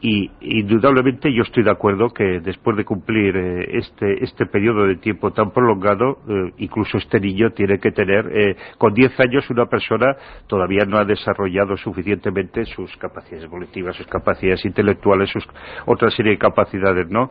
y 0.00 0.30
indudablemente 0.40 1.32
yo 1.32 1.42
estoy 1.42 1.62
de 1.62 1.70
acuerdo 1.70 2.10
que 2.10 2.40
después 2.40 2.76
de 2.76 2.84
cumplir 2.84 3.34
eh, 3.36 3.78
este, 3.78 4.22
este 4.22 4.44
periodo 4.46 4.86
de 4.86 4.96
tiempo 4.96 5.32
tan 5.32 5.52
prolongado, 5.52 6.18
eh, 6.28 6.52
incluso 6.58 6.98
este 6.98 7.18
niño 7.18 7.50
tiene 7.52 7.78
que 7.78 7.92
tener, 7.92 8.26
eh, 8.30 8.56
con 8.76 8.92
10 8.92 9.18
años 9.20 9.48
una 9.48 9.66
persona 9.66 10.14
todavía 10.46 10.84
no 10.84 10.98
ha 10.98 11.04
desarrollado 11.04 11.78
suficientemente 11.78 12.66
sus 12.66 12.94
capacidades 12.98 13.48
cognitivas, 13.48 13.96
sus 13.96 14.06
capacidades 14.06 14.64
intelectuales, 14.66 15.30
sus 15.30 15.46
otra 15.86 16.10
serie 16.10 16.32
de 16.32 16.38
capacidades, 16.38 17.08
¿no? 17.08 17.30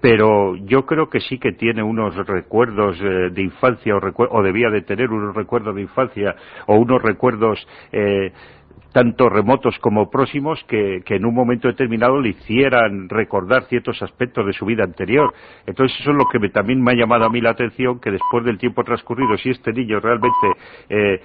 pero 0.00 0.56
yo 0.56 0.86
creo 0.86 1.08
que 1.08 1.20
sí 1.20 1.38
que 1.38 1.52
tiene 1.52 1.82
unos 1.82 2.16
recuerdos 2.26 2.98
de 2.98 3.42
infancia 3.42 3.94
o, 3.96 4.00
o, 4.30 4.42
debía 4.42 4.70
de 4.70 4.82
tener 4.82 5.10
unos 5.10 5.34
recuerdos 5.34 5.74
de 5.74 5.82
infancia 5.82 6.34
o 6.66 6.76
unos 6.76 7.02
recuerdos 7.02 7.66
tanto 8.92 9.28
remotos 9.28 9.78
como 9.78 10.10
próximos 10.10 10.62
que, 10.64 11.02
en 11.06 11.24
un 11.24 11.34
momento 11.34 11.68
determinado 11.68 12.20
le 12.20 12.30
hicieran 12.30 13.08
recordar 13.08 13.64
ciertos 13.64 14.02
aspectos 14.02 14.46
de 14.46 14.52
su 14.52 14.66
vida 14.66 14.84
anterior. 14.84 15.32
Entonces 15.66 15.98
eso 16.00 16.10
es 16.10 16.16
lo 16.16 16.24
que 16.26 16.48
también 16.48 16.82
me 16.82 16.92
ha 16.92 16.94
llamado 16.94 17.24
a 17.24 17.30
mí 17.30 17.40
la 17.40 17.50
atención, 17.50 18.00
que 18.00 18.10
después 18.10 18.44
del 18.44 18.58
tiempo 18.58 18.82
transcurrido, 18.84 19.36
si 19.38 19.50
este 19.50 19.72
niño 19.72 20.00
realmente 20.00 20.46
eh, 20.88 21.20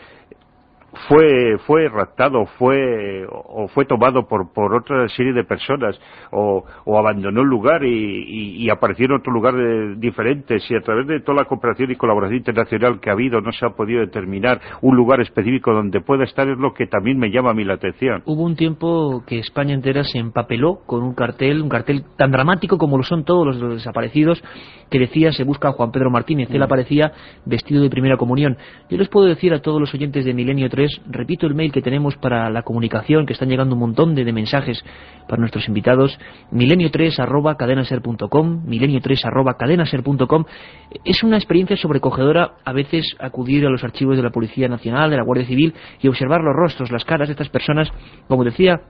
fue 1.08 1.58
fue 1.66 1.90
raptado 1.90 2.46
fue 2.58 3.26
o 3.30 3.68
fue 3.68 3.86
tomado 3.86 4.28
por 4.28 4.52
por 4.54 4.74
otra 4.74 5.08
serie 5.10 5.34
de 5.34 5.44
personas 5.44 6.00
o, 6.32 6.64
o 6.86 6.98
abandonó 6.98 7.42
el 7.42 7.48
lugar 7.48 7.84
y, 7.84 8.64
y, 8.64 8.70
apareció 8.70 9.06
en 9.06 9.14
otro 9.14 9.32
lugar 9.32 9.56
de, 9.56 9.96
diferente 9.96 10.60
si 10.60 10.76
a 10.76 10.82
través 10.82 11.08
de 11.08 11.20
toda 11.22 11.44
la 11.44 11.46
cooperación 11.46 11.92
y 11.92 11.96
colaboración 11.96 12.38
internacional 12.38 13.00
que 13.00 13.10
ha 13.10 13.14
habido 13.14 13.42
no 13.42 13.52
se 13.52 13.66
ha 13.66 13.70
podido 13.70 14.02
determinar 14.02 14.60
un 14.82 14.96
lugar 14.96 15.22
específico 15.22 15.74
donde 15.74 16.02
pueda 16.02 16.24
estar 16.24 16.48
es 16.50 16.58
lo 16.58 16.74
que 16.74 16.88
también 16.88 17.18
me 17.18 17.30
llama 17.30 17.52
a 17.52 17.54
mí 17.54 17.64
la 17.64 17.76
atención. 17.76 18.24
Hubo 18.26 18.44
un 18.44 18.56
tiempo 18.56 19.24
que 19.26 19.40
España 19.40 19.74
entera 19.74 20.04
se 20.04 20.18
empapeló 20.18 20.80
con 20.86 21.04
un 21.04 21.14
cartel 21.14 21.62
un 21.62 21.70
cartel 21.70 22.04
tan 22.18 22.32
dramático 22.32 22.78
como 22.78 22.98
lo 22.98 23.04
son 23.04 23.24
todos 23.24 23.56
los, 23.56 23.76
desaparecidos 23.76 24.44
que 24.90 25.00
decía 25.00 25.32
se 25.32 25.44
busca 25.44 25.70
a 25.70 25.72
Juan 25.74 25.92
Pedro 25.92 26.10
Martínez 26.10 26.50
él 26.52 26.60
mm. 26.60 26.64
aparecía 26.64 27.12
vestido 27.46 27.82
de 27.82 27.90
primera 27.90 28.18
comunión. 28.18 28.58
Yo 28.90 28.98
les 28.98 29.10
puedo 29.10 29.28
decir 29.28 29.54
a 29.54 29.62
todos 29.62 29.80
los 29.80 29.94
oyentes 29.94 30.26
de 30.26 30.34
Milenio 30.34 30.70
3 30.70 30.85
repito 31.08 31.48
el 31.48 31.56
mail 31.56 31.72
que 31.72 31.82
tenemos 31.82 32.16
para 32.18 32.50
la 32.50 32.64
comunicación, 32.64 33.26
que 33.26 33.34
están 33.34 33.50
llegando 33.50 33.76
un 33.76 33.82
montón 33.82 34.16
de, 34.16 34.26
mensajes 34.32 34.84
para 35.28 35.40
nuestros 35.40 35.68
invitados, 35.68 36.18
milenio3 36.52 37.20
arroba 37.20 37.56
cadenaser.com, 37.56 38.66
milenio3 38.68 39.26
arroba. 39.26 39.58
Es 41.04 41.24
una 41.24 41.38
experiencia 41.38 41.78
sobrecogedora 41.78 42.56
a 42.64 42.74
veces 42.74 43.16
acudir 43.20 43.66
a 43.66 43.70
los 43.70 43.84
archivos 43.84 44.18
de 44.18 44.24
la 44.24 44.32
Policía 44.32 44.68
Nacional, 44.68 45.10
de 45.10 45.18
la 45.18 45.24
Guardia 45.24 45.48
Civil 45.48 45.74
y 46.02 46.08
observar 46.08 46.42
los 46.42 46.56
rostros, 46.56 46.92
las 46.92 47.06
caras 47.06 47.28
de 47.28 47.34
estas 47.34 47.50
personas, 47.50 47.90
como 48.28 48.44
decía 48.44 48.82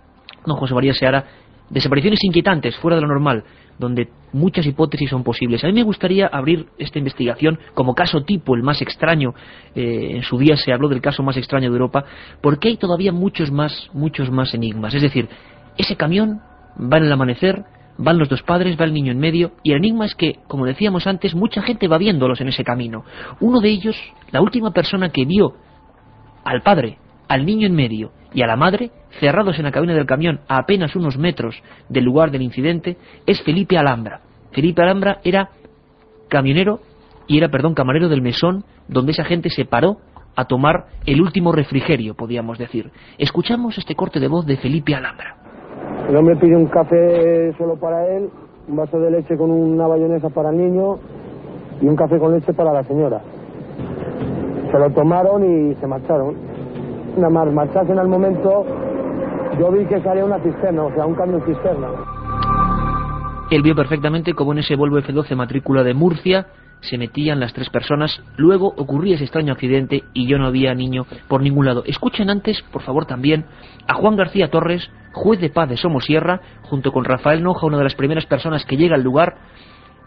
don 0.46 0.58
José 0.58 0.74
María 0.74 0.94
Seara, 0.94 1.26
desapariciones 1.70 2.24
inquietantes, 2.24 2.76
fuera 2.78 2.96
de 2.96 3.02
lo 3.02 3.08
normal, 3.08 3.44
donde 3.80 4.10
muchas 4.34 4.66
hipótesis 4.66 5.10
son 5.10 5.24
posibles. 5.24 5.64
A 5.64 5.68
mí 5.68 5.74
me 5.74 5.84
gustaría 5.84 6.28
abrir 6.28 6.68
esta 6.78 7.00
investigación 7.00 7.60
como 7.74 7.96
caso 7.96 8.24
tipo, 8.24 8.56
el 8.56 8.64
más 8.64 8.82
extraño. 8.82 9.34
Eh, 9.76 10.16
en 10.16 10.24
su 10.24 10.38
día 10.38 10.58
se 10.58 10.74
habló 10.74 10.88
del 10.88 11.02
caso 11.02 11.24
más 11.24 11.38
extraño 11.38 11.70
de 11.70 11.76
Europa, 11.76 12.06
porque 12.42 12.70
hay 12.70 12.78
todavía 12.78 13.12
muchos 13.12 13.52
más, 13.52 13.90
muchos 13.94 14.32
más 14.32 14.54
enigmas. 14.54 14.94
Es 14.94 15.02
decir, 15.02 15.28
ese 15.78 15.96
camión 15.96 16.42
va 16.80 16.98
en 16.98 17.06
el 17.06 17.12
amanecer, 17.12 17.64
van 17.98 18.18
los 18.18 18.30
dos 18.30 18.44
padres, 18.44 18.80
va 18.80 18.86
el 18.86 18.94
niño 18.94 19.12
en 19.12 19.20
medio, 19.20 19.52
y 19.64 19.72
el 19.72 19.78
enigma 19.78 20.06
es 20.06 20.16
que, 20.16 20.40
como 20.48 20.66
decíamos 20.66 21.08
antes, 21.08 21.34
mucha 21.34 21.62
gente 21.62 21.88
va 21.88 21.98
viéndolos 21.98 22.42
en 22.42 22.50
ese 22.50 22.64
camino. 22.64 23.04
Uno 23.40 23.62
de 23.62 23.70
ellos, 23.70 23.96
la 24.32 24.42
última 24.42 24.72
persona 24.72 25.10
que 25.10 25.26
vio 25.26 25.54
al 26.44 26.62
padre, 26.62 26.98
al 27.28 27.46
niño 27.46 27.68
en 27.68 27.76
medio 27.76 28.12
y 28.34 28.42
a 28.42 28.48
la 28.48 28.56
madre, 28.56 28.92
cerrados 29.20 29.58
en 29.58 29.64
la 29.64 29.72
cabina 29.72 29.94
del 29.94 30.06
camión 30.06 30.42
a 30.48 30.58
apenas 30.58 30.96
unos 30.96 31.18
metros 31.18 31.62
del 31.90 32.04
lugar 32.04 32.32
del 32.32 32.42
incidente, 32.42 32.98
es 33.26 33.42
Felipe 33.44 33.78
Alhambra. 33.78 34.22
Felipe 34.52 34.82
Alhambra 34.82 35.20
era 35.24 35.50
camionero 36.28 36.80
y 37.28 37.38
era, 37.38 37.50
perdón, 37.50 37.74
camarero 37.74 38.10
del 38.10 38.22
mesón 38.22 38.66
donde 38.88 39.14
esa 39.14 39.24
gente 39.24 39.50
se 39.50 39.66
paró 39.66 39.98
a 40.36 40.46
tomar 40.46 40.88
el 41.06 41.22
último 41.22 41.52
refrigerio, 41.52 42.14
podríamos 42.14 42.58
decir. 42.58 42.92
Escuchamos 43.18 43.78
este 43.78 43.96
corte 43.96 44.20
de 44.20 44.28
voz 44.28 44.46
de 44.46 44.58
Felipe 44.58 44.94
Alhambra. 44.94 45.38
El 46.10 46.16
hombre 46.18 46.36
pide 46.36 46.56
un 46.56 46.68
café 46.68 47.54
solo 47.58 47.80
para 47.80 48.06
él, 48.16 48.30
un 48.68 48.76
vaso 48.76 49.00
de 49.00 49.12
leche 49.12 49.38
con 49.38 49.50
una 49.50 49.88
bayonesa 49.88 50.30
para 50.30 50.50
el 50.50 50.58
niño 50.58 50.98
y 51.82 51.88
un 51.88 51.96
café 51.96 52.20
con 52.20 52.34
leche 52.34 52.54
para 52.54 52.74
la 52.74 52.84
señora. 52.84 53.22
Se 54.72 54.78
lo 54.78 54.90
tomaron 54.92 55.44
y 55.44 55.76
se 55.76 55.88
marcharon 55.88 56.55
nada 57.18 57.30
más 57.30 57.54
marchasen 57.54 57.98
al 57.98 58.08
momento, 58.08 58.66
yo 59.60 59.72
vi 59.72 59.86
que 59.86 60.02
salía 60.02 60.26
una 60.26 60.40
cisterna, 60.40 60.84
o 60.84 60.94
sea, 60.94 61.06
un 61.06 61.16
cambio 61.16 61.40
cisterna. 61.46 61.88
Él 63.50 63.62
vio 63.62 63.76
perfectamente 63.76 64.34
cómo 64.34 64.54
en 64.54 64.60
ese 64.60 64.76
Volvo 64.76 64.98
F12 64.98 65.36
matrícula 65.36 65.84
de 65.84 65.94
Murcia 65.94 66.48
se 66.82 66.98
metían 66.98 67.40
las 67.40 67.54
tres 67.54 67.70
personas, 67.70 68.22
luego 68.38 68.68
ocurría 68.78 69.16
ese 69.16 69.24
extraño 69.24 69.54
accidente 69.54 70.04
y 70.14 70.28
yo 70.28 70.38
no 70.38 70.48
había 70.48 70.74
niño 70.74 71.06
por 71.28 71.42
ningún 71.42 71.66
lado. 71.66 71.84
Escuchen 71.86 72.30
antes, 72.30 72.62
por 72.72 72.82
favor, 72.82 73.06
también 73.06 73.46
a 73.88 73.94
Juan 73.96 74.16
García 74.16 74.50
Torres, 74.50 74.90
juez 75.14 75.40
de 75.40 75.50
paz 75.50 75.70
de 75.70 75.78
Somosierra, 75.78 76.42
junto 76.64 76.92
con 76.92 77.06
Rafael 77.06 77.44
Noja, 77.44 77.66
una 77.66 77.78
de 77.78 77.86
las 77.86 77.96
primeras 77.96 78.26
personas 78.26 78.66
que 78.66 78.78
llega 78.78 78.96
al 78.96 79.04
lugar, 79.04 79.36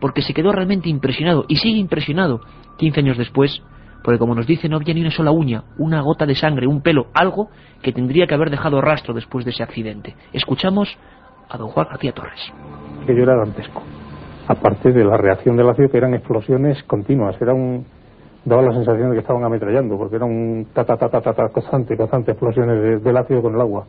porque 0.01 0.23
se 0.23 0.35
quedó 0.35 0.53
realmente 0.53 0.89
impresionado 0.89 1.45
y 1.49 1.57
sigue 1.57 1.79
impresionado 1.79 2.41
15 2.79 3.01
años 3.01 3.19
después 3.19 3.63
porque 4.03 4.19
como 4.19 4.35
nos 4.35 4.47
dice 4.47 4.69
no 4.69 4.77
había 4.77 4.95
ni 4.95 5.01
una 5.01 5.11
sola 5.11 5.31
uña, 5.31 5.65
una 5.79 6.01
gota 6.01 6.27
de 6.27 6.35
sangre, 6.35 6.67
un 6.67 6.83
pelo, 6.83 7.07
algo 7.15 7.49
que 7.83 7.93
tendría 7.93 8.27
que 8.27 8.35
haber 8.35 8.51
dejado 8.51 8.81
rastro 8.81 9.15
después 9.15 9.45
de 9.45 9.51
ese 9.51 9.63
accidente. 9.63 10.15
Escuchamos 10.33 10.97
a 11.49 11.57
don 11.57 11.69
Juan 11.69 11.87
García 11.91 12.13
Torres. 12.13 12.53
Aquello 13.03 13.23
era 13.23 13.37
dantesco. 13.37 13.83
Aparte 14.47 14.93
de 14.93 15.05
la 15.05 15.17
reacción 15.17 15.57
del 15.57 15.69
ácido, 15.69 15.91
que 15.91 15.99
eran 15.99 16.15
explosiones 16.15 16.83
continuas, 16.85 17.41
era 17.41 17.53
un 17.53 17.85
daba 18.45 18.63
la 18.63 18.73
sensación 18.73 19.11
de 19.11 19.17
que 19.17 19.21
estaban 19.21 19.45
ametrallando, 19.45 19.99
porque 19.99 20.17
era 20.17 20.25
un 20.25 20.69
ta 20.73 20.85
ta 20.85 20.97
ta 20.97 21.09
ta 21.09 21.21
ta, 21.21 21.49
constante, 21.49 21.97
constante 21.97 22.33
explosiones 22.33 23.03
del 23.03 23.17
ácido 23.17 23.43
con 23.43 23.55
el 23.55 23.61
agua. 23.61 23.85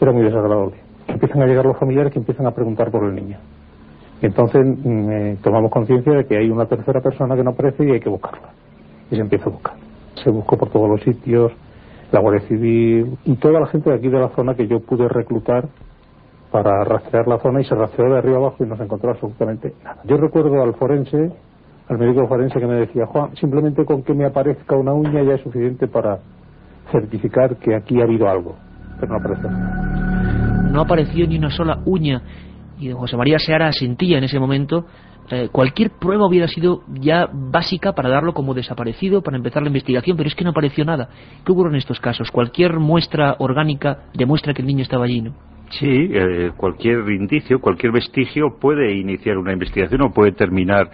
Era 0.00 0.12
muy 0.12 0.24
desagradable. 0.24 0.76
Empiezan 1.06 1.42
a 1.42 1.46
llegar 1.46 1.66
los 1.66 1.78
familiares 1.78 2.12
que 2.12 2.18
empiezan 2.18 2.46
a 2.46 2.50
preguntar 2.50 2.90
por 2.90 3.04
el 3.04 3.14
niño. 3.14 3.38
Y 4.22 4.26
entonces 4.26 4.60
mm, 4.64 5.10
eh, 5.10 5.36
tomamos 5.42 5.70
conciencia 5.70 6.12
de 6.14 6.26
que 6.26 6.36
hay 6.36 6.50
una 6.50 6.66
tercera 6.66 7.00
persona 7.00 7.36
que 7.36 7.44
no 7.44 7.50
aparece 7.50 7.84
y 7.84 7.92
hay 7.92 8.00
que 8.00 8.08
buscarla 8.08 8.50
y 9.10 9.16
se 9.16 9.20
empieza 9.20 9.46
a 9.46 9.52
buscar. 9.52 9.74
Se 10.22 10.30
buscó 10.30 10.56
por 10.56 10.70
todos 10.70 10.88
los 10.88 11.02
sitios, 11.02 11.52
la 12.12 12.20
Guardia 12.20 12.46
Civil 12.48 13.18
y 13.24 13.36
toda 13.36 13.60
la 13.60 13.66
gente 13.66 13.90
de 13.90 13.96
aquí 13.96 14.08
de 14.08 14.18
la 14.18 14.28
zona 14.30 14.54
que 14.54 14.66
yo 14.66 14.80
pude 14.80 15.08
reclutar 15.08 15.68
para 16.50 16.84
rastrear 16.84 17.28
la 17.28 17.38
zona 17.38 17.60
y 17.60 17.64
se 17.64 17.74
rastreó 17.74 18.12
de 18.12 18.18
arriba 18.18 18.38
abajo 18.38 18.64
y 18.64 18.66
no 18.66 18.76
se 18.76 18.82
encontró 18.82 19.10
absolutamente 19.10 19.74
nada. 19.84 20.02
Yo 20.04 20.16
recuerdo 20.16 20.60
al 20.62 20.74
forense, 20.74 21.32
al 21.88 21.98
médico 21.98 22.26
forense 22.26 22.58
que 22.58 22.66
me 22.66 22.74
decía, 22.74 23.06
Juan, 23.06 23.36
simplemente 23.36 23.84
con 23.84 24.02
que 24.02 24.14
me 24.14 24.26
aparezca 24.26 24.76
una 24.76 24.92
uña 24.92 25.22
ya 25.22 25.34
es 25.34 25.42
suficiente 25.42 25.86
para 25.86 26.18
certificar 26.90 27.56
que 27.56 27.74
aquí 27.74 28.00
ha 28.00 28.04
habido 28.04 28.28
algo, 28.28 28.56
pero 28.98 29.12
no 29.12 29.18
apareció. 29.18 29.50
No 30.72 30.80
apareció 30.80 31.26
ni 31.26 31.38
una 31.38 31.50
sola 31.50 31.80
uña 31.84 32.22
y 32.78 32.90
José 32.90 33.16
María 33.16 33.38
Seara 33.38 33.70
sentía 33.72 34.18
en 34.18 34.24
ese 34.24 34.40
momento 34.40 34.86
eh, 35.30 35.48
cualquier 35.50 35.90
prueba 35.90 36.26
hubiera 36.26 36.48
sido 36.48 36.82
ya 36.88 37.28
básica 37.32 37.92
para 37.92 38.08
darlo 38.08 38.34
como 38.34 38.54
desaparecido, 38.54 39.22
para 39.22 39.36
empezar 39.36 39.62
la 39.62 39.68
investigación, 39.68 40.16
pero 40.16 40.28
es 40.28 40.34
que 40.34 40.44
no 40.44 40.50
apareció 40.50 40.84
nada. 40.84 41.08
¿Qué 41.44 41.52
ocurre 41.52 41.70
en 41.70 41.76
estos 41.76 42.00
casos? 42.00 42.30
Cualquier 42.30 42.78
muestra 42.78 43.36
orgánica 43.38 44.04
demuestra 44.14 44.54
que 44.54 44.62
el 44.62 44.66
niño 44.66 44.82
estaba 44.82 45.04
allí, 45.04 45.20
¿no? 45.20 45.34
Sí, 45.70 45.86
eh, 46.12 46.50
cualquier 46.56 47.08
indicio, 47.10 47.60
cualquier 47.60 47.92
vestigio 47.92 48.58
puede 48.60 48.92
iniciar 48.96 49.38
una 49.38 49.52
investigación 49.52 50.02
o 50.02 50.12
puede 50.12 50.32
terminar 50.32 50.90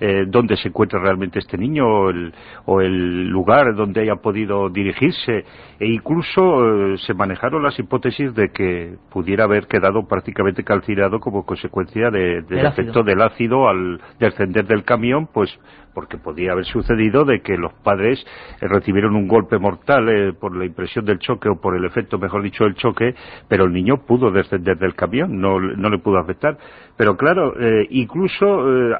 eh, 0.00 0.24
dónde 0.28 0.56
se 0.56 0.68
encuentra 0.68 1.00
realmente 1.00 1.38
este 1.38 1.58
niño 1.58 1.86
o 1.86 2.10
el, 2.10 2.32
o 2.66 2.80
el 2.80 3.28
lugar 3.28 3.74
donde 3.74 4.02
haya 4.02 4.16
podido 4.16 4.68
dirigirse. 4.68 5.44
E 5.78 5.86
incluso 5.86 6.92
eh, 6.92 6.98
se 6.98 7.14
manejaron 7.14 7.62
las 7.62 7.78
hipótesis 7.78 8.34
de 8.34 8.50
que 8.50 8.96
pudiera 9.10 9.44
haber 9.44 9.66
quedado 9.66 10.06
prácticamente 10.06 10.64
calcinado 10.64 11.20
como 11.20 11.44
consecuencia 11.44 12.10
del 12.10 12.44
efecto 12.66 13.02
del 13.02 13.22
ácido 13.22 13.68
al 13.68 14.00
descender 14.18 14.66
del 14.66 14.84
camión, 14.84 15.28
pues 15.32 15.50
porque 15.98 16.16
podía 16.16 16.52
haber 16.52 16.64
sucedido 16.64 17.24
de 17.24 17.40
que 17.40 17.56
los 17.56 17.72
padres 17.82 18.24
eh, 18.60 18.68
recibieron 18.68 19.16
un 19.16 19.26
golpe 19.26 19.58
mortal 19.58 20.08
eh, 20.08 20.32
por 20.32 20.56
la 20.56 20.64
impresión 20.64 21.04
del 21.04 21.18
choque 21.18 21.48
o 21.48 21.60
por 21.60 21.74
el 21.74 21.84
efecto, 21.84 22.20
mejor 22.20 22.40
dicho, 22.44 22.62
del 22.62 22.76
choque, 22.76 23.16
pero 23.48 23.64
el 23.64 23.72
niño 23.72 24.06
pudo 24.06 24.30
descender 24.30 24.78
del 24.78 24.94
camión, 24.94 25.40
no, 25.40 25.58
no 25.58 25.90
le 25.90 25.98
pudo 25.98 26.18
afectar. 26.18 26.56
Pero 26.96 27.16
claro, 27.16 27.52
eh, 27.58 27.84
incluso 27.90 28.46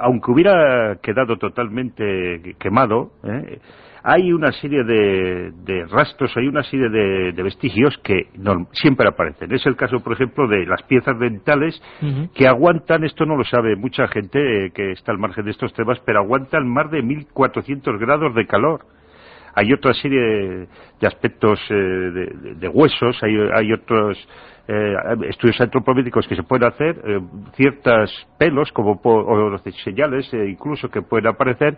aunque 0.01 0.33
hubiera 0.33 0.97
quedado 1.01 1.37
totalmente 1.37 2.57
quemado, 2.59 3.13
hay 4.03 4.33
una 4.33 4.53
serie 4.53 4.85
de, 4.85 5.87
rastros, 5.91 6.37
hay 6.37 6.47
una 6.47 6.63
serie 6.63 6.89
de, 6.89 7.43
vestigios 7.43 7.97
que 8.03 8.29
siempre 8.73 9.09
aparecen. 9.09 9.53
Es 9.53 9.65
el 9.67 9.77
caso, 9.77 10.01
por 10.01 10.13
ejemplo, 10.13 10.47
de 10.49 10.67
las 10.67 10.83
piezas 10.83 11.19
dentales 11.19 11.81
que 12.35 12.47
aguantan, 12.47 13.05
esto 13.05 13.25
no 13.25 13.37
lo 13.37 13.45
sabe 13.45 13.77
mucha 13.77 14.07
gente 14.09 14.67
eh, 14.67 14.71
que 14.71 14.93
está 14.93 15.13
al 15.13 15.19
margen 15.19 15.45
de 15.45 15.51
estos 15.51 15.73
temas, 15.73 15.99
pero 16.05 16.21
aguantan 16.21 16.69
más 16.69 16.91
de 16.91 17.03
1400 17.03 17.99
grados 17.99 18.35
de 18.35 18.47
calor. 18.47 18.85
Hay 19.55 19.73
otra 19.73 19.93
serie 19.95 20.21
de, 21.01 21.07
aspectos 21.07 21.59
eh, 21.71 21.75
de, 21.75 22.69
huesos, 22.69 23.19
hay, 23.23 23.73
otros 23.73 24.17
eh, 24.69 24.95
estudios 25.29 25.61
antropométricos 25.61 26.29
que 26.29 26.37
se 26.37 26.43
pueden 26.45 26.69
hacer, 26.69 26.97
ciertos 27.57 28.29
pelos 28.39 28.71
como 28.73 29.01
o 29.03 29.59
señales 29.85 30.31
incluso 30.33 30.89
que 30.91 31.03
pueden 31.03 31.29
aparecer 31.29 31.77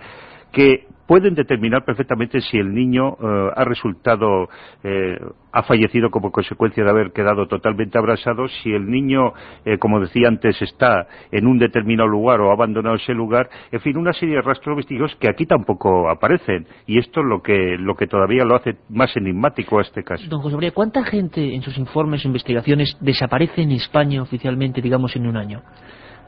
que 0.53 0.87
pueden 1.11 1.35
determinar 1.35 1.85
perfectamente 1.85 2.41
si 2.41 2.57
el 2.57 2.73
niño 2.73 3.17
eh, 3.21 3.51
ha 3.57 3.65
resultado, 3.65 4.49
eh, 4.85 5.19
ha 5.51 5.65
fallecido 5.65 6.09
como 6.09 6.31
consecuencia 6.31 6.85
de 6.85 6.91
haber 6.91 7.11
quedado 7.11 7.49
totalmente 7.49 7.99
abrasado, 7.99 8.47
si 8.47 8.71
el 8.71 8.89
niño, 8.89 9.33
eh, 9.65 9.77
como 9.79 9.99
decía 9.99 10.29
antes, 10.29 10.63
está 10.63 11.09
en 11.33 11.49
un 11.49 11.59
determinado 11.59 12.09
lugar 12.09 12.41
o 12.41 12.51
ha 12.51 12.53
abandonado 12.53 12.95
ese 12.95 13.13
lugar, 13.13 13.51
en 13.73 13.81
fin, 13.81 13.97
una 13.97 14.13
serie 14.13 14.37
de 14.37 14.43
rastros 14.43 14.77
vestigios 14.77 15.13
que 15.17 15.29
aquí 15.29 15.47
tampoco 15.47 16.09
aparecen. 16.09 16.65
Y 16.87 17.01
esto 17.01 17.23
es 17.23 17.27
lo 17.27 17.43
que, 17.43 17.77
lo 17.77 17.97
que 17.97 18.07
todavía 18.07 18.45
lo 18.45 18.55
hace 18.55 18.77
más 18.89 19.17
enigmático 19.17 19.81
a 19.81 19.83
este 19.83 20.05
caso. 20.05 20.23
Don 20.29 20.43
José 20.43 20.55
María, 20.55 20.71
¿cuánta 20.71 21.03
gente 21.03 21.57
en 21.57 21.63
sus 21.63 21.77
informes 21.77 22.25
o 22.25 22.29
investigaciones 22.29 22.97
desaparece 23.01 23.63
en 23.63 23.73
España 23.73 24.23
oficialmente, 24.23 24.81
digamos, 24.81 25.17
en 25.17 25.27
un 25.27 25.37
año? 25.37 25.61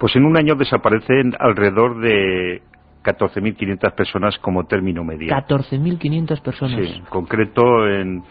Pues 0.01 0.17
en 0.17 0.25
un 0.25 0.37
año 0.37 0.57
desaparecen 0.57 1.35
alrededor 1.39 2.01
de 2.01 2.63
14.500 3.03 3.95
personas 3.95 4.39
como 4.39 4.65
término 4.65 5.05
medio. 5.05 5.35
14.500 5.35 6.41
personas. 6.43 6.87
Sí, 6.87 6.95
en 6.97 7.05
concreto 7.05 7.87
en 7.89 8.23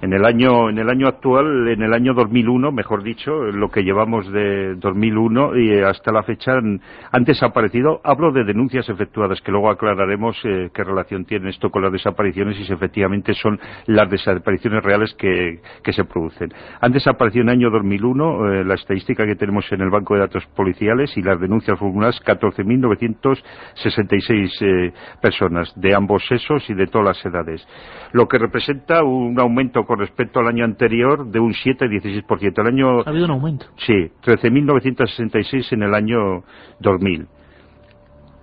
en 0.00 0.12
el 0.12 0.24
año 0.24 0.70
en 0.70 0.78
el 0.78 0.88
año 0.88 1.08
actual 1.08 1.68
en 1.68 1.82
el 1.82 1.92
año 1.92 2.14
2001 2.14 2.72
mejor 2.72 3.02
dicho 3.02 3.48
lo 3.52 3.70
que 3.70 3.82
llevamos 3.82 4.30
de 4.32 4.76
2001 4.76 5.56
y 5.56 5.80
hasta 5.80 6.12
la 6.12 6.22
fecha 6.22 6.56
han, 6.56 6.80
desaparecido. 7.24 8.00
Hablo 8.04 8.30
de 8.32 8.44
denuncias 8.44 8.88
efectuadas 8.88 9.40
que 9.40 9.50
luego 9.50 9.70
aclararemos 9.70 10.36
eh, 10.44 10.70
qué 10.72 10.84
relación 10.84 11.24
tiene 11.24 11.50
esto 11.50 11.70
con 11.70 11.82
las 11.82 11.90
desapariciones 11.92 12.58
y 12.58 12.64
si 12.64 12.72
efectivamente 12.72 13.34
son 13.34 13.58
las 13.86 14.08
desapariciones 14.08 14.82
reales 14.82 15.14
que, 15.14 15.60
se 15.88 16.04
producen. 16.04 16.52
Han 16.80 16.92
desaparecido 16.92 17.42
en 17.42 17.48
el 17.48 17.56
año 17.56 17.70
2001 17.70 18.52
eh, 18.52 18.64
la 18.64 18.74
estadística 18.74 19.26
que 19.26 19.34
tenemos 19.36 19.64
en 19.72 19.80
el 19.80 19.90
banco 19.90 20.14
de 20.14 20.20
datos 20.20 20.44
policiales 20.54 21.16
y 21.16 21.22
las 21.22 21.40
denuncias 21.40 21.78
formuladas 21.78 22.22
14.966 22.24 24.50
eh, 24.60 24.92
personas 25.20 25.72
de 25.76 25.94
ambos 25.94 26.26
sexos 26.28 26.68
y 26.68 26.74
de 26.74 26.86
todas 26.86 27.08
las 27.08 27.24
edades 27.24 27.66
lo 28.12 28.28
que 28.28 28.38
representa 28.38 29.02
un 29.02 29.38
aumento 29.38 29.84
con 29.88 30.00
respecto 30.00 30.38
al 30.38 30.48
año 30.48 30.66
anterior 30.66 31.26
de 31.30 31.40
un 31.40 31.54
7-16%. 31.54 32.60
El 32.60 32.66
año, 32.66 33.00
ha 33.00 33.08
habido 33.08 33.24
un 33.24 33.30
aumento. 33.30 33.68
Sí, 33.78 33.94
13.966 34.22 35.72
en 35.72 35.82
el 35.82 35.94
año 35.94 36.44
2000 36.80 37.26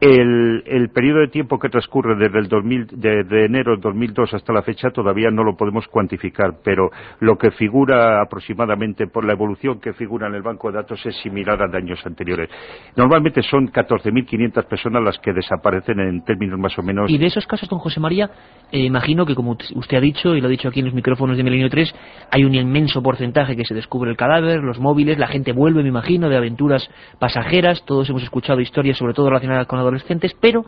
el, 0.02 0.64
el, 0.66 0.90
periodo 0.90 1.22
de 1.22 1.30
tiempo 1.30 1.58
que 1.58 1.70
transcurre 1.70 2.16
desde 2.16 2.40
el 2.40 2.48
2000, 2.48 2.88
de, 2.92 3.46
enero 3.46 3.72
del 3.72 3.82
2002 3.82 4.34
hasta 4.34 4.52
la 4.52 4.62
fecha 4.62 4.90
todavía 4.92 5.32
no 5.32 5.44
lo 5.44 5.56
podemos 5.56 5.88
cuantificar, 5.88 6.56
pero 6.64 6.90
lo 7.22 7.38
que 7.38 7.52
figura 7.52 8.22
aproximadamente 8.22 9.08
por 9.08 9.26
la 9.26 9.34
evolución 9.34 9.80
que 9.80 9.94
figura 9.94 10.28
en 10.28 10.36
el 10.36 10.42
banco 10.42 10.70
de 10.70 10.78
datos 10.78 11.06
es 11.06 11.16
similar 11.22 11.62
a 11.62 11.68
de 11.68 11.78
años 11.78 12.06
anteriores. 12.06 12.50
Normalmente 12.96 13.42
son 13.42 13.72
14.500 13.72 14.66
personas 14.68 15.02
las 15.02 15.18
que 15.20 15.32
desaparecen 15.32 16.00
en 16.00 16.24
términos 16.24 16.60
más 16.60 16.78
o 16.78 16.84
menos. 16.84 17.10
Y 17.10 17.18
de 17.18 17.28
esos 17.28 17.48
casos, 17.48 17.70
don 17.70 17.80
José 17.80 18.00
María, 18.00 18.30
eh, 18.72 18.80
imagino 18.80 19.26
que 19.26 19.36
como 19.36 19.58
usted 19.76 19.98
ha 19.98 20.02
dicho 20.02 20.36
y 20.36 20.42
lo 20.42 20.48
ha 20.48 20.52
dicho 20.52 20.68
aquí 20.68 20.80
en 20.80 20.86
los 20.86 20.94
micrófonos 20.94 21.38
de 21.38 21.44
Milenio 21.44 21.70
3, 21.70 21.96
hay 22.32 22.44
un 22.44 22.54
inmenso 22.54 23.02
porcentaje 23.02 23.56
que 23.56 23.64
se 23.64 23.74
descubre 23.74 24.12
el 24.12 24.18
cadáver, 24.18 24.62
los 24.62 24.80
móviles, 24.80 25.18
la 25.18 25.28
gente 25.28 25.54
vuelve, 25.54 25.84
me 25.84 25.90
imagino, 25.90 26.28
de 26.28 26.38
aventuras 26.38 26.90
pasajeras. 27.20 27.84
Todos 27.86 28.10
hemos 28.10 28.24
escuchado 28.24 28.60
historias, 28.60 28.98
sobre 28.98 29.14
todo 29.14 29.30
relacionadas 29.30 29.68
adolescentes, 29.86 30.36
pero 30.40 30.66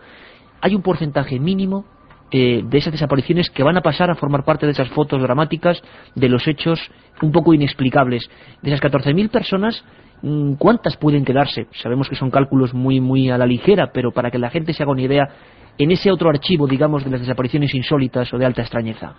hay 0.61 0.75
un 0.75 0.81
porcentaje 0.81 1.39
mínimo 1.39 1.85
eh, 2.29 2.61
de 2.65 2.77
esas 2.77 2.91
desapariciones 2.91 3.49
que 3.49 3.63
van 3.63 3.77
a 3.77 3.81
pasar 3.81 4.09
a 4.09 4.15
formar 4.15 4.43
parte 4.43 4.65
de 4.65 4.73
esas 4.73 4.89
fotos 4.89 5.21
dramáticas 5.21 5.81
de 6.13 6.27
los 6.27 6.45
hechos 6.47 6.79
un 7.21 7.31
poco 7.31 7.53
inexplicables. 7.53 8.29
De 8.61 8.73
esas 8.73 8.81
14.000 8.81 9.29
personas, 9.29 9.85
mm, 10.21 10.55
¿cuántas 10.55 10.97
pueden 10.97 11.23
quedarse? 11.23 11.67
Sabemos 11.81 12.09
que 12.09 12.15
son 12.15 12.29
cálculos 12.29 12.73
muy, 12.73 12.99
muy 12.99 13.29
a 13.29 13.37
la 13.37 13.45
ligera, 13.45 13.91
pero 13.93 14.11
para 14.11 14.29
que 14.29 14.39
la 14.39 14.49
gente 14.49 14.73
se 14.73 14.83
haga 14.83 14.91
una 14.91 15.03
idea, 15.03 15.29
en 15.77 15.91
ese 15.91 16.11
otro 16.11 16.29
archivo, 16.29 16.67
digamos, 16.67 17.05
de 17.05 17.11
las 17.11 17.21
desapariciones 17.21 17.73
insólitas 17.73 18.33
o 18.33 18.37
de 18.37 18.45
alta 18.45 18.61
extrañeza. 18.61 19.13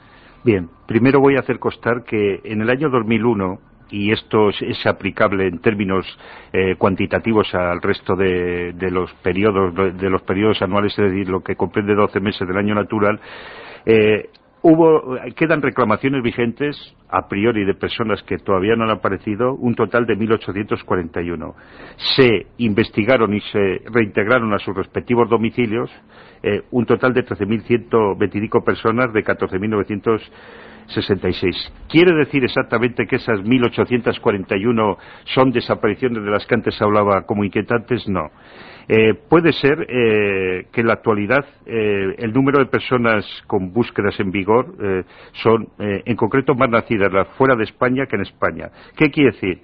Bien, 0.45 0.69
primero 0.87 1.21
voy 1.21 1.37
a 1.37 1.41
hacer 1.41 1.59
constar 1.59 2.05
que 2.05 2.41
en 2.45 2.61
el 2.61 2.69
año 2.69 2.91
2001 2.91 3.59
y 3.91 4.13
esto 4.13 4.51
es, 4.51 4.87
aplicable 4.87 5.47
en 5.47 5.61
términos 5.61 6.07
eh, 6.53 6.75
cuantitativos 6.77 7.55
al 7.55 7.81
resto 7.81 8.15
de, 8.17 8.75
los 8.91 9.13
periodos 9.23 9.75
de 9.75 10.11
los 10.11 10.23
periodos 10.23 10.61
anuales, 10.63 10.93
es 10.99 11.11
decir, 11.11 11.29
lo 11.29 11.41
que 11.41 11.57
comprende 11.57 11.95
12 11.95 12.21
meses 12.21 12.47
del 12.47 12.57
año 12.57 12.75
natural, 12.75 13.21
eh, 13.87 14.31
hubo 14.63 15.17
quedan 15.37 15.63
reclamaciones 15.63 16.23
vigentes 16.23 16.77
a 17.09 17.29
priori 17.29 17.65
de 17.65 17.75
personas 17.75 18.23
que 18.23 18.39
todavía 18.39 18.75
no 18.77 18.85
han 18.85 18.91
aparecido 18.91 19.55
un 19.55 19.75
total 19.75 20.05
de 20.05 20.17
1841 20.17 21.55
se 22.17 22.47
investigaron 22.59 23.35
y 23.35 23.41
se 23.41 23.83
reintegraron 23.87 24.53
a 24.53 24.59
sus 24.59 24.77
respectivos 24.77 25.29
domicilios 25.29 25.91
eh, 26.43 26.63
un 26.71 26.87
total 26.87 27.15
de 27.15 27.25
13.125 27.25 28.65
personas 28.65 29.13
de 29.13 29.25
14.900 29.25 30.21
66. 30.89 31.73
¿Quiere 31.89 32.15
decir 32.15 32.45
exactamente 32.45 33.07
que 33.07 33.17
esas 33.17 33.41
1.841 33.41 34.97
son 35.25 35.51
desapariciones 35.51 36.23
de 36.23 36.31
las 36.31 36.47
que 36.47 36.55
antes 36.55 36.81
hablaba 36.81 37.23
como 37.23 37.45
inquietantes? 37.45 38.09
No. 38.09 38.31
Eh, 38.91 39.13
puede 39.29 39.53
ser 39.53 39.87
eh, 39.87 40.67
que 40.73 40.81
en 40.81 40.87
la 40.87 40.95
actualidad 40.95 41.45
eh, 41.67 42.15
el 42.17 42.33
número 42.33 42.59
de 42.59 42.67
personas 42.67 43.27
con 43.47 43.71
búsquedas 43.71 44.19
en 44.19 44.31
vigor 44.31 44.75
son 45.43 45.69
en 45.79 46.17
concreto 46.17 46.55
más 46.55 46.71
nacidas 46.71 47.11
fuera 47.37 47.55
de 47.55 47.65
España 47.65 48.07
que 48.07 48.17
en 48.17 48.23
España. 48.23 48.71
¿Qué 48.97 49.11
quiere 49.11 49.33
decir? 49.33 49.61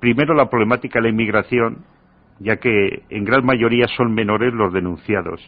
primero 0.00 0.34
la 0.34 0.48
problemática 0.48 0.98
de 0.98 1.04
la 1.04 1.08
inmigración, 1.10 1.84
ya 2.40 2.56
que 2.56 3.02
en 3.10 3.24
gran 3.24 3.44
mayoría 3.44 3.86
son 3.88 4.14
menores 4.14 4.52
los 4.52 4.72
denunciados 4.72 5.40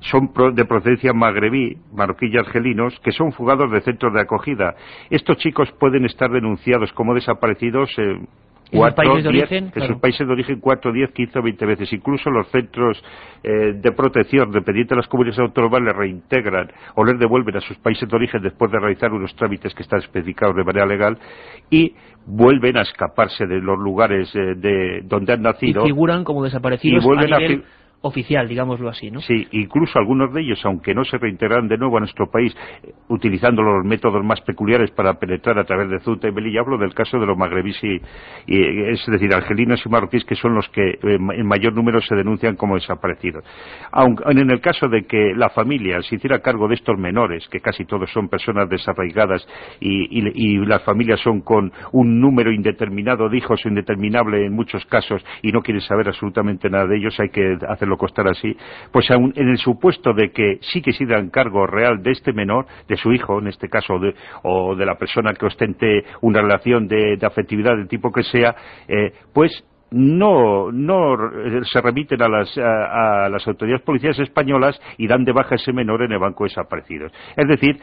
son 0.00 0.30
de 0.54 0.64
procedencia 0.64 1.12
magrebí, 1.12 1.76
marroquí 1.92 2.26
y 2.26 2.36
argelinos, 2.36 2.98
que 3.00 3.12
son 3.12 3.32
fugados 3.32 3.70
de 3.70 3.80
centros 3.80 4.14
de 4.14 4.20
acogida. 4.20 4.74
Estos 5.10 5.36
chicos 5.38 5.70
pueden 5.78 6.04
estar 6.04 6.30
denunciados 6.30 6.92
como 6.92 7.14
desaparecidos 7.14 7.90
eh, 7.98 8.20
cuatro, 8.70 9.16
¿En, 9.16 9.22
diez, 9.22 9.26
origen, 9.26 9.72
en 9.74 9.86
sus 9.86 9.96
países 9.96 10.26
de 10.26 10.32
origen 10.32 10.60
cuatro, 10.60 10.92
diez, 10.92 11.10
quince 11.12 11.38
o 11.38 11.42
veinte 11.42 11.64
veces. 11.66 11.92
Incluso 11.92 12.30
los 12.30 12.48
centros 12.48 13.02
eh, 13.42 13.72
de 13.74 13.92
protección 13.92 14.50
dependientes 14.50 14.90
de 14.90 14.96
las 14.96 15.08
comunidades 15.08 15.40
autónomas 15.40 15.82
les 15.82 15.96
reintegran 15.96 16.70
o 16.94 17.04
les 17.04 17.18
devuelven 17.18 17.56
a 17.56 17.60
sus 17.60 17.76
países 17.78 18.08
de 18.08 18.16
origen 18.16 18.42
después 18.42 18.70
de 18.70 18.78
realizar 18.78 19.12
unos 19.12 19.34
trámites 19.36 19.74
que 19.74 19.82
están 19.82 20.00
especificados 20.00 20.56
de 20.56 20.64
manera 20.64 20.86
legal 20.86 21.18
y 21.70 21.94
vuelven 22.26 22.76
a 22.76 22.82
escaparse 22.82 23.46
de 23.46 23.60
los 23.60 23.78
lugares 23.78 24.34
eh, 24.34 24.54
de 24.56 25.00
donde 25.04 25.32
han 25.32 25.42
nacido. 25.42 25.82
Y 25.82 25.86
figuran 25.86 26.24
como 26.24 26.44
desaparecidos 26.44 27.02
y 27.02 27.06
vuelven 27.06 27.32
a, 27.32 27.38
oficial, 28.00 28.46
digámoslo 28.46 28.88
así, 28.88 29.10
¿no? 29.10 29.20
Sí, 29.20 29.46
incluso 29.50 29.98
algunos 29.98 30.32
de 30.32 30.42
ellos, 30.42 30.64
aunque 30.64 30.94
no 30.94 31.04
se 31.04 31.18
reintegraran 31.18 31.66
de 31.66 31.76
nuevo 31.76 31.96
a 31.96 32.00
nuestro 32.00 32.30
país, 32.30 32.56
eh, 32.84 32.92
utilizando 33.08 33.62
los 33.62 33.84
métodos 33.84 34.24
más 34.24 34.40
peculiares 34.42 34.90
para 34.92 35.14
penetrar 35.14 35.58
a 35.58 35.64
través 35.64 35.90
de 35.90 35.98
Ceuta 36.00 36.28
y 36.28 36.32
Melilla, 36.32 36.60
hablo 36.60 36.78
del 36.78 36.94
caso 36.94 37.18
de 37.18 37.26
los 37.26 37.36
magrebíes 37.36 37.82
y, 37.82 37.96
eh, 37.96 38.92
es 38.92 39.04
decir, 39.06 39.34
argelinos 39.34 39.84
y 39.84 39.88
marroquíes, 39.88 40.24
que 40.24 40.36
son 40.36 40.54
los 40.54 40.68
que 40.68 40.90
eh, 40.90 40.98
en 41.02 41.46
mayor 41.46 41.74
número 41.74 42.00
se 42.00 42.14
denuncian 42.14 42.54
como 42.54 42.76
desaparecidos. 42.76 43.44
Aunque, 43.90 44.22
en 44.28 44.50
el 44.50 44.60
caso 44.60 44.88
de 44.88 45.04
que 45.04 45.32
la 45.34 45.50
familia 45.50 46.00
se 46.02 46.16
hiciera 46.16 46.38
cargo 46.38 46.68
de 46.68 46.76
estos 46.76 46.96
menores, 46.96 47.48
que 47.48 47.60
casi 47.60 47.84
todos 47.84 48.10
son 48.12 48.28
personas 48.28 48.68
desarraigadas 48.68 49.46
y, 49.80 50.18
y 50.18 50.58
las 50.66 50.82
familias 50.84 51.20
son 51.20 51.40
con 51.40 51.72
un 51.92 52.20
número 52.20 52.52
indeterminado 52.52 53.28
de 53.28 53.38
hijos 53.38 53.64
indeterminable 53.66 54.46
en 54.46 54.52
muchos 54.52 54.84
casos 54.86 55.24
y 55.42 55.50
no 55.50 55.62
quieren 55.62 55.80
saber 55.80 56.08
absolutamente 56.08 56.70
nada 56.70 56.86
de 56.86 56.96
ellos, 56.96 57.18
hay 57.18 57.30
que 57.30 57.58
hacer 57.68 57.87
hacerlo 57.88 57.96
costar 57.96 58.28
así, 58.28 58.56
pues 58.92 59.10
aun 59.10 59.32
en 59.36 59.48
el 59.48 59.58
supuesto 59.58 60.12
de 60.12 60.30
que 60.30 60.58
sí 60.60 60.82
que 60.82 60.90
exista 60.90 61.18
encargo 61.18 61.66
real 61.66 62.02
de 62.02 62.12
este 62.12 62.32
menor, 62.32 62.66
de 62.86 62.96
su 62.96 63.12
hijo 63.12 63.38
en 63.38 63.48
este 63.48 63.68
caso, 63.68 63.98
o 64.42 64.74
de 64.74 64.86
la 64.86 64.96
persona 64.96 65.32
que 65.32 65.46
ostente 65.46 66.04
una 66.20 66.42
relación 66.42 66.86
de, 66.86 67.18
afectividad 67.22 67.76
del 67.76 67.88
tipo 67.88 68.12
que 68.12 68.22
sea, 68.22 68.54
eh, 68.86 69.12
pues 69.32 69.64
no, 69.90 70.70
no 70.70 71.16
se 71.64 71.80
remiten 71.80 72.20
a 72.22 72.28
las, 72.28 72.56
a, 72.58 73.28
las 73.30 73.46
autoridades 73.46 73.82
policiales 73.82 74.18
españolas 74.18 74.78
y 74.98 75.06
dan 75.06 75.24
de 75.24 75.32
baja 75.32 75.54
ese 75.54 75.72
menor 75.72 76.02
en 76.02 76.12
el 76.12 76.18
banco 76.18 76.44
de 76.44 76.50
desaparecidos. 76.50 77.12
Es 77.36 77.48
decir, 77.48 77.80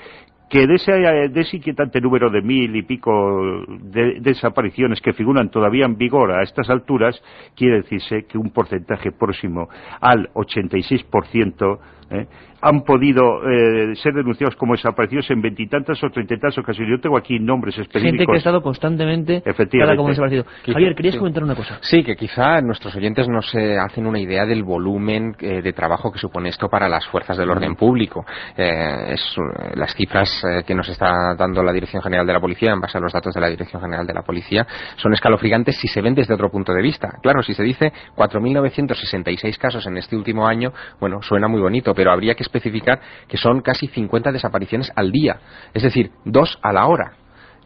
que 0.50 0.68
de 0.68 0.76
ese, 0.76 0.92
de 0.92 1.42
ese, 1.42 1.58
inquietante 1.58 2.00
número 2.00 2.30
de 2.30 2.42
mil 2.42 2.76
y 2.76 2.84
pico 2.84 3.64
de, 3.68 4.20
desapariciones 4.20 5.02
que 5.02 5.14
figuran 5.14 5.50
todavía 5.50 5.86
en 5.86 5.98
vigor 5.98 6.32
a 6.32 6.44
estas 6.44 6.70
alturas, 6.70 7.22
quiere 7.56 7.78
decirse 7.78 8.26
que 8.26 8.38
un 8.38 8.52
porcentaje 8.52 9.12
próximo 9.12 9.68
al 10.02 10.30
86% 10.34 11.80
¿eh? 12.12 12.28
Han 12.66 12.82
podido 12.82 13.48
eh, 13.48 13.96
ser 13.96 14.14
denunciados 14.14 14.56
como 14.56 14.74
desaparecidos 14.74 15.30
en 15.30 15.40
veintitantas 15.40 16.04
o 16.04 16.10
treinta 16.10 16.34
y 16.34 16.40
tantas 16.40 16.58
ocasiones. 16.58 16.98
Yo 16.98 17.00
tengo 17.00 17.16
aquí 17.16 17.38
nombres 17.38 17.78
específicos. 17.78 18.18
Gente 18.18 18.26
que 18.26 18.34
ha 18.34 18.38
estado 18.38 18.64
constantemente 18.64 19.44
cada 19.44 19.96
como 19.96 20.10
desaparecido. 20.10 20.46
Javier, 20.66 20.96
querías 20.96 21.16
comentar 21.18 21.44
una 21.44 21.54
cosa. 21.54 21.78
Sí, 21.82 22.04
que 22.04 22.16
quizá 22.16 22.62
nuestros 22.62 22.96
oyentes 22.96 23.30
no 23.30 23.44
se 23.44 23.78
hacen 23.78 24.08
una 24.08 24.20
idea 24.20 24.48
del 24.48 24.64
volumen 24.64 25.36
eh, 25.40 25.62
de 25.62 25.74
trabajo 25.74 26.12
que 26.12 26.18
supone 26.18 26.50
esto 26.50 26.68
para 26.68 26.90
las 26.90 27.06
fuerzas 27.06 27.38
del 27.38 27.52
orden 27.52 27.76
público. 27.76 28.26
Es, 28.58 29.36
las 29.76 29.94
cifras 29.94 30.44
que 30.66 30.74
nos 30.74 30.90
está 30.90 31.36
dando 31.38 31.62
la 31.62 31.72
Dirección 31.72 32.02
General 32.02 32.26
de 32.26 32.34
la 32.34 32.40
Policía, 32.40 32.72
en 32.72 32.82
base 32.82 32.98
a 32.98 33.02
los 33.02 33.14
datos 33.14 33.34
de 33.34 33.42
la 33.42 33.50
Dirección 33.50 33.80
General 33.80 34.08
de 34.08 34.14
la 34.14 34.24
Policía, 34.24 34.66
son 34.96 35.14
escalofriantes 35.14 35.78
si 35.78 35.88
se 35.88 36.02
ven 36.02 36.16
desde 36.16 36.34
otro 36.34 36.50
punto 36.50 36.74
de 36.74 36.82
vista. 36.82 37.10
Claro, 37.22 37.44
si 37.44 37.54
se 37.54 37.62
dice 37.62 37.94
4.966 38.16 39.58
casos 39.58 39.86
en 39.86 39.98
este 39.98 40.16
último 40.16 40.48
año, 40.48 40.74
bueno, 41.00 41.22
suena 41.22 41.48
muy 41.48 41.62
bonito, 41.62 41.94
pero 41.94 42.12
habría 42.12 42.34
que 42.34 42.44
especificar 42.56 43.00
que 43.28 43.38
son 43.38 43.62
casi 43.62 43.88
50 43.88 44.32
desapariciones 44.32 44.92
al 44.96 45.12
día, 45.12 45.40
es 45.74 45.84
decir, 45.84 46.12
dos 46.24 46.58
a 46.62 46.74
la 46.74 46.88
hora. 46.88 47.14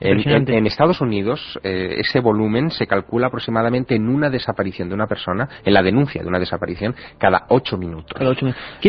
En, 0.02 0.66
Estados 0.66 1.02
Unidos 1.02 1.60
eh, 1.64 1.96
ese 1.98 2.22
volumen 2.22 2.72
se 2.72 2.88
calcula 2.88 3.28
aproximadamente 3.28 3.96
en 3.96 4.08
una 4.08 4.30
desaparición 4.30 4.88
de 4.88 4.96
una 4.96 5.08
persona, 5.08 5.50
en 5.64 5.74
la 5.74 5.82
denuncia 5.84 6.22
de 6.22 6.28
una 6.28 6.40
desaparición, 6.40 6.96
cada 7.18 7.46
ocho 7.50 7.78
minutos. 7.78 8.18
Quiero 8.18 8.34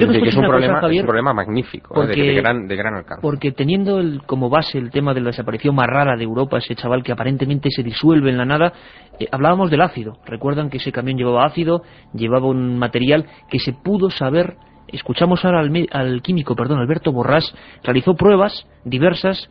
que, 0.08 0.28
es, 0.28 0.36
un 0.36 0.44
problema, 0.44 0.78
es 0.88 1.00
un 1.00 1.04
problema 1.04 1.32
magnífico, 1.32 2.02
¿eh? 2.04 2.06
de, 2.06 2.34
gran, 2.34 2.68
de, 2.68 2.76
gran, 2.76 2.94
alcance. 2.94 3.22
Porque 3.22 3.50
teniendo 3.52 4.00
como 4.26 4.48
base 4.48 4.78
el 4.78 4.90
tema 4.90 5.12
de 5.12 5.20
la 5.20 5.30
desaparición 5.30 5.74
más 5.74 5.88
rara 5.88 6.16
de 6.16 6.22
Europa, 6.22 6.58
ese 6.58 6.76
chaval 6.76 7.02
que 7.02 7.12
aparentemente 7.12 7.70
se 7.70 7.82
disuelve 7.82 8.30
en 8.30 8.38
la 8.38 8.44
nada, 8.44 8.72
eh, 9.18 9.26
hablábamos 9.32 9.70
del 9.70 9.80
ácido. 9.80 10.18
Recuerdan 10.26 10.70
que 10.70 10.76
ese 10.76 10.92
camión 10.92 11.18
llevaba 11.18 11.44
ácido, 11.44 11.82
llevaba 12.14 12.46
un 12.46 12.78
material 12.78 13.26
que 13.50 13.58
se 13.58 13.72
pudo 13.72 14.10
saber 14.10 14.56
escuchamos 14.92 15.44
ahora 15.44 15.60
al, 15.60 16.22
químico, 16.22 16.54
perdón, 16.54 16.78
Alberto 16.78 17.12
Borrás, 17.12 17.54
realizó 17.82 18.14
pruebas 18.14 18.66
diversas 18.84 19.48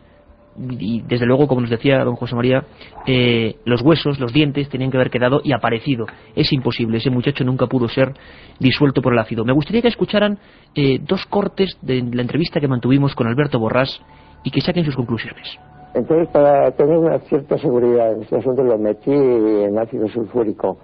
y 0.57 1.01
desde 1.03 1.25
luego, 1.25 1.47
como 1.47 1.61
nos 1.61 1.69
decía 1.69 2.03
don 2.03 2.15
José 2.15 2.35
María, 2.35 2.63
eh, 3.05 3.55
los 3.65 3.81
huesos, 3.81 4.19
los 4.19 4.33
dientes 4.33 4.67
tenían 4.67 4.91
que 4.91 4.97
haber 4.97 5.09
quedado 5.09 5.41
y 5.43 5.53
aparecido. 5.53 6.05
Es 6.35 6.51
imposible, 6.51 6.97
ese 6.97 7.09
muchacho 7.09 7.43
nunca 7.43 7.67
pudo 7.67 7.87
ser 7.87 8.13
disuelto 8.59 9.01
por 9.01 9.13
el 9.13 9.19
ácido. 9.19 9.45
Me 9.45 9.53
gustaría 9.53 9.81
que 9.81 9.87
escucharan 9.87 10.37
eh, 10.75 10.99
dos 11.01 11.25
cortes 11.27 11.77
de 11.81 12.01
la 12.01 12.21
entrevista 12.21 12.59
que 12.59 12.67
mantuvimos 12.67 13.15
con 13.15 13.27
Alberto 13.27 13.59
Borrás 13.59 14.01
y 14.43 14.51
que 14.51 14.61
saquen 14.61 14.83
sus 14.83 14.95
conclusiones. 14.95 15.57
Entonces, 15.93 16.27
para 16.29 16.69
tener 16.71 16.97
una 16.97 17.17
cierta 17.19 17.57
seguridad 17.57 18.13
en 18.13 18.21
este 18.21 18.37
asunto, 18.37 18.63
lo 18.63 18.77
metí 18.77 19.11
en 19.11 19.77
ácido 19.77 20.07
sulfúrico 20.07 20.77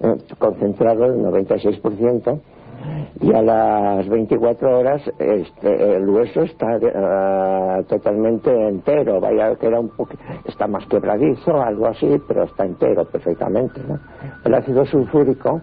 eh, 0.00 0.16
concentrado, 0.38 1.04
el 1.04 1.18
96%, 1.18 2.40
y 3.20 3.32
a 3.32 3.42
las 3.42 4.08
24 4.08 4.78
horas 4.78 5.02
este, 5.18 5.96
el 5.96 6.08
hueso 6.08 6.42
está 6.42 6.76
uh, 6.76 7.82
totalmente 7.84 8.50
entero, 8.68 9.20
vaya 9.20 9.56
que 9.56 9.66
era 9.66 9.80
un 9.80 9.88
poco, 9.88 10.14
está 10.44 10.66
más 10.66 10.86
quebradizo, 10.86 11.60
algo 11.60 11.86
así, 11.86 12.20
pero 12.28 12.44
está 12.44 12.64
entero 12.64 13.04
perfectamente. 13.06 13.80
¿no? 13.88 13.98
El 14.44 14.54
ácido 14.54 14.84
sulfúrico 14.86 15.60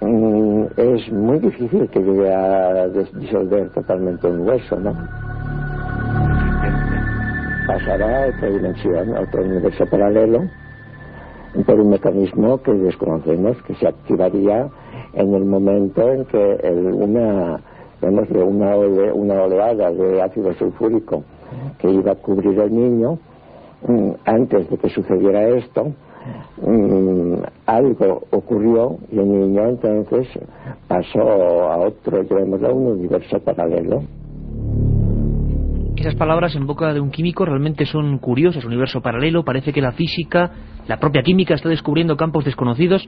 mm, 0.00 0.64
es 0.76 1.12
muy 1.12 1.38
difícil 1.38 1.88
que 1.88 2.00
llegue 2.00 2.34
a 2.34 2.88
disolver 2.88 3.70
totalmente 3.70 4.26
un 4.26 4.48
hueso, 4.48 4.76
¿no? 4.80 4.92
Pasará 7.66 8.24
a 8.24 8.26
otra 8.26 8.48
dimensión, 8.48 9.16
a 9.16 9.20
otro 9.20 9.42
universo 9.42 9.86
paralelo, 9.86 10.40
por 11.66 11.80
un 11.80 11.90
mecanismo 11.90 12.58
que 12.62 12.72
desconocemos, 12.72 13.56
que 13.62 13.74
se 13.76 13.88
activaría 13.88 14.68
en 15.14 15.34
el 15.34 15.44
momento 15.44 16.10
en 16.10 16.24
que 16.26 16.58
una, 16.92 17.60
una, 18.02 18.76
una 19.14 19.42
oleada 19.42 19.90
de 19.90 20.22
ácido 20.22 20.52
sulfúrico 20.54 21.24
que 21.78 21.90
iba 21.90 22.12
a 22.12 22.16
cubrir 22.16 22.58
el 22.58 22.72
niño, 22.72 23.18
mm, 23.86 24.10
antes 24.24 24.70
de 24.70 24.78
que 24.78 24.88
sucediera 24.88 25.48
esto, 25.48 25.92
mm, 26.62 27.34
algo 27.66 28.22
ocurrió 28.30 28.98
y 29.10 29.18
el 29.18 29.28
niño 29.28 29.68
entonces 29.68 30.28
pasó 30.86 31.20
a 31.20 31.78
otro, 31.78 32.22
llamémoslo, 32.22 32.68
a 32.68 32.72
un 32.72 32.86
universo 32.98 33.38
paralelo. 33.40 34.02
Esas 35.96 36.14
palabras 36.14 36.56
en 36.56 36.66
boca 36.66 36.94
de 36.94 37.00
un 37.00 37.10
químico 37.10 37.44
realmente 37.44 37.84
son 37.84 38.16
curiosas, 38.18 38.64
universo 38.64 39.02
paralelo, 39.02 39.44
parece 39.44 39.70
que 39.70 39.82
la 39.82 39.92
física, 39.92 40.50
la 40.88 40.98
propia 40.98 41.22
química 41.22 41.54
está 41.54 41.68
descubriendo 41.68 42.16
campos 42.16 42.46
desconocidos 42.46 43.06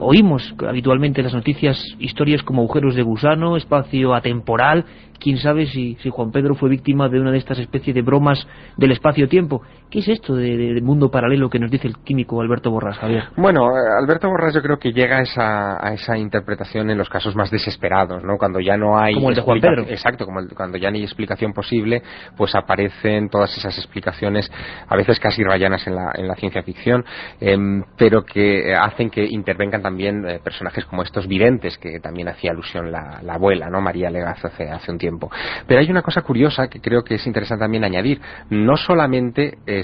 oímos 0.00 0.54
habitualmente 0.66 1.20
en 1.20 1.24
las 1.24 1.34
noticias 1.34 1.82
historias 1.98 2.42
como 2.42 2.62
agujeros 2.62 2.94
de 2.94 3.02
gusano, 3.02 3.56
espacio 3.56 4.14
atemporal, 4.14 4.84
quién 5.18 5.38
sabe 5.38 5.66
si, 5.66 5.96
si 6.02 6.10
Juan 6.10 6.30
Pedro 6.30 6.54
fue 6.54 6.68
víctima 6.68 7.08
de 7.08 7.20
una 7.20 7.30
de 7.30 7.38
estas 7.38 7.58
especies 7.58 7.94
de 7.94 8.02
bromas 8.02 8.46
del 8.76 8.92
espacio-tiempo. 8.92 9.62
¿Qué 9.90 10.00
es 10.00 10.08
esto 10.08 10.34
de, 10.34 10.80
mundo 10.82 11.10
paralelo 11.10 11.48
que 11.48 11.58
nos 11.58 11.70
dice 11.70 11.86
el 11.86 11.98
químico 11.98 12.40
Alberto 12.40 12.70
Borras, 12.70 12.98
Javier? 12.98 13.24
Bueno, 13.36 13.70
eh, 13.70 14.02
Alberto 14.02 14.28
Borras 14.28 14.52
yo 14.52 14.60
creo 14.60 14.78
que 14.78 14.92
llega 14.92 15.18
a 15.18 15.22
esa, 15.22 15.86
a 15.86 15.94
esa 15.94 16.18
interpretación 16.18 16.90
en 16.90 16.98
los 16.98 17.08
casos 17.08 17.36
más 17.36 17.50
desesperados, 17.50 18.22
¿no? 18.24 18.36
Cuando 18.36 18.60
ya 18.60 18.76
no 18.76 18.98
hay... 18.98 19.14
Como 19.14 19.30
el 19.30 19.36
de 19.36 19.42
Juan 19.42 19.60
Pedro. 19.60 19.84
Exacto, 19.88 20.26
como 20.26 20.40
cuando 20.54 20.78
ya 20.78 20.90
no 20.90 20.96
hay 20.96 21.04
explicación 21.04 21.52
posible, 21.52 22.02
pues 22.36 22.54
aparecen 22.54 23.28
todas 23.28 23.56
esas 23.56 23.78
explicaciones, 23.78 24.50
a 24.88 24.96
veces 24.96 25.20
casi 25.20 25.44
rayanas 25.44 25.86
en 25.86 25.94
la, 25.94 26.10
en 26.14 26.26
la 26.26 26.34
ciencia 26.34 26.62
ficción, 26.62 27.04
em, 27.40 27.84
pero 27.96 28.24
que 28.24 28.74
hacen 28.74 29.10
que 29.10 29.24
intervengan 29.24 29.80
también 29.84 30.26
eh, 30.26 30.40
personajes 30.42 30.86
como 30.86 31.02
estos 31.02 31.28
videntes, 31.28 31.76
que 31.76 32.00
también 32.00 32.26
hacía 32.28 32.52
alusión 32.52 32.90
la, 32.90 33.20
abuela, 33.28 33.68
¿no? 33.68 33.82
María 33.82 34.08
Legaz 34.08 34.42
hace, 34.42 34.70
hace 34.70 34.90
un 34.90 34.96
tiempo. 34.96 35.30
Pero 35.66 35.78
hay 35.78 35.90
una 35.90 36.00
cosa 36.00 36.22
curiosa 36.22 36.68
que 36.68 36.80
creo 36.80 37.04
que 37.04 37.16
es 37.16 37.26
interesante 37.26 37.64
también 37.64 37.84
añadir. 37.84 38.18
No 38.48 38.78
solamente 38.78 39.58
eh, 39.66 39.82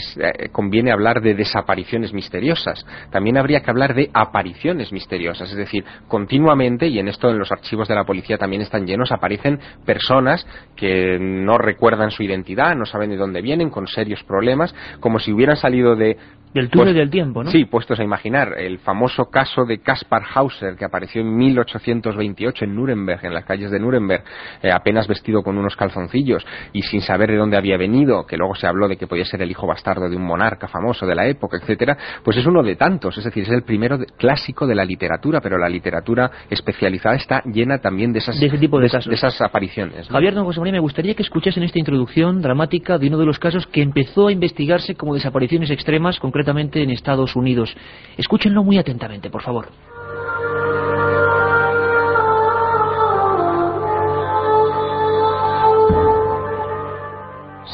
conviene 0.52 0.90
hablar 0.90 1.20
de 1.20 1.34
desapariciones 1.34 2.14
misteriosas, 2.14 2.86
también 3.10 3.36
habría 3.36 3.60
que 3.60 3.70
hablar 3.70 3.94
de 3.94 4.08
apariciones 4.14 4.90
misteriosas. 4.90 5.50
Es 5.50 5.56
decir, 5.56 5.84
continuamente, 6.08 6.88
y 6.88 6.98
en 6.98 7.08
esto 7.08 7.28
en 7.28 7.38
los 7.38 7.52
archivos 7.52 7.86
de 7.86 7.94
la 7.94 8.04
policía 8.04 8.38
también 8.38 8.62
están 8.62 8.86
llenos, 8.86 9.12
aparecen 9.12 9.60
personas 9.84 10.46
que 10.76 11.18
no 11.20 11.58
recuerdan 11.58 12.10
su 12.10 12.22
identidad, 12.22 12.74
no 12.74 12.86
saben 12.86 13.10
de 13.10 13.18
dónde 13.18 13.42
vienen, 13.42 13.68
con 13.68 13.86
serios 13.86 14.24
problemas, 14.24 14.74
como 15.00 15.18
si 15.18 15.30
hubieran 15.30 15.56
salido 15.56 15.94
de 15.94 16.16
del 16.54 16.68
túnel 16.68 16.88
pues, 16.88 16.96
del 16.96 17.10
tiempo, 17.10 17.44
¿no? 17.44 17.50
Sí, 17.50 17.64
puestos 17.64 18.00
a 18.00 18.04
imaginar. 18.04 18.54
El 18.58 18.78
famoso 18.78 19.26
caso 19.26 19.64
de 19.64 19.78
Kaspar 19.90 20.22
Hauser, 20.32 20.76
que 20.76 20.84
apareció 20.84 21.20
en 21.20 21.36
1828 21.36 22.64
en 22.64 22.76
Nuremberg, 22.76 23.24
en 23.24 23.34
las 23.34 23.44
calles 23.44 23.72
de 23.72 23.80
Nuremberg, 23.80 24.22
eh, 24.62 24.70
apenas 24.70 25.08
vestido 25.08 25.42
con 25.42 25.58
unos 25.58 25.74
calzoncillos 25.74 26.46
y 26.72 26.82
sin 26.82 27.00
saber 27.00 27.32
de 27.32 27.36
dónde 27.36 27.56
había 27.56 27.76
venido, 27.76 28.24
que 28.24 28.36
luego 28.36 28.54
se 28.54 28.68
habló 28.68 28.86
de 28.86 28.96
que 28.96 29.08
podía 29.08 29.24
ser 29.24 29.42
el 29.42 29.50
hijo 29.50 29.66
bastardo 29.66 30.08
de 30.08 30.14
un 30.14 30.22
monarca 30.22 30.68
famoso 30.68 31.06
de 31.06 31.16
la 31.16 31.26
época, 31.26 31.56
etcétera, 31.56 31.98
pues 32.22 32.36
es 32.36 32.46
uno 32.46 32.62
de 32.62 32.76
tantos. 32.76 33.18
Es 33.18 33.24
decir, 33.24 33.42
es 33.42 33.48
el 33.48 33.64
primero 33.64 33.98
clásico 34.16 34.64
de 34.64 34.76
la 34.76 34.84
literatura, 34.84 35.40
pero 35.40 35.58
la 35.58 35.68
literatura 35.68 36.30
especializada 36.48 37.16
está 37.16 37.42
llena 37.46 37.78
también 37.78 38.12
de 38.12 38.20
esas, 38.20 38.38
de 38.38 38.46
ese 38.46 38.58
tipo 38.58 38.78
de, 38.78 38.88
casos. 38.88 39.10
de 39.10 39.16
esas 39.16 39.40
apariciones. 39.40 40.08
Javier 40.08 40.34
Don 40.34 40.44
José 40.44 40.60
María, 40.60 40.74
me 40.74 40.78
gustaría 40.78 41.14
que 41.14 41.24
escuchasen 41.24 41.64
esta 41.64 41.80
introducción 41.80 42.42
dramática 42.42 42.96
de 42.96 43.08
uno 43.08 43.18
de 43.18 43.26
los 43.26 43.40
casos 43.40 43.66
que 43.66 43.82
empezó 43.82 44.28
a 44.28 44.32
investigarse 44.32 44.94
como 44.94 45.14
desapariciones 45.14 45.68
extremas, 45.68 46.20
concretamente 46.20 46.80
en 46.80 46.90
Estados 46.90 47.34
Unidos. 47.34 47.76
Escúchenlo 48.16 48.62
muy 48.62 48.78
atentamente, 48.78 49.30
por 49.30 49.42
favor. 49.42 49.79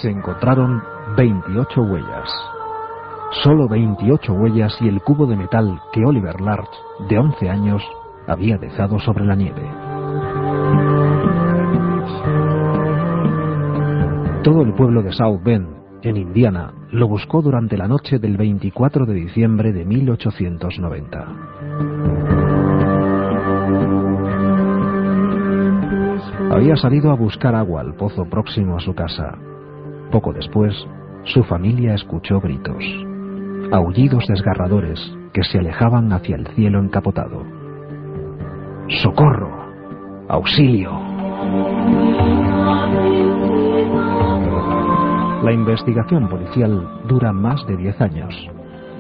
Se 0.03 0.11
encontraron 0.11 0.83
28 1.17 1.81
huellas. 1.83 2.31
Solo 3.43 3.67
28 3.69 4.33
huellas 4.35 4.77
y 4.81 4.89
el 4.89 5.01
cubo 5.01 5.27
de 5.27 5.37
metal 5.37 5.81
que 5.93 6.05
Oliver 6.05 6.41
Larch, 6.41 6.71
de 7.09 7.19
11 7.19 7.49
años, 7.49 7.83
había 8.27 8.59
dejado 8.59 8.99
sobre 8.99 9.25
la 9.25 9.35
nieve. 9.35 9.63
Todo 14.43 14.63
el 14.63 14.75
pueblo 14.75 15.03
de 15.03 15.13
South 15.13 15.41
Bend, 15.43 15.69
en 16.03 16.17
Indiana, 16.19 16.73
lo 16.93 17.09
buscó 17.09 17.41
durante 17.41 17.77
la 17.77 17.89
noche 17.89 18.19
del 18.19 18.37
24 18.37 19.07
de 19.07 19.15
diciembre 19.15 19.73
de 19.73 19.85
1890. 19.85 21.27
Había 26.51 26.77
salido 26.77 27.11
a 27.11 27.15
buscar 27.15 27.55
agua 27.55 27.81
al 27.81 27.95
pozo 27.95 28.25
próximo 28.27 28.77
a 28.77 28.81
su 28.81 28.95
casa. 28.95 29.37
Poco 30.17 30.33
después, 30.33 30.75
su 31.25 31.45
familia 31.45 31.93
escuchó 31.93 32.41
gritos, 32.41 32.83
aullidos 33.71 34.27
desgarradores 34.27 34.99
que 35.35 35.45
se 35.45 35.59
alejaban 35.59 36.11
hacia 36.11 36.37
el 36.37 36.47
cielo 36.55 36.79
encapotado. 36.79 37.45
¡Socorro! 39.03 39.51
¡Auxilio! 40.31 40.91
La 45.43 45.53
investigación 45.53 46.31
policial 46.31 47.03
dura 47.07 47.35
más 47.35 47.67
de 47.67 47.77
10 47.77 48.01
años. 48.01 48.35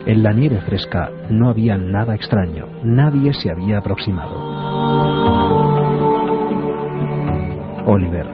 En 0.04 0.22
la 0.22 0.34
nieve 0.34 0.60
fresca 0.66 1.10
no 1.30 1.48
había 1.48 1.78
nada 1.78 2.14
extraño, 2.14 2.66
nadie 2.84 3.32
se 3.32 3.50
había 3.50 3.78
aproximado. 3.78 4.36
Oliver, 7.86 8.26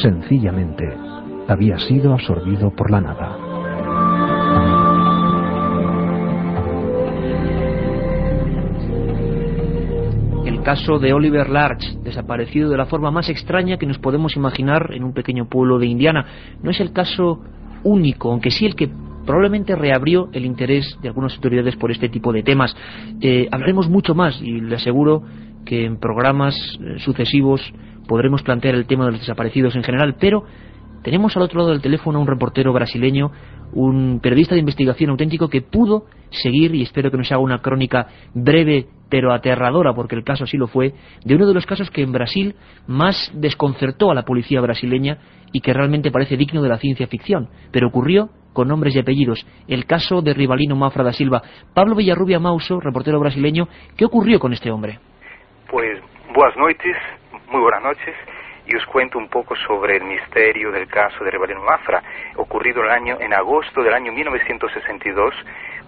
sencillamente, 0.00 1.09
había 1.50 1.78
sido 1.78 2.12
absorbido 2.12 2.70
por 2.70 2.90
la 2.90 3.00
nada. 3.00 3.36
El 10.46 10.62
caso 10.62 10.98
de 10.98 11.12
Oliver 11.12 11.48
Larch, 11.48 11.84
desaparecido 12.04 12.70
de 12.70 12.76
la 12.76 12.86
forma 12.86 13.10
más 13.10 13.28
extraña 13.28 13.78
que 13.78 13.86
nos 13.86 13.98
podemos 13.98 14.36
imaginar 14.36 14.90
en 14.92 15.02
un 15.04 15.12
pequeño 15.12 15.48
pueblo 15.48 15.78
de 15.78 15.86
Indiana, 15.86 16.24
no 16.62 16.70
es 16.70 16.80
el 16.80 16.92
caso 16.92 17.40
único, 17.82 18.30
aunque 18.30 18.50
sí 18.50 18.66
el 18.66 18.76
que 18.76 18.90
probablemente 19.26 19.74
reabrió 19.74 20.28
el 20.32 20.44
interés 20.44 20.98
de 21.02 21.08
algunas 21.08 21.34
autoridades 21.34 21.76
por 21.76 21.90
este 21.90 22.08
tipo 22.08 22.32
de 22.32 22.42
temas. 22.42 22.76
Eh, 23.20 23.48
hablaremos 23.50 23.88
mucho 23.88 24.14
más 24.14 24.40
y 24.40 24.60
le 24.60 24.76
aseguro 24.76 25.22
que 25.64 25.84
en 25.84 25.98
programas 25.98 26.54
eh, 26.80 26.98
sucesivos 26.98 27.60
podremos 28.06 28.42
plantear 28.42 28.74
el 28.74 28.86
tema 28.86 29.06
de 29.06 29.12
los 29.12 29.20
desaparecidos 29.20 29.76
en 29.76 29.82
general, 29.82 30.16
pero 30.18 30.44
tenemos 31.02 31.36
al 31.36 31.42
otro 31.42 31.60
lado 31.60 31.70
del 31.70 31.82
teléfono 31.82 32.18
a 32.18 32.22
un 32.22 32.26
reportero 32.26 32.72
brasileño, 32.72 33.30
un 33.72 34.20
periodista 34.22 34.54
de 34.54 34.60
investigación 34.60 35.10
auténtico 35.10 35.48
que 35.48 35.62
pudo 35.62 36.06
seguir, 36.30 36.74
y 36.74 36.82
espero 36.82 37.10
que 37.10 37.16
nos 37.16 37.30
haga 37.30 37.40
una 37.40 37.60
crónica 37.60 38.06
breve 38.34 38.86
pero 39.08 39.32
aterradora, 39.32 39.92
porque 39.92 40.14
el 40.14 40.22
caso 40.22 40.44
así 40.44 40.56
lo 40.56 40.68
fue, 40.68 40.94
de 41.24 41.34
uno 41.34 41.46
de 41.46 41.54
los 41.54 41.66
casos 41.66 41.90
que 41.90 42.02
en 42.02 42.12
Brasil 42.12 42.54
más 42.86 43.30
desconcertó 43.34 44.10
a 44.10 44.14
la 44.14 44.24
policía 44.24 44.60
brasileña 44.60 45.18
y 45.52 45.60
que 45.60 45.72
realmente 45.72 46.12
parece 46.12 46.36
digno 46.36 46.62
de 46.62 46.68
la 46.68 46.78
ciencia 46.78 47.08
ficción, 47.08 47.48
pero 47.72 47.88
ocurrió 47.88 48.30
con 48.52 48.68
nombres 48.68 48.94
y 48.94 49.00
apellidos, 49.00 49.44
el 49.68 49.86
caso 49.86 50.22
de 50.22 50.34
Rivalino 50.34 50.76
Mafra 50.76 51.04
da 51.04 51.12
Silva. 51.12 51.42
Pablo 51.74 51.96
Villarrubia 51.96 52.38
Mauso, 52.38 52.80
reportero 52.80 53.18
brasileño, 53.18 53.68
¿qué 53.96 54.04
ocurrió 54.04 54.38
con 54.38 54.52
este 54.52 54.70
hombre? 54.70 54.98
Pues 55.70 56.00
buenas 56.34 56.56
noches, 56.56 56.96
muy 57.50 57.60
buenas 57.60 57.82
noches 57.82 58.39
y 58.70 58.76
os 58.76 58.86
cuento 58.86 59.18
un 59.18 59.28
poco 59.28 59.56
sobre 59.56 59.96
el 59.96 60.04
misterio 60.04 60.70
del 60.70 60.86
caso 60.86 61.24
de 61.24 61.30
Rivalino 61.32 61.60
Mafra, 61.60 62.02
ocurrido 62.36 62.84
el 62.84 62.90
año, 62.90 63.16
en 63.18 63.34
agosto 63.34 63.82
del 63.82 63.92
año 63.92 64.12
1962, 64.12 65.34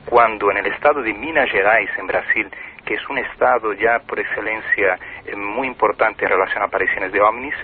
cuando 0.05 0.51
en 0.51 0.57
el 0.57 0.67
estado 0.67 1.01
de 1.01 1.15
Minas 1.15 1.49
Gerais, 1.49 1.91
en 1.97 2.09
Brasil, 2.09 2.51
que 2.85 2.95
es 2.95 3.09
un 3.09 3.19
estado 3.19 3.73
ya 3.75 4.01
por 4.01 4.19
excelencia 4.19 4.99
eh, 5.25 5.37
muy 5.37 5.69
importante 5.69 6.25
en 6.25 6.33
relación 6.33 6.63
a 6.63 6.67
apariciones 6.67 7.13
de 7.13 7.21
ovnis, 7.21 7.55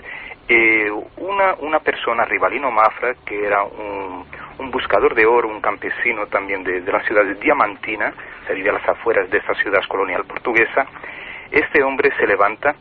eh, 0.47 0.89
una, 1.17 1.79
persona, 1.81 2.23
Rivalino 2.23 2.71
Mafra, 2.71 3.15
que 3.25 3.45
era 3.45 3.63
un, 3.63 4.25
buscador 4.71 5.15
de 5.15 5.25
oro, 5.25 5.49
un 5.49 5.59
campesino 5.59 6.27
también 6.27 6.63
de, 6.63 6.79
de 6.79 6.91
la 6.91 7.01
ciudad 7.01 7.25
de 7.25 7.35
Diamantina, 7.35 8.13
se 8.47 8.53
vivía 8.53 8.71
a 8.71 8.75
las 8.75 8.87
afueras 8.87 9.29
de 9.29 9.39
esta 9.39 9.53
ciudad 9.55 9.81
colonial 9.89 10.23
portuguesa, 10.25 10.85
este 11.51 11.83
hombre 11.83 12.11
se 12.17 12.27
levanta 12.27 12.75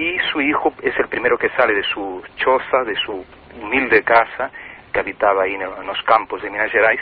y 0.00 0.18
su 0.32 0.40
hijo 0.40 0.72
es 0.82 0.98
el 0.98 1.08
primero 1.08 1.36
que 1.36 1.50
sale 1.50 1.74
de 1.74 1.82
su 1.82 2.22
choza, 2.36 2.84
de 2.84 2.94
su 2.94 3.22
humilde 3.60 4.02
casa 4.02 4.50
que 4.90 4.98
habitaba 4.98 5.42
ahí 5.42 5.54
en, 5.54 5.60
los 5.60 6.02
campos 6.04 6.40
de 6.40 6.48
Minas 6.48 6.72
Gerais 6.72 7.00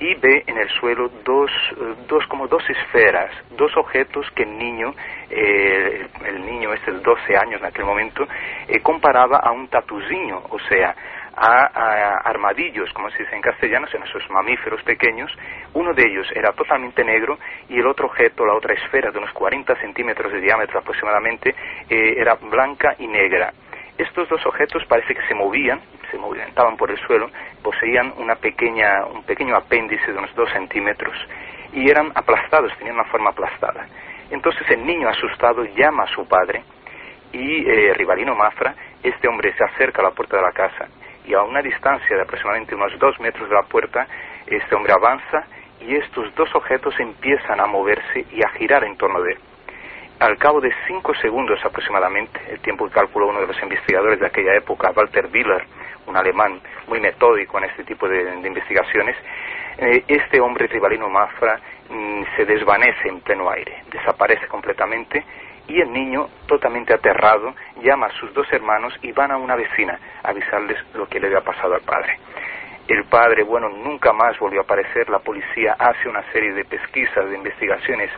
y 0.00 0.14
ve 0.14 0.42
en 0.46 0.56
el 0.56 0.68
suelo 0.80 1.10
dos, 1.24 1.50
eh, 1.72 1.94
dos 2.08 2.26
como 2.28 2.48
dos 2.48 2.62
esferas, 2.70 3.30
dos 3.50 3.76
objetos 3.76 4.26
que 4.34 4.44
el 4.44 4.56
niño, 4.56 4.94
eh, 5.28 6.06
el 6.24 6.46
niño 6.46 6.72
este 6.72 6.92
de 6.92 7.00
12 7.00 7.36
años 7.36 7.60
en 7.60 7.66
aquel 7.66 7.84
momento, 7.84 8.26
eh, 8.66 8.80
comparaba 8.80 9.36
a 9.36 9.52
un 9.52 9.68
tatuzinho, 9.68 10.42
o 10.48 10.58
sea, 10.70 10.96
a, 11.42 12.18
armadillos, 12.24 12.92
como 12.92 13.10
se 13.10 13.18
dice 13.18 13.34
en 13.34 13.42
castellano, 13.42 13.86
en 13.92 14.02
esos 14.04 14.28
mamíferos 14.30 14.82
pequeños. 14.84 15.30
Uno 15.74 15.92
de 15.92 16.04
ellos 16.06 16.26
era 16.34 16.52
totalmente 16.52 17.04
negro 17.04 17.38
y 17.68 17.78
el 17.78 17.86
otro 17.86 18.06
objeto, 18.06 18.46
la 18.46 18.54
otra 18.54 18.74
esfera 18.74 19.10
de 19.10 19.18
unos 19.18 19.32
40 19.32 19.74
centímetros 19.76 20.32
de 20.32 20.40
diámetro 20.40 20.78
aproximadamente, 20.78 21.54
eh, 21.90 22.14
era 22.16 22.34
blanca 22.34 22.94
y 22.98 23.08
negra. 23.08 23.52
Estos 23.98 24.28
dos 24.28 24.44
objetos 24.46 24.84
parece 24.86 25.14
que 25.14 25.26
se 25.26 25.34
movían, 25.34 25.80
se 26.10 26.16
movimentaban 26.16 26.76
por 26.76 26.90
el 26.90 26.98
suelo, 27.06 27.28
poseían 27.62 28.12
una 28.18 28.36
pequeña, 28.36 29.04
un 29.06 29.24
pequeño 29.24 29.56
apéndice 29.56 30.12
de 30.12 30.18
unos 30.18 30.34
2 30.34 30.50
centímetros 30.52 31.14
y 31.72 31.90
eran 31.90 32.12
aplastados, 32.14 32.72
tenían 32.78 32.96
una 32.96 33.10
forma 33.10 33.30
aplastada. 33.30 33.86
Entonces 34.30 34.62
el 34.70 34.86
niño 34.86 35.08
asustado 35.08 35.64
llama 35.64 36.04
a 36.04 36.14
su 36.14 36.26
padre 36.26 36.62
y 37.32 37.68
eh, 37.68 37.94
Rivalino 37.94 38.34
Mafra, 38.34 38.74
este 39.02 39.28
hombre 39.28 39.52
se 39.54 39.64
acerca 39.64 40.00
a 40.00 40.04
la 40.04 40.10
puerta 40.10 40.36
de 40.36 40.42
la 40.42 40.52
casa 40.52 40.88
y 41.26 41.34
a 41.34 41.42
una 41.42 41.62
distancia 41.62 42.16
de 42.16 42.22
aproximadamente 42.22 42.74
unos 42.74 42.98
dos 42.98 43.18
metros 43.20 43.48
de 43.48 43.54
la 43.54 43.62
puerta, 43.62 44.06
este 44.46 44.74
hombre 44.74 44.92
avanza 44.92 45.44
y 45.80 45.96
estos 45.96 46.34
dos 46.34 46.54
objetos 46.54 46.98
empiezan 46.98 47.60
a 47.60 47.66
moverse 47.66 48.26
y 48.30 48.42
a 48.42 48.48
girar 48.50 48.84
en 48.84 48.96
torno 48.96 49.20
de 49.22 49.32
él. 49.32 49.38
Al 50.20 50.38
cabo 50.38 50.60
de 50.60 50.72
cinco 50.86 51.14
segundos 51.14 51.58
aproximadamente, 51.64 52.40
el 52.48 52.60
tiempo 52.60 52.86
que 52.86 52.94
calculó 52.94 53.28
uno 53.28 53.40
de 53.40 53.48
los 53.48 53.60
investigadores 53.62 54.20
de 54.20 54.26
aquella 54.26 54.54
época, 54.54 54.92
Walter 54.94 55.28
Willer, 55.32 55.64
un 56.06 56.16
alemán 56.16 56.60
muy 56.86 57.00
metódico 57.00 57.58
en 57.58 57.64
este 57.64 57.84
tipo 57.84 58.08
de, 58.08 58.34
investigaciones, 58.46 59.16
eh, 59.78 60.04
este 60.06 60.40
hombre 60.40 60.68
Rivalino 60.68 61.08
Mafra 61.08 61.58
mm, 61.88 62.22
se 62.36 62.44
desvanece 62.44 63.08
en 63.08 63.20
pleno 63.20 63.50
aire, 63.50 63.82
desaparece 63.90 64.46
completamente 64.46 65.24
y 65.68 65.80
el 65.80 65.92
niño, 65.92 66.28
totalmente 66.46 66.94
aterrado, 66.94 67.54
llama 67.82 68.06
a 68.06 68.20
sus 68.20 68.32
dos 68.34 68.46
hermanos 68.52 68.94
y 69.02 69.12
van 69.12 69.30
a 69.30 69.36
una 69.36 69.56
vecina 69.56 69.98
a 70.22 70.30
avisarles 70.30 70.78
lo 70.94 71.06
que 71.06 71.20
le 71.20 71.28
había 71.28 71.40
pasado 71.40 71.74
al 71.74 71.82
padre. 71.82 72.18
El 72.88 73.04
padre, 73.04 73.44
bueno, 73.44 73.68
nunca 73.68 74.12
más 74.12 74.36
volvió 74.38 74.60
a 74.60 74.64
aparecer. 74.64 75.08
La 75.08 75.20
policía 75.20 75.76
hace 75.78 76.08
una 76.08 76.22
serie 76.32 76.52
de 76.52 76.64
pesquisas, 76.64 77.30
de 77.30 77.36
investigaciones 77.36 78.10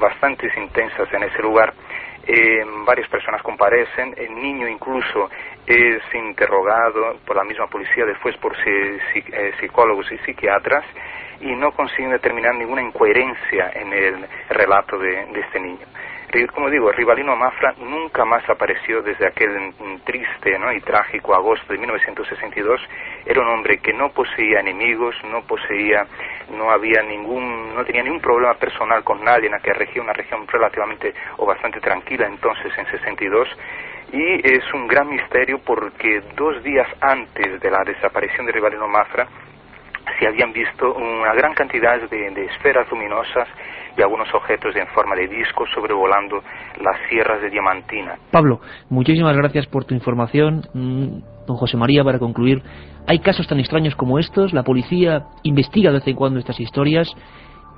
bastante 0.00 0.50
intensas 0.56 1.12
en 1.12 1.22
ese 1.22 1.40
lugar. 1.40 1.72
Eh, 2.26 2.64
varias 2.84 3.08
personas 3.08 3.40
comparecen. 3.42 4.14
El 4.16 4.34
niño 4.34 4.68
incluso 4.68 5.30
es 5.66 6.02
interrogado 6.12 7.16
por 7.24 7.36
la 7.36 7.44
misma 7.44 7.68
policía, 7.68 8.04
después 8.04 8.36
por 8.38 8.56
eh, 8.66 9.52
psicólogos 9.60 10.10
y 10.10 10.18
psiquiatras, 10.18 10.84
y 11.40 11.54
no 11.54 11.70
consiguen 11.70 12.10
determinar 12.10 12.54
ninguna 12.56 12.82
incoherencia 12.82 13.70
en 13.72 13.92
el 13.92 14.26
relato 14.50 14.98
de 14.98 15.40
este 15.40 15.60
niño 15.60 15.86
como 16.52 16.68
digo, 16.68 16.92
Rivalino 16.92 17.34
Mafra 17.36 17.74
nunca 17.78 18.24
más 18.24 18.48
apareció 18.50 19.00
desde 19.00 19.26
aquel 19.26 19.72
triste 20.04 20.58
¿no? 20.58 20.70
y 20.72 20.80
trágico 20.80 21.34
agosto 21.34 21.72
de 21.72 21.78
1962. 21.78 22.80
Era 23.24 23.40
un 23.40 23.48
hombre 23.48 23.78
que 23.78 23.94
no 23.94 24.10
poseía 24.10 24.60
enemigos, 24.60 25.14
no 25.24 25.42
poseía, 25.42 26.06
no 26.50 26.70
había 26.70 27.02
ningún, 27.02 27.74
no 27.74 27.84
tenía 27.84 28.02
ningún 28.02 28.20
problema 28.20 28.54
personal 28.54 29.02
con 29.04 29.24
nadie 29.24 29.46
en 29.46 29.54
aquella 29.54 29.78
región, 29.78 30.04
una 30.04 30.12
región 30.12 30.46
relativamente 30.46 31.14
o 31.38 31.46
bastante 31.46 31.80
tranquila 31.80 32.26
entonces 32.26 32.76
en 32.76 32.86
62. 32.86 33.48
Y 34.12 34.56
es 34.56 34.72
un 34.74 34.86
gran 34.86 35.08
misterio 35.08 35.60
porque 35.64 36.22
dos 36.36 36.62
días 36.62 36.88
antes 37.00 37.60
de 37.60 37.70
la 37.70 37.84
desaparición 37.84 38.46
de 38.46 38.52
Rivalino 38.52 38.86
Mafra 38.86 39.26
se 40.18 40.26
habían 40.26 40.52
visto 40.52 40.94
una 40.94 41.34
gran 41.34 41.54
cantidad 41.54 42.00
de, 42.08 42.30
de 42.30 42.44
esferas 42.46 42.90
luminosas 42.90 43.48
y 43.96 44.02
algunos 44.02 44.32
objetos 44.32 44.74
en 44.76 44.86
forma 44.88 45.16
de 45.16 45.26
disco 45.26 45.64
sobrevolando 45.74 46.42
las 46.80 46.96
sierras 47.08 47.42
de 47.42 47.50
Diamantina. 47.50 48.16
Pablo, 48.30 48.60
muchísimas 48.88 49.36
gracias 49.36 49.66
por 49.66 49.84
tu 49.84 49.94
información. 49.94 50.62
Mm, 50.72 51.46
don 51.46 51.56
José 51.56 51.76
María, 51.76 52.04
para 52.04 52.18
concluir, 52.18 52.62
¿hay 53.06 53.18
casos 53.18 53.48
tan 53.48 53.58
extraños 53.58 53.96
como 53.96 54.18
estos? 54.18 54.52
La 54.52 54.62
policía 54.62 55.24
investiga 55.42 55.90
de 55.90 55.98
vez 55.98 56.06
en 56.06 56.14
cuando 56.14 56.38
estas 56.38 56.60
historias 56.60 57.12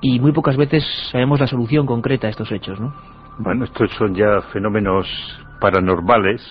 y 0.02 0.20
muy 0.20 0.32
pocas 0.32 0.56
veces 0.56 0.84
sabemos 1.10 1.40
la 1.40 1.46
solución 1.46 1.86
concreta 1.86 2.26
a 2.26 2.30
estos 2.30 2.52
hechos, 2.52 2.78
¿no? 2.78 2.92
Bueno, 3.38 3.64
estos 3.64 3.90
son 3.92 4.14
ya 4.14 4.42
fenómenos 4.52 5.06
paranormales 5.60 6.42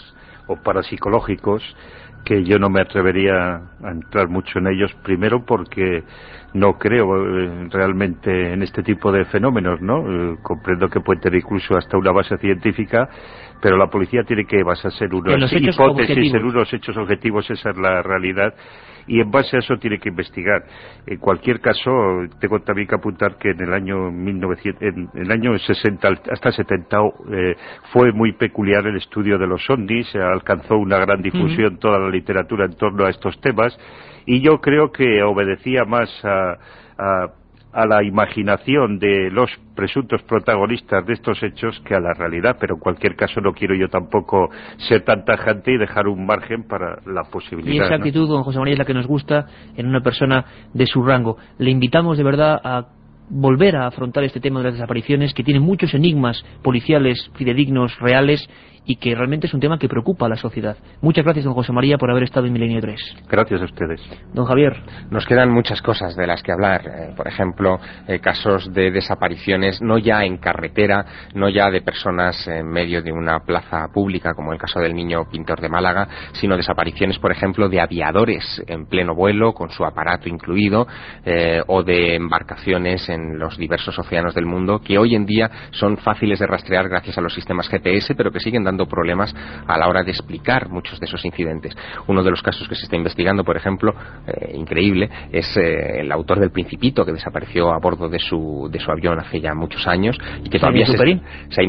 o 0.47 0.55
parapsicológicos 0.55 1.63
que 2.23 2.43
yo 2.43 2.59
no 2.59 2.69
me 2.69 2.81
atrevería 2.81 3.61
a 3.83 3.91
entrar 3.91 4.27
mucho 4.27 4.59
en 4.59 4.67
ellos, 4.67 4.93
primero 5.03 5.45
porque 5.45 6.03
no 6.53 6.77
creo 6.77 7.15
eh, 7.15 7.67
realmente 7.71 8.53
en 8.53 8.63
este 8.63 8.83
tipo 8.83 9.11
de 9.11 9.25
fenómenos, 9.25 9.81
¿no? 9.81 10.33
Eh, 10.33 10.37
comprendo 10.41 10.89
que 10.89 10.99
puede 10.99 11.21
tener 11.21 11.41
incluso 11.41 11.77
hasta 11.77 11.97
una 11.97 12.11
base 12.11 12.37
científica, 12.37 13.09
pero 13.61 13.77
la 13.77 13.87
policía 13.87 14.23
tiene 14.23 14.45
que 14.45 14.63
basarse 14.63 15.05
en 15.05 15.13
unas 15.13 15.51
hipótesis, 15.51 16.33
en 16.33 16.43
unos 16.43 16.71
hechos 16.73 16.95
objetivos, 16.97 17.49
esa 17.49 17.71
es 17.71 17.77
la 17.77 18.01
realidad. 18.01 18.53
Y 19.07 19.19
en 19.21 19.31
base 19.31 19.55
a 19.55 19.59
eso 19.59 19.77
tiene 19.77 19.97
que 19.97 20.09
investigar. 20.09 20.63
En 21.07 21.17
cualquier 21.17 21.59
caso, 21.59 21.91
tengo 22.39 22.59
también 22.59 22.87
que 22.87 22.95
apuntar 22.95 23.37
que 23.37 23.51
en 23.51 23.61
el 23.61 23.73
año 23.73 24.11
1900, 24.11 24.81
en 24.81 25.09
el 25.15 25.31
año 25.31 25.57
60 25.57 26.07
hasta 26.31 26.51
70 26.51 26.97
eh, 27.31 27.55
fue 27.91 28.11
muy 28.11 28.33
peculiar 28.33 28.85
el 28.85 28.97
estudio 28.97 29.39
de 29.39 29.47
los 29.47 29.67
ovnis, 29.69 30.15
alcanzó 30.15 30.77
una 30.77 30.99
gran 30.99 31.23
difusión 31.23 31.77
toda 31.79 31.97
la 31.97 32.09
literatura 32.09 32.65
en 32.65 32.75
torno 32.75 33.05
a 33.05 33.09
estos 33.09 33.39
temas. 33.41 33.75
Y 34.27 34.41
yo 34.41 34.61
creo 34.61 34.91
que 34.91 35.23
obedecía 35.23 35.85
más 35.85 36.09
a 36.23 36.57
a 36.99 37.27
la 37.73 38.03
imaginación 38.03 38.99
de 38.99 39.29
los 39.31 39.49
presuntos 39.75 40.21
protagonistas 40.23 41.05
de 41.05 41.13
estos 41.13 41.41
hechos 41.43 41.79
que 41.85 41.95
a 41.95 41.99
la 41.99 42.13
realidad, 42.13 42.57
pero 42.59 42.75
en 42.75 42.79
cualquier 42.79 43.15
caso 43.15 43.41
no 43.41 43.53
quiero 43.53 43.75
yo 43.75 43.87
tampoco 43.89 44.49
ser 44.77 45.03
tan 45.03 45.23
tajante 45.23 45.73
y 45.73 45.77
dejar 45.77 46.07
un 46.07 46.25
margen 46.25 46.63
para 46.67 46.99
la 47.05 47.23
posibilidad. 47.29 47.73
Y 47.73 47.79
esa 47.79 47.95
actitud, 47.95 48.27
don 48.27 48.43
José 48.43 48.59
María, 48.59 48.73
es 48.73 48.79
la 48.79 48.85
que 48.85 48.93
nos 48.93 49.07
gusta 49.07 49.45
en 49.75 49.87
una 49.87 50.01
persona 50.01 50.45
de 50.73 50.85
su 50.87 51.03
rango. 51.03 51.37
Le 51.57 51.69
invitamos 51.69 52.17
de 52.17 52.23
verdad 52.23 52.59
a 52.63 52.87
volver 53.29 53.75
a 53.75 53.87
afrontar 53.87 54.23
este 54.23 54.39
tema 54.39 54.59
de 54.59 54.65
las 54.65 54.73
desapariciones 54.73 55.33
que 55.33 55.43
tiene 55.43 55.59
muchos 55.59 55.93
enigmas 55.93 56.43
policiales, 56.63 57.29
fidedignos, 57.35 57.97
reales 57.99 58.49
y 58.89 58.95
que 58.95 59.13
realmente 59.13 59.45
es 59.45 59.53
un 59.53 59.59
tema 59.59 59.77
que 59.77 59.87
preocupa 59.87 60.25
a 60.25 60.29
la 60.29 60.35
sociedad. 60.35 60.75
Muchas 60.99 61.23
gracias, 61.23 61.45
don 61.45 61.53
José 61.53 61.71
María, 61.71 61.99
por 61.99 62.09
haber 62.09 62.23
estado 62.23 62.47
en 62.47 62.53
Milenio 62.53 62.81
3. 62.81 63.17
Gracias 63.29 63.61
a 63.61 63.65
ustedes. 63.65 64.01
Don 64.33 64.45
Javier. 64.45 64.81
Nos 65.11 65.27
quedan 65.27 65.51
muchas 65.51 65.79
cosas 65.83 66.15
de 66.15 66.25
las 66.25 66.41
que 66.41 66.51
hablar. 66.51 66.81
Eh, 66.87 67.13
por 67.15 67.27
ejemplo, 67.27 67.79
eh, 68.07 68.17
casos 68.17 68.73
de 68.73 68.89
desapariciones, 68.89 69.79
no 69.79 69.99
ya 69.99 70.25
en 70.25 70.37
carretera, 70.37 71.05
no 71.35 71.49
ya 71.49 71.69
de 71.69 71.81
personas 71.81 72.47
en 72.47 72.67
medio 72.67 73.03
de 73.03 73.11
una 73.11 73.41
plaza 73.41 73.89
pública, 73.93 74.33
como 74.33 74.53
el 74.53 74.57
caso 74.57 74.79
del 74.79 74.95
niño 74.95 75.29
pintor 75.29 75.61
de 75.61 75.69
Málaga, 75.69 76.07
sino 76.31 76.57
desapariciones, 76.57 77.19
por 77.19 77.31
ejemplo, 77.31 77.69
de 77.69 77.81
aviadores 77.81 78.63
en 78.65 78.87
pleno 78.87 79.13
vuelo, 79.13 79.53
con 79.53 79.69
su 79.69 79.85
aparato 79.85 80.27
incluido, 80.27 80.87
eh, 81.25 81.61
o 81.67 81.83
de 81.83 82.15
embarcaciones 82.15 83.07
en 83.07 83.37
los 83.37 83.55
diversos 83.55 83.99
océanos 83.99 84.33
del 84.33 84.47
mundo, 84.47 84.79
que 84.79 84.97
hoy 84.97 85.13
en 85.13 85.27
día 85.27 85.51
son 85.69 85.97
fáciles 85.97 86.39
de 86.39 86.47
rastrear 86.47 86.89
gracias 86.89 87.19
a 87.19 87.21
los 87.21 87.35
sistemas 87.35 87.69
GPS, 87.69 88.15
pero 88.15 88.31
que 88.31 88.39
siguen 88.39 88.63
dando 88.63 88.78
problemas 88.85 89.35
a 89.67 89.77
la 89.77 89.87
hora 89.87 90.03
de 90.03 90.11
explicar 90.11 90.69
muchos 90.69 90.99
de 90.99 91.05
esos 91.05 91.23
incidentes. 91.25 91.75
Uno 92.07 92.23
de 92.23 92.31
los 92.31 92.41
casos 92.41 92.67
que 92.67 92.75
se 92.75 92.83
está 92.83 92.95
investigando, 92.95 93.43
por 93.43 93.57
ejemplo, 93.57 93.93
eh, 94.27 94.53
increíble, 94.55 95.09
es 95.31 95.55
eh, 95.57 96.01
el 96.01 96.11
autor 96.11 96.39
del 96.39 96.51
Principito 96.51 97.05
que 97.05 97.11
desapareció 97.11 97.73
a 97.73 97.79
bordo 97.79 98.09
de 98.09 98.19
su, 98.19 98.69
de 98.71 98.79
su 98.79 98.91
avión 98.91 99.19
hace 99.19 99.39
ya 99.39 99.53
muchos 99.53 99.87
años 99.87 100.17
y 100.43 100.49
que 100.49 100.59
todavía 100.59 100.85
se, 100.85 100.93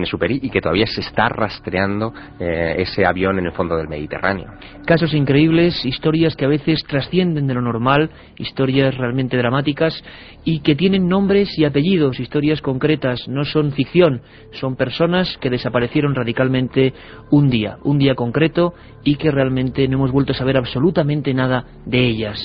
Superi, 0.04 0.40
y 0.42 0.50
que 0.50 0.60
todavía 0.60 0.86
se 0.86 1.00
está 1.00 1.28
rastreando 1.28 2.12
eh, 2.38 2.76
ese 2.78 3.04
avión 3.04 3.38
en 3.38 3.46
el 3.46 3.52
fondo 3.52 3.76
del 3.76 3.88
Mediterráneo. 3.88 4.50
Casos 4.86 5.14
increíbles, 5.14 5.84
historias 5.84 6.36
que 6.36 6.44
a 6.44 6.48
veces 6.48 6.82
trascienden 6.86 7.46
de 7.46 7.54
lo 7.54 7.60
normal, 7.60 8.10
historias 8.38 8.96
realmente 8.96 9.36
dramáticas 9.36 10.02
y 10.44 10.60
que 10.60 10.74
tienen 10.74 11.08
nombres 11.08 11.58
y 11.58 11.64
apellidos, 11.64 12.18
historias 12.18 12.60
concretas, 12.60 13.28
no 13.28 13.44
son 13.44 13.72
ficción, 13.72 14.22
son 14.52 14.76
personas 14.76 15.36
que 15.38 15.50
desaparecieron 15.50 16.14
radicalmente 16.14 16.89
un 17.30 17.50
día, 17.50 17.76
un 17.84 17.98
día 17.98 18.14
concreto 18.14 18.72
y 19.04 19.16
que 19.16 19.30
realmente 19.30 19.86
no 19.88 19.98
hemos 19.98 20.12
vuelto 20.12 20.32
a 20.32 20.36
saber 20.36 20.56
absolutamente 20.56 21.34
nada 21.34 21.66
de 21.86 22.06
ellas. 22.06 22.40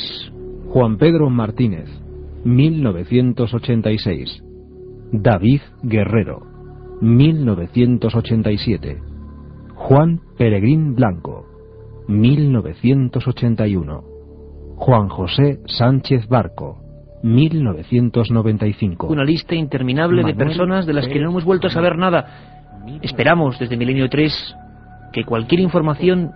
Juan 0.69 0.97
Pedro 0.97 1.29
Martínez, 1.29 1.87
1986. 2.43 4.43
David 5.11 5.61
Guerrero, 5.83 6.41
1987. 7.01 9.01
Juan 9.75 10.21
Peregrín 10.37 10.95
Blanco, 10.95 11.45
1981. 12.07 14.15
Juan 14.77 15.09
José 15.09 15.59
Sánchez 15.65 16.27
Barco, 16.27 16.79
1995. 17.23 19.07
Una 19.07 19.23
lista 19.23 19.55
interminable 19.55 20.23
de 20.23 20.35
personas 20.35 20.85
de 20.85 20.93
las 20.93 21.07
que 21.07 21.19
no 21.19 21.29
hemos 21.29 21.45
vuelto 21.45 21.65
a 21.67 21.71
saber 21.71 21.97
nada 21.97 22.54
Esperamos 23.01 23.57
desde 23.59 23.77
Milenio 23.77 24.09
3 24.09 24.55
que 25.11 25.23
cualquier 25.23 25.61
información 25.61 26.31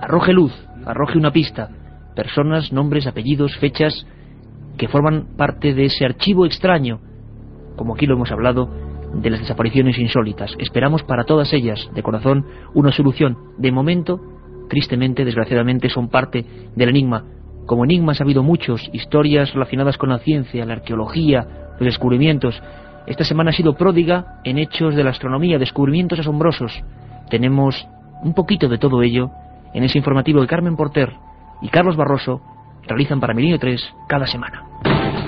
arroje 0.00 0.32
luz, 0.32 0.52
arroje 0.84 1.18
una 1.18 1.32
pista, 1.32 1.68
personas, 2.14 2.72
nombres, 2.72 3.06
apellidos, 3.06 3.56
fechas 3.56 4.06
que 4.76 4.88
forman 4.88 5.36
parte 5.36 5.74
de 5.74 5.86
ese 5.86 6.04
archivo 6.04 6.46
extraño, 6.46 7.00
como 7.76 7.94
aquí 7.94 8.06
lo 8.06 8.14
hemos 8.14 8.30
hablado, 8.30 8.68
de 9.14 9.30
las 9.30 9.40
desapariciones 9.40 9.98
insólitas. 9.98 10.54
Esperamos 10.58 11.02
para 11.02 11.24
todas 11.24 11.52
ellas, 11.52 11.88
de 11.94 12.02
corazón, 12.02 12.44
una 12.74 12.92
solución. 12.92 13.36
De 13.56 13.72
momento, 13.72 14.20
tristemente, 14.68 15.24
desgraciadamente, 15.24 15.88
son 15.88 16.08
parte 16.08 16.44
del 16.74 16.90
enigma. 16.90 17.24
Como 17.66 17.84
enigmas 17.84 18.20
ha 18.20 18.24
habido 18.24 18.42
muchos, 18.42 18.88
historias 18.92 19.52
relacionadas 19.54 19.96
con 19.96 20.10
la 20.10 20.18
ciencia, 20.18 20.64
la 20.64 20.74
arqueología, 20.74 21.46
los 21.78 21.86
descubrimientos, 21.86 22.60
esta 23.08 23.24
semana 23.24 23.50
ha 23.50 23.54
sido 23.54 23.74
pródiga 23.74 24.40
en 24.44 24.58
hechos 24.58 24.94
de 24.94 25.02
la 25.02 25.10
astronomía, 25.10 25.58
descubrimientos 25.58 26.18
asombrosos. 26.18 26.84
Tenemos 27.30 27.88
un 28.22 28.34
poquito 28.34 28.68
de 28.68 28.76
todo 28.76 29.02
ello 29.02 29.30
en 29.72 29.84
ese 29.84 29.96
informativo 29.96 30.42
que 30.42 30.46
Carmen 30.46 30.76
Porter 30.76 31.14
y 31.62 31.68
Carlos 31.68 31.96
Barroso 31.96 32.42
realizan 32.86 33.18
para 33.18 33.32
Milenio 33.32 33.58
3 33.58 33.94
cada 34.08 34.26
semana. 34.26 35.27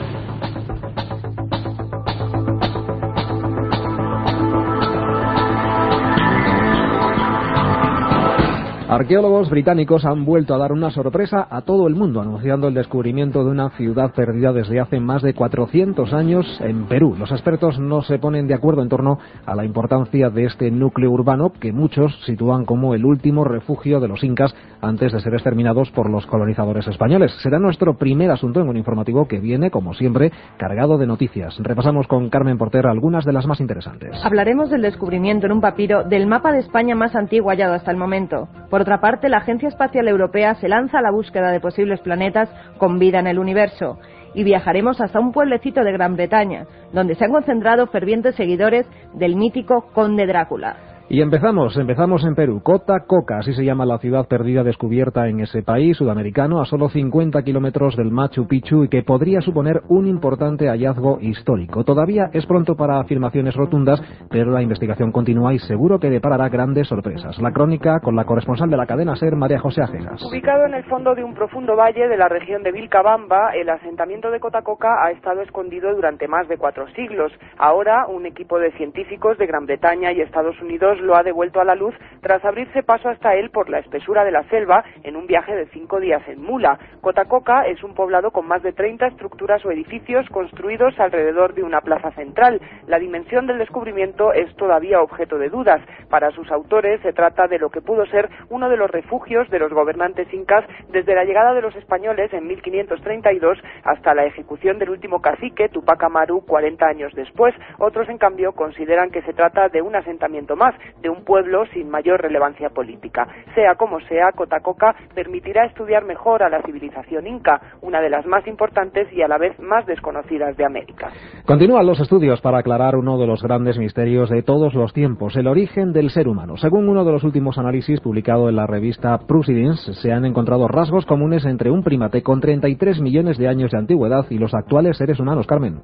Arqueólogos 8.91 9.49
británicos 9.51 10.05
han 10.05 10.24
vuelto 10.24 10.53
a 10.53 10.59
dar 10.59 10.72
una 10.72 10.91
sorpresa 10.91 11.47
a 11.49 11.61
todo 11.61 11.86
el 11.86 11.95
mundo, 11.95 12.20
anunciando 12.20 12.66
el 12.66 12.74
descubrimiento 12.74 13.45
de 13.45 13.51
una 13.53 13.70
ciudad 13.76 14.12
perdida 14.12 14.53
desde 14.53 14.80
hace 14.80 14.99
más 14.99 15.22
de 15.22 15.32
400 15.32 16.12
años 16.12 16.45
en 16.59 16.86
Perú. 16.86 17.14
Los 17.16 17.30
expertos 17.30 17.78
no 17.78 18.03
se 18.03 18.18
ponen 18.18 18.49
de 18.49 18.55
acuerdo 18.55 18.82
en 18.82 18.88
torno 18.88 19.20
a 19.47 19.55
la 19.55 19.64
importancia 19.64 20.28
de 20.30 20.45
este 20.47 20.72
núcleo 20.72 21.12
urbano 21.12 21.53
que 21.53 21.70
muchos 21.70 22.18
sitúan 22.26 22.64
como 22.64 22.93
el 22.93 23.05
último 23.05 23.45
refugio 23.45 24.01
de 24.01 24.09
los 24.09 24.24
incas 24.24 24.53
antes 24.82 25.12
de 25.12 25.20
ser 25.20 25.34
exterminados 25.34 25.93
por 25.93 26.11
los 26.11 26.26
colonizadores 26.26 26.88
españoles. 26.88 27.32
Será 27.45 27.61
nuestro 27.61 27.97
primer 27.97 28.32
asunto 28.32 28.61
en 28.61 28.68
un 28.68 28.76
informativo 28.76 29.28
que 29.28 29.38
viene, 29.38 29.70
como 29.70 29.95
siempre, 29.95 30.32
cargado 30.57 30.99
de 30.99 31.07
noticias. 31.07 31.57
Repasamos 31.61 32.09
con 32.09 32.28
Carmen 32.28 32.59
Porter 32.59 32.88
algunas 32.88 33.24
de 33.24 33.34
las 33.34 33.47
más 33.47 33.61
interesantes. 33.61 34.16
Hablaremos 34.24 34.68
del 34.68 34.82
descubrimiento 34.82 35.47
en 35.47 35.53
un 35.53 35.61
papiro 35.61 36.03
del 36.03 36.26
mapa 36.26 36.51
de 36.51 36.59
España 36.59 36.97
más 36.97 37.14
antiguo 37.14 37.51
hallado 37.51 37.74
hasta 37.74 37.93
el 37.93 37.97
momento. 37.97 38.49
Otra 38.80 39.00
parte, 39.00 39.28
la 39.28 39.38
Agencia 39.38 39.68
Espacial 39.68 40.08
Europea 40.08 40.54
se 40.54 40.68
lanza 40.68 40.98
a 40.98 41.02
la 41.02 41.10
búsqueda 41.10 41.50
de 41.50 41.60
posibles 41.60 42.00
planetas 42.00 42.48
con 42.78 42.98
vida 42.98 43.18
en 43.18 43.26
el 43.26 43.38
universo 43.38 43.98
y 44.34 44.44
viajaremos 44.44 45.00
hasta 45.00 45.20
un 45.20 45.32
pueblecito 45.32 45.82
de 45.82 45.92
Gran 45.92 46.14
Bretaña, 46.14 46.66
donde 46.92 47.14
se 47.14 47.24
han 47.24 47.32
concentrado 47.32 47.86
fervientes 47.88 48.36
seguidores 48.36 48.86
del 49.14 49.36
mítico 49.36 49.90
Conde 49.92 50.26
Drácula. 50.26 50.89
Y 51.12 51.22
empezamos, 51.22 51.76
empezamos 51.76 52.24
en 52.24 52.36
Perú. 52.36 52.61
Cota 52.62 53.00
Coca, 53.04 53.38
así 53.38 53.52
se 53.52 53.64
llama 53.64 53.84
la 53.84 53.98
ciudad 53.98 54.28
perdida 54.28 54.62
descubierta 54.62 55.26
en 55.26 55.40
ese 55.40 55.64
país 55.64 55.96
sudamericano 55.96 56.61
a 56.61 56.66
solo 56.66 56.88
50 56.88 57.42
kilómetros 57.42 57.96
del 57.96 58.12
Machu 58.12 58.46
Picchu 58.46 58.84
y 58.84 58.88
que 58.88 59.02
podría 59.02 59.40
suponer 59.40 59.80
un 59.88 60.06
importante 60.06 60.68
hallazgo 60.68 61.18
histórico. 61.20 61.82
Todavía 61.82 62.30
es 62.32 62.46
pronto 62.46 62.76
para 62.76 63.00
afirmaciones 63.00 63.56
rotundas, 63.56 64.00
pero 64.30 64.52
la 64.52 64.62
investigación 64.62 65.11
continúa 65.11 65.52
y 65.52 65.58
seguro 65.58 65.98
que 65.98 66.11
deparará 66.11 66.48
grandes 66.48 66.86
sorpresas. 66.86 67.40
La 67.40 67.50
crónica 67.50 67.98
con 67.98 68.14
la 68.14 68.24
corresponsal 68.24 68.70
de 68.70 68.76
la 68.76 68.86
cadena 68.86 69.16
SER, 69.16 69.34
María 69.34 69.58
José 69.58 69.82
Ajejas. 69.82 70.22
Ubicado 70.22 70.64
en 70.66 70.74
el 70.74 70.84
fondo 70.84 71.16
de 71.16 71.24
un 71.24 71.34
profundo 71.34 71.74
valle 71.74 72.06
de 72.06 72.16
la 72.16 72.28
región 72.28 72.62
de 72.62 72.70
Vilcabamba, 72.70 73.50
el 73.56 73.68
asentamiento 73.68 74.30
de 74.30 74.38
Cota 74.38 74.62
Coca 74.62 75.04
ha 75.04 75.11
estado 75.11 75.40
escondido 75.42 75.92
durante 75.92 76.28
más 76.28 76.46
de 76.46 76.56
cuatro 76.56 76.86
siglos. 76.94 77.32
Ahora, 77.58 78.06
un 78.06 78.26
equipo 78.26 78.61
de 78.61 78.70
científicos 78.76 79.36
de 79.38 79.48
Gran 79.48 79.66
Bretaña 79.66 80.12
y 80.12 80.20
Estados 80.20 80.54
Unidos 80.62 80.99
lo 81.03 81.16
ha 81.16 81.22
devuelto 81.22 81.61
a 81.61 81.64
la 81.64 81.74
luz 81.74 81.94
tras 82.20 82.44
abrirse 82.44 82.82
paso 82.82 83.09
hasta 83.09 83.34
él 83.34 83.51
por 83.51 83.70
la 83.70 83.78
espesura 83.78 84.24
de 84.24 84.30
la 84.30 84.42
selva 84.44 84.84
en 85.03 85.16
un 85.16 85.26
viaje 85.26 85.55
de 85.55 85.66
cinco 85.66 86.01
días 86.01 86.22
en 86.28 86.42
mula. 86.42 86.78
Cotacoca 87.01 87.66
es 87.66 87.82
un 87.82 87.94
poblado 87.94 88.30
con 88.30 88.46
más 88.46 88.62
de 88.62 88.72
30 88.72 89.07
estructuras 89.09 89.64
o 89.64 89.70
edificios 89.70 90.28
construidos 90.28 90.98
alrededor 90.98 91.55
de 91.55 91.62
una 91.62 91.80
plaza 91.80 92.11
central. 92.12 92.61
La 92.86 92.98
dimensión 92.98 93.46
del 93.46 93.59
descubrimiento 93.59 94.32
es 94.32 94.55
todavía 94.57 95.01
objeto 95.01 95.38
de 95.38 95.48
dudas. 95.48 95.80
Para 96.09 96.30
sus 96.30 96.51
autores 96.51 97.01
se 97.03 97.12
trata 97.12 97.46
de 97.48 97.59
lo 97.59 97.70
que 97.70 97.80
pudo 97.80 98.07
ser 98.07 98.28
uno 98.48 98.68
de 98.68 98.76
los 98.76 98.90
refugios 98.90 99.48
de 99.51 99.59
los 99.59 99.72
gobernantes 99.72 100.32
incas 100.32 100.64
desde 100.90 101.14
la 101.14 101.24
llegada 101.24 101.55
de 101.55 101.62
los 101.62 101.74
españoles 101.76 102.32
en 102.32 102.46
1532 102.46 103.59
hasta 103.84 104.14
la 104.14 104.24
ejecución 104.24 104.78
del 104.78 104.90
último 104.90 105.20
cacique, 105.20 105.68
Tupac 105.68 106.03
Amaru, 106.03 106.44
40 106.44 106.86
años 106.86 107.12
después. 107.14 107.55
Otros, 107.78 108.09
en 108.09 108.18
cambio, 108.18 108.53
consideran 108.53 109.11
que 109.11 109.22
se 109.22 109.32
trata 109.32 109.68
de 109.68 109.82
un 109.82 109.94
asentamiento 109.96 110.57
más, 110.57 110.74
de 111.03 111.09
un 111.09 111.24
pueblo 111.24 111.64
sin 111.72 111.91
mayor 111.91 112.20
relevancia 112.20 112.70
política. 112.70 113.26
Sea 113.55 113.74
como 113.76 114.01
sea, 114.01 114.32
Cotacoca 114.32 114.95
permitirá 115.14 115.64
estudiar 115.66 116.05
mejor 116.05 116.43
a 116.43 116.49
la 116.49 116.62
civilización 116.62 117.26
inca, 117.26 117.61
una 117.82 118.01
de 118.01 118.11
las 118.11 118.26
más 118.26 118.47
importantes 118.47 119.12
y 119.12 119.22
a 119.22 119.28
la 119.28 119.38
vez 119.38 119.59
más 119.61 119.86
desconocidas 119.86 120.57
de 120.57 120.64
América. 120.64 121.11
Continúan 121.47 121.86
los 121.86 122.01
estudios 122.01 122.41
para 122.41 122.59
aclarar 122.59 122.97
uno 122.97 123.18
de 123.18 123.26
los 123.26 123.43
grandes 123.43 123.78
misterios 123.78 124.30
de 124.30 124.43
todos 124.43 124.74
los 124.74 124.93
tiempos, 124.93 125.36
el 125.36 125.47
origen 125.47 125.93
del 125.93 126.11
ser 126.11 126.28
humano. 126.28 126.57
Según 126.57 126.88
uno 126.88 127.05
de 127.05 127.12
los 127.12 127.24
últimos 127.24 127.59
análisis 127.59 128.01
publicado 128.01 128.49
en 128.49 128.57
la 128.57 128.66
revista 128.66 129.18
Proceedings, 129.26 130.01
se 130.01 130.12
han 130.12 130.24
encontrado 130.24 130.68
rasgos 130.68 131.07
comunes 131.07 131.45
entre 131.45 131.70
un 131.70 131.82
primate 131.82 132.22
con 132.22 132.41
33 132.41 133.01
millones 133.01 133.38
de 133.38 133.49
años 133.49 133.70
de 133.70 133.78
antigüedad 133.78 134.26
y 134.30 134.38
los 134.38 134.55
actuales 134.55 134.97
seres 134.97 135.18
humanos, 135.20 135.47
Carmen. 135.47 135.80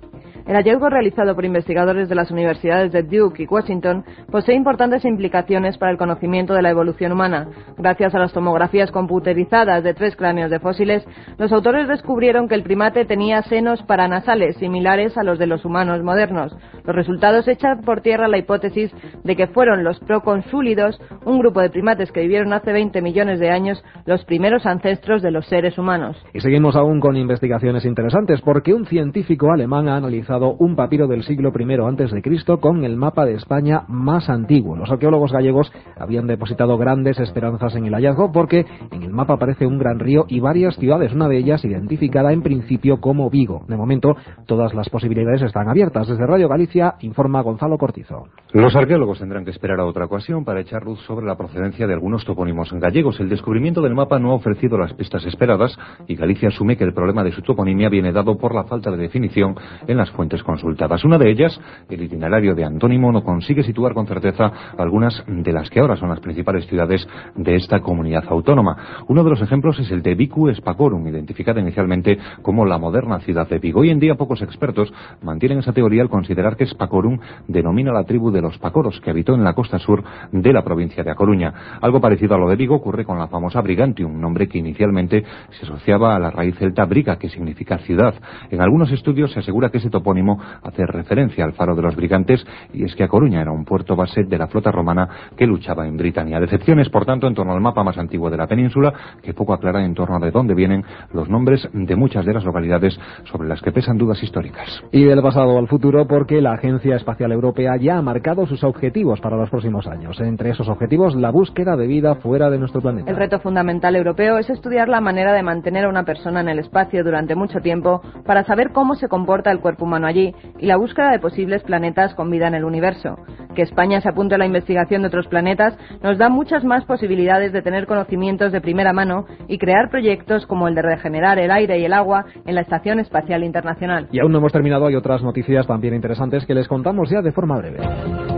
El 0.47 0.55
hallazgo 0.55 0.89
realizado 0.89 1.35
por 1.35 1.45
investigadores 1.45 2.09
de 2.09 2.15
las 2.15 2.31
universidades 2.31 2.93
de 2.93 3.03
Duke 3.03 3.43
y 3.43 3.47
Washington 3.47 4.05
posee 4.31 4.55
importantes 4.55 4.96
implicaciones 5.05 5.79
para 5.79 5.93
el 5.93 5.99
conocimiento 5.99 6.55
de 6.55 6.63
la 6.63 6.71
evolución 6.71 7.13
humana. 7.13 7.49
Gracias 7.77 8.15
a 8.15 8.19
las 8.19 8.33
tomografías 8.33 8.91
computerizadas 8.91 9.85
de 9.85 9.95
tres 9.95 10.17
cráneos 10.17 10.51
de 10.51 10.61
fósiles, 10.61 11.07
los 11.39 11.53
autores 11.53 11.89
descubrieron 11.89 12.49
que 12.49 12.55
el 12.55 12.63
primate 12.63 13.05
tenía 13.05 13.43
senos 13.43 13.83
paranasales 13.83 14.57
similares 14.57 15.17
a 15.17 15.23
los 15.23 15.39
de 15.39 15.47
los 15.47 15.65
humanos 15.65 16.03
modernos. 16.03 16.57
Los 16.85 16.97
resultados 16.97 17.49
echan 17.49 17.83
por 17.83 18.01
tierra 18.01 18.29
la 18.29 18.39
hipótesis 18.39 18.93
de 19.25 19.37
que 19.37 19.49
fueron 19.49 19.85
los 19.85 19.99
proconsúlidos, 20.01 21.01
un 21.25 21.39
grupo 21.39 21.61
de 21.61 21.71
primates 21.71 22.13
que 22.13 22.21
vivieron 22.21 22.53
hace 22.53 22.73
20 22.73 23.03
millones 23.03 23.41
de 23.41 23.51
años, 23.51 23.83
los 24.05 24.25
primeros 24.25 24.67
ancestros 24.67 25.23
de 25.23 25.31
los 25.31 25.47
seres 25.47 25.79
humanos. 25.79 26.17
Y 26.33 26.41
seguimos 26.41 26.77
aún 26.77 27.01
con 27.01 27.17
investigaciones 27.17 27.85
interesantes 27.85 28.41
porque 28.41 28.75
un 28.75 28.87
científico 28.87 29.51
alemán 29.53 29.89
ha 29.89 29.97
analizado 29.97 30.55
un 30.59 30.77
papiro 30.77 31.07
del 31.07 31.23
siglo 31.25 31.53
I 31.57 32.23
Cristo 32.23 32.61
con 32.61 32.85
el 32.85 32.97
mapa 32.97 33.25
de 33.25 33.35
España 33.35 33.83
más 33.89 34.29
antiguo. 34.29 34.76
Los 34.77 34.91
arqueólogos 34.91 35.33
gallegos 35.33 35.73
habían 35.99 36.27
depositado 36.27 36.77
grandes 36.79 37.19
esperanzas 37.19 37.75
en 37.77 37.87
el 37.87 37.95
hallazgo 37.95 38.33
porque 38.33 38.67
en 38.93 39.03
el 39.03 39.11
mapa 39.11 39.35
aparece 39.35 39.67
un 39.67 39.79
gran 39.79 39.99
río 39.99 40.27
y 40.29 40.41
varias 40.41 40.77
ciudades, 40.77 41.13
una 41.13 41.29
de 41.29 41.39
ellas 41.39 41.65
identificada 41.65 42.33
en 42.33 42.43
principio 42.43 43.01
como 43.01 43.31
Vigo. 43.31 43.65
De 43.69 43.77
momento, 43.77 44.17
todas 44.47 44.75
las 44.75 44.89
posibilidades 44.89 45.43
están 45.43 45.69
abiertas. 45.69 46.09
Desde 46.09 46.27
Radio 46.27 46.49
Galicia 46.49 46.95
informa 47.01 47.43
Gonzalo 47.43 47.79
Cortizo. 47.79 48.29
Los 48.53 48.77
arqueólogos 48.77 49.19
tendrán 49.19 49.45
que 49.45 49.51
esperar 49.51 49.81
a 49.81 49.85
otra 49.85 50.07
ocasión 50.07 50.45
para 50.45 50.61
echar 50.61 50.85
luz 50.85 51.01
sobre 51.01 51.27
la 51.27 51.37
procedencia 51.37 51.87
de 51.87 51.95
algunos 51.95 52.25
topónimos 52.25 52.73
gallegos. 52.73 53.19
El 53.21 53.29
descubrimiento 53.29 53.83
del 53.83 53.95
mapa 53.95 54.19
no 54.19 54.33
ha 54.33 54.35
ofrecido 54.35 54.79
las 54.79 54.93
pistas 54.95 55.25
esperadas 55.27 55.77
y 56.07 56.17
Galicia 56.17 56.49
asume 56.49 56.77
que 56.77 56.85
el 56.85 56.95
problema 56.95 57.25
de 57.25 57.33
su 57.33 57.43
toponimia 57.43 57.89
viene 57.89 58.13
dado 58.13 58.37
por 58.37 58.55
la 58.55 58.65
falta 58.65 58.91
de 58.91 58.97
definición 58.97 59.57
en 59.87 59.97
las 59.97 60.11
fuentes 60.11 60.43
consultadas. 60.43 61.05
Una 61.05 61.19
de 61.19 61.31
ellas, 61.31 61.61
el 61.89 62.03
itinerario 62.03 62.55
de 62.55 62.65
Antónimo, 62.65 63.13
no 63.13 63.23
consigue 63.23 63.63
situar 63.63 63.95
con 63.95 64.07
certeza 64.07 64.53
algunas 64.79 65.25
de 65.27 65.53
las 65.53 65.71
que 65.71 65.81
ahora 65.81 65.97
son 65.97 66.09
las 66.09 66.21
principales 66.21 66.67
ciudades 66.67 67.07
de 67.35 67.57
esta 67.57 67.81
comunidad 67.81 68.25
autónoma. 68.29 69.05
Uno 69.09 69.25
de 69.25 69.31
los 69.31 69.43
ejemplos 69.43 69.79
es 69.79 69.91
el 69.91 70.03
de 70.03 70.15
Vicu 70.15 70.53
Spacorum, 70.55 71.07
identificada 71.07 71.61
inicialmente 71.61 72.19
como 72.43 72.65
la 72.65 72.79
moderna 72.79 73.21
ciudad 73.21 73.49
de 73.49 73.59
Vigo. 73.59 73.81
Hoy 73.81 73.91
en 73.91 74.01
día 74.01 74.15
pocos 74.15 74.43
expertos 74.43 74.93
mantienen 75.23 75.59
esa 75.59 75.73
teoría 75.73 76.03
al 76.03 76.09
considerar 76.09 76.57
que 76.57 76.67
Spacorum 76.67 77.19
denomina 77.49 77.93
la 77.93 78.05
tribu 78.05 78.31
de 78.31 78.43
los 78.43 78.59
Pacoros, 78.59 79.01
que 79.01 79.11
habitó 79.11 79.35
en 79.35 79.45
la 79.45 79.55
costa 79.55 79.79
sur 79.79 80.03
de 80.33 80.53
la 80.53 80.63
provincia 80.63 81.03
de 81.03 81.11
A 81.11 81.15
Coruña. 81.15 81.79
Algo 81.81 82.01
parecido 82.01 82.35
a 82.35 82.39
lo 82.39 82.49
de 82.49 82.57
Vigo 82.57 82.77
ocurre 82.77 83.05
con 83.05 83.19
la 83.19 83.29
famosa 83.29 83.61
Brigantium, 83.61 84.21
nombre 84.21 84.49
que 84.49 84.59
inicialmente 84.59 85.25
se 85.51 85.67
asociaba 85.67 86.15
a 86.15 86.19
la 86.19 86.31
raíz 86.31 86.57
celta 86.59 86.85
briga, 86.85 87.17
que 87.17 87.29
significa 87.29 87.79
ciudad. 87.79 88.15
En 88.51 88.61
algunos 88.61 88.91
estudios 88.93 89.33
se 89.33 89.41
asegura 89.41 89.71
que 89.71 89.79
ese 89.79 89.91
topónimo 89.91 90.41
hace 90.63 90.87
referencia 90.87 91.45
al 91.45 91.53
faro 91.53 91.75
de 91.75 91.83
los 91.83 91.97
brigantes 91.97 92.47
y 92.73 92.85
es 92.85 92.95
que 92.95 93.05
A 93.05 93.09
Coruña 93.09 93.41
era 93.41 93.53
un 93.53 93.65
puerto 93.65 93.97
base 93.97 94.25
de 94.25 94.39
la 94.39 94.47
flota 94.57 94.73
romana 94.73 95.07
que 95.37 95.47
luchaba 95.47 95.87
en 95.87 95.99
Britania. 95.99 96.41
Decepciones, 96.41 96.89
por 96.89 97.05
tanto, 97.05 97.27
en 97.27 97.35
torno 97.35 97.53
al 97.53 97.61
mapa 97.61 97.85
más 97.85 97.99
antiguo 97.99 98.31
de 98.31 98.39
la 98.39 98.47
península 98.47 98.91
que 99.23 99.35
poco 99.35 99.53
aclara 99.53 99.85
en 99.85 99.93
torno 99.93 100.17
a 100.17 100.19
de 100.19 100.31
dónde 100.31 100.55
vienen 100.55 100.83
los 101.13 101.29
nombres 101.29 101.69
de 101.75 101.95
muchas 101.95 102.25
de 102.25 102.33
las 102.33 102.43
localidades 102.43 102.99
sobre 103.31 103.49
las 103.49 103.61
que 103.61 103.71
pesan 103.71 103.99
dudas 103.99 104.23
históricas. 104.23 104.83
Y 104.93 105.05
del 105.05 105.21
pasado 105.21 105.59
al 105.59 105.69
futuro 105.69 106.07
porque 106.07 106.41
la 106.41 106.55
Agencia 106.55 106.97
Espacial 106.97 107.33
Europea 107.33 107.77
ya 107.77 107.99
ha 107.99 108.03
marcado 108.03 108.47
sus 108.47 108.65
objetivos 108.65 109.21
para 109.21 109.37
los 109.37 109.51
próximos 109.51 109.87
años. 109.87 110.19
Entre 110.21 110.51
esos 110.51 110.69
objetivos, 110.71 111.15
la 111.15 111.31
búsqueda 111.31 111.77
de 111.77 111.87
vida 111.87 112.15
fuera 112.15 112.49
de 112.49 112.59
nuestro 112.59 112.81
planeta. 112.81 113.11
El 113.11 113.17
reto 113.19 113.39
fundamental 113.41 113.95
europeo 113.95 114.39
es 114.39 114.49
estudiar 114.49 114.89
la 114.89 115.03
manera 115.03 115.35
de 115.35 115.43
mantener 115.43 115.85
a 115.85 115.91
una 115.91 116.05
persona 116.05 116.41
en 116.41 116.49
el 116.49 116.61
espacio 116.61 117.05
durante 117.05 117.35
mucho 117.35 117.61
tiempo 117.61 118.01
para 118.25 118.45
saber 118.45 118.71
cómo 118.73 118.95
se 118.95 119.09
comporta 119.09 119.51
el 119.51 119.61
cuerpo 119.61 119.85
humano 119.85 120.07
allí 120.07 120.35
y 120.59 120.65
la 120.65 120.79
búsqueda 120.79 121.11
de 121.11 121.19
posibles 121.19 121.63
planetas 121.63 122.15
con 122.15 122.31
vida 122.31 122.49
en 122.49 122.55
el 122.55 122.65
universo. 122.65 123.19
Que 123.55 123.63
España 123.63 124.01
se 124.01 124.09
apunte 124.09 124.35
a 124.35 124.39
la 124.39 124.46
investigación 124.47 125.03
de 125.03 125.09
otros 125.09 125.27
planetas 125.27 125.77
nos 126.03 126.19
da 126.19 126.29
muchas 126.29 126.65
más 126.65 126.85
posibilidades 126.85 127.53
de 127.53 127.63
tener 127.63 127.87
conocimientos 127.87 128.53
de 128.53 128.61
primera 128.61 128.93
mano 128.93 129.27
y 129.49 129.59
crear 129.59 129.91
proyectos 129.91 130.47
como 130.47 130.69
el 130.69 130.75
de 130.75 130.83
regenerar 130.83 131.39
el 131.39 131.51
aire 131.51 131.79
y 131.79 131.85
el 131.85 131.93
agua 131.93 132.25
en 132.45 132.55
la 132.55 132.63
Estación 132.63 133.01
Espacial 133.01 133.45
Internacional. 133.45 134.09
Y 134.13 134.21
aún 134.21 134.33
no 134.33 134.39
hemos 134.39 134.53
terminado, 134.53 134.87
hay 134.87 134.95
otras 134.95 135.23
noticias 135.23 135.67
también 135.67 135.95
interesantes 135.95 136.47
que 136.47 136.55
les 136.55 136.69
contamos 136.69 137.11
ya 137.11 137.23
de 137.23 137.33
forma 137.33 137.59
breve. 137.59 138.36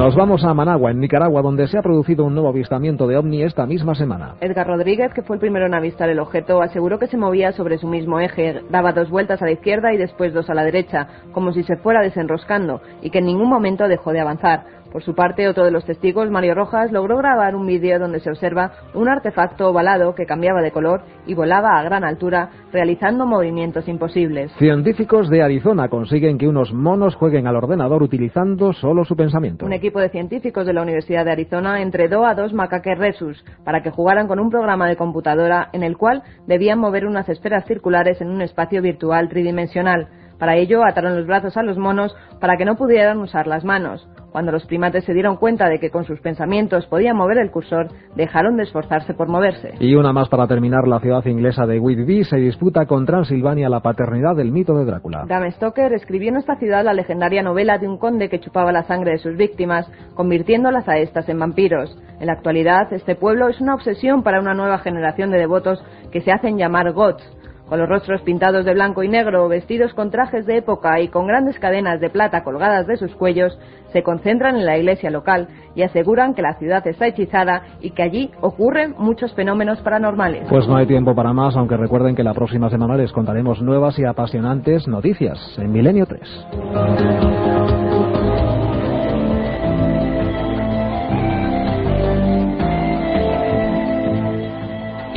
Nos 0.00 0.16
vamos 0.16 0.42
a 0.44 0.54
Managua, 0.54 0.92
en 0.92 0.98
Nicaragua, 0.98 1.42
donde 1.42 1.68
se 1.68 1.76
ha 1.76 1.82
producido 1.82 2.24
un 2.24 2.32
nuevo 2.32 2.48
avistamiento 2.48 3.06
de 3.06 3.18
ovni 3.18 3.42
esta 3.42 3.66
misma 3.66 3.94
semana. 3.94 4.34
Edgar 4.40 4.66
Rodríguez, 4.66 5.12
que 5.12 5.20
fue 5.20 5.36
el 5.36 5.40
primero 5.40 5.66
en 5.66 5.74
avistar 5.74 6.08
el 6.08 6.20
objeto, 6.20 6.62
aseguró 6.62 6.98
que 6.98 7.06
se 7.06 7.18
movía 7.18 7.52
sobre 7.52 7.76
su 7.76 7.86
mismo 7.86 8.18
eje, 8.18 8.62
daba 8.70 8.94
dos 8.94 9.10
vueltas 9.10 9.42
a 9.42 9.44
la 9.44 9.52
izquierda 9.52 9.92
y 9.92 9.98
después 9.98 10.32
dos 10.32 10.48
a 10.48 10.54
la 10.54 10.64
derecha, 10.64 11.06
como 11.32 11.52
si 11.52 11.64
se 11.64 11.76
fuera 11.76 12.00
desenroscando, 12.00 12.80
y 13.02 13.10
que 13.10 13.18
en 13.18 13.26
ningún 13.26 13.50
momento 13.50 13.88
dejó 13.88 14.12
de 14.12 14.20
avanzar. 14.20 14.64
Por 14.92 15.04
su 15.04 15.14
parte, 15.14 15.48
otro 15.48 15.64
de 15.64 15.70
los 15.70 15.84
testigos, 15.84 16.30
Mario 16.30 16.54
Rojas, 16.54 16.90
logró 16.90 17.16
grabar 17.16 17.54
un 17.54 17.64
vídeo 17.66 17.98
donde 18.00 18.18
se 18.18 18.28
observa 18.28 18.72
un 18.94 19.08
artefacto 19.08 19.68
ovalado 19.68 20.14
que 20.16 20.26
cambiaba 20.26 20.62
de 20.62 20.72
color 20.72 21.02
y 21.26 21.34
volaba 21.34 21.78
a 21.78 21.82
gran 21.84 22.02
altura, 22.02 22.50
realizando 22.72 23.24
movimientos 23.24 23.86
imposibles. 23.86 24.50
Científicos 24.58 25.30
de 25.30 25.42
Arizona 25.42 25.88
consiguen 25.88 26.38
que 26.38 26.48
unos 26.48 26.72
monos 26.72 27.14
jueguen 27.14 27.46
al 27.46 27.56
ordenador 27.56 28.02
utilizando 28.02 28.72
solo 28.72 29.04
su 29.04 29.14
pensamiento. 29.14 29.64
Un 29.64 29.72
equipo 29.72 30.00
de 30.00 30.08
científicos 30.08 30.66
de 30.66 30.72
la 30.72 30.82
Universidad 30.82 31.24
de 31.24 31.32
Arizona 31.32 31.82
entrenó 31.82 32.26
a 32.26 32.34
dos 32.34 32.52
macaques 32.52 32.98
resus 32.98 33.44
para 33.64 33.82
que 33.82 33.90
jugaran 33.90 34.26
con 34.26 34.40
un 34.40 34.50
programa 34.50 34.88
de 34.88 34.96
computadora 34.96 35.68
en 35.72 35.84
el 35.84 35.96
cual 35.96 36.22
debían 36.48 36.80
mover 36.80 37.06
unas 37.06 37.28
esferas 37.28 37.64
circulares 37.66 38.20
en 38.20 38.28
un 38.28 38.42
espacio 38.42 38.82
virtual 38.82 39.28
tridimensional. 39.28 40.08
Para 40.40 40.56
ello, 40.56 40.82
ataron 40.82 41.16
los 41.16 41.26
brazos 41.26 41.56
a 41.58 41.62
los 41.62 41.76
monos 41.76 42.16
para 42.40 42.56
que 42.56 42.64
no 42.64 42.74
pudieran 42.74 43.18
usar 43.18 43.46
las 43.46 43.62
manos. 43.62 44.08
Cuando 44.32 44.52
los 44.52 44.64
primates 44.64 45.04
se 45.04 45.12
dieron 45.12 45.36
cuenta 45.36 45.68
de 45.68 45.78
que 45.78 45.90
con 45.90 46.04
sus 46.04 46.18
pensamientos 46.20 46.86
podían 46.86 47.16
mover 47.16 47.38
el 47.38 47.50
cursor, 47.50 47.88
dejaron 48.16 48.56
de 48.56 48.62
esforzarse 48.62 49.12
por 49.12 49.28
moverse. 49.28 49.74
Y 49.80 49.94
una 49.96 50.14
más 50.14 50.30
para 50.30 50.46
terminar, 50.46 50.88
la 50.88 51.00
ciudad 51.00 51.26
inglesa 51.26 51.66
de 51.66 51.78
Whitby 51.78 52.24
se 52.24 52.38
disputa 52.38 52.86
con 52.86 53.04
Transilvania 53.04 53.68
la 53.68 53.80
paternidad 53.80 54.34
del 54.34 54.50
mito 54.50 54.74
de 54.78 54.86
Drácula. 54.86 55.24
Bram 55.26 55.50
Stoker 55.50 55.92
escribió 55.92 56.30
en 56.30 56.36
esta 56.36 56.56
ciudad 56.56 56.84
la 56.84 56.94
legendaria 56.94 57.42
novela 57.42 57.76
de 57.76 57.88
un 57.88 57.98
conde 57.98 58.30
que 58.30 58.40
chupaba 58.40 58.72
la 58.72 58.84
sangre 58.84 59.12
de 59.12 59.18
sus 59.18 59.36
víctimas, 59.36 59.90
convirtiéndolas 60.14 60.88
a 60.88 60.96
estas 60.96 61.28
en 61.28 61.38
vampiros. 61.38 61.98
En 62.18 62.28
la 62.28 62.32
actualidad, 62.32 62.90
este 62.92 63.16
pueblo 63.16 63.48
es 63.48 63.60
una 63.60 63.74
obsesión 63.74 64.22
para 64.22 64.40
una 64.40 64.54
nueva 64.54 64.78
generación 64.78 65.30
de 65.30 65.38
devotos 65.38 65.84
que 66.12 66.22
se 66.22 66.32
hacen 66.32 66.56
llamar 66.56 66.92
goths, 66.92 67.24
con 67.70 67.78
los 67.78 67.88
rostros 67.88 68.20
pintados 68.22 68.64
de 68.64 68.74
blanco 68.74 69.04
y 69.04 69.08
negro, 69.08 69.48
vestidos 69.48 69.94
con 69.94 70.10
trajes 70.10 70.44
de 70.44 70.56
época 70.56 71.00
y 71.00 71.06
con 71.06 71.28
grandes 71.28 71.56
cadenas 71.60 72.00
de 72.00 72.10
plata 72.10 72.42
colgadas 72.42 72.88
de 72.88 72.96
sus 72.96 73.14
cuellos, 73.14 73.56
se 73.92 74.02
concentran 74.02 74.56
en 74.56 74.66
la 74.66 74.76
iglesia 74.76 75.08
local 75.08 75.46
y 75.76 75.82
aseguran 75.82 76.34
que 76.34 76.42
la 76.42 76.58
ciudad 76.58 76.84
está 76.88 77.06
hechizada 77.06 77.62
y 77.80 77.90
que 77.90 78.02
allí 78.02 78.32
ocurren 78.40 78.96
muchos 78.98 79.32
fenómenos 79.34 79.78
paranormales. 79.82 80.48
Pues 80.48 80.66
no 80.66 80.76
hay 80.76 80.86
tiempo 80.86 81.14
para 81.14 81.32
más, 81.32 81.56
aunque 81.56 81.76
recuerden 81.76 82.16
que 82.16 82.24
la 82.24 82.34
próxima 82.34 82.70
semana 82.70 82.96
les 82.96 83.12
contaremos 83.12 83.62
nuevas 83.62 83.96
y 84.00 84.04
apasionantes 84.04 84.88
noticias 84.88 85.38
en 85.56 85.70
Milenio 85.70 86.06
3. 86.06 87.79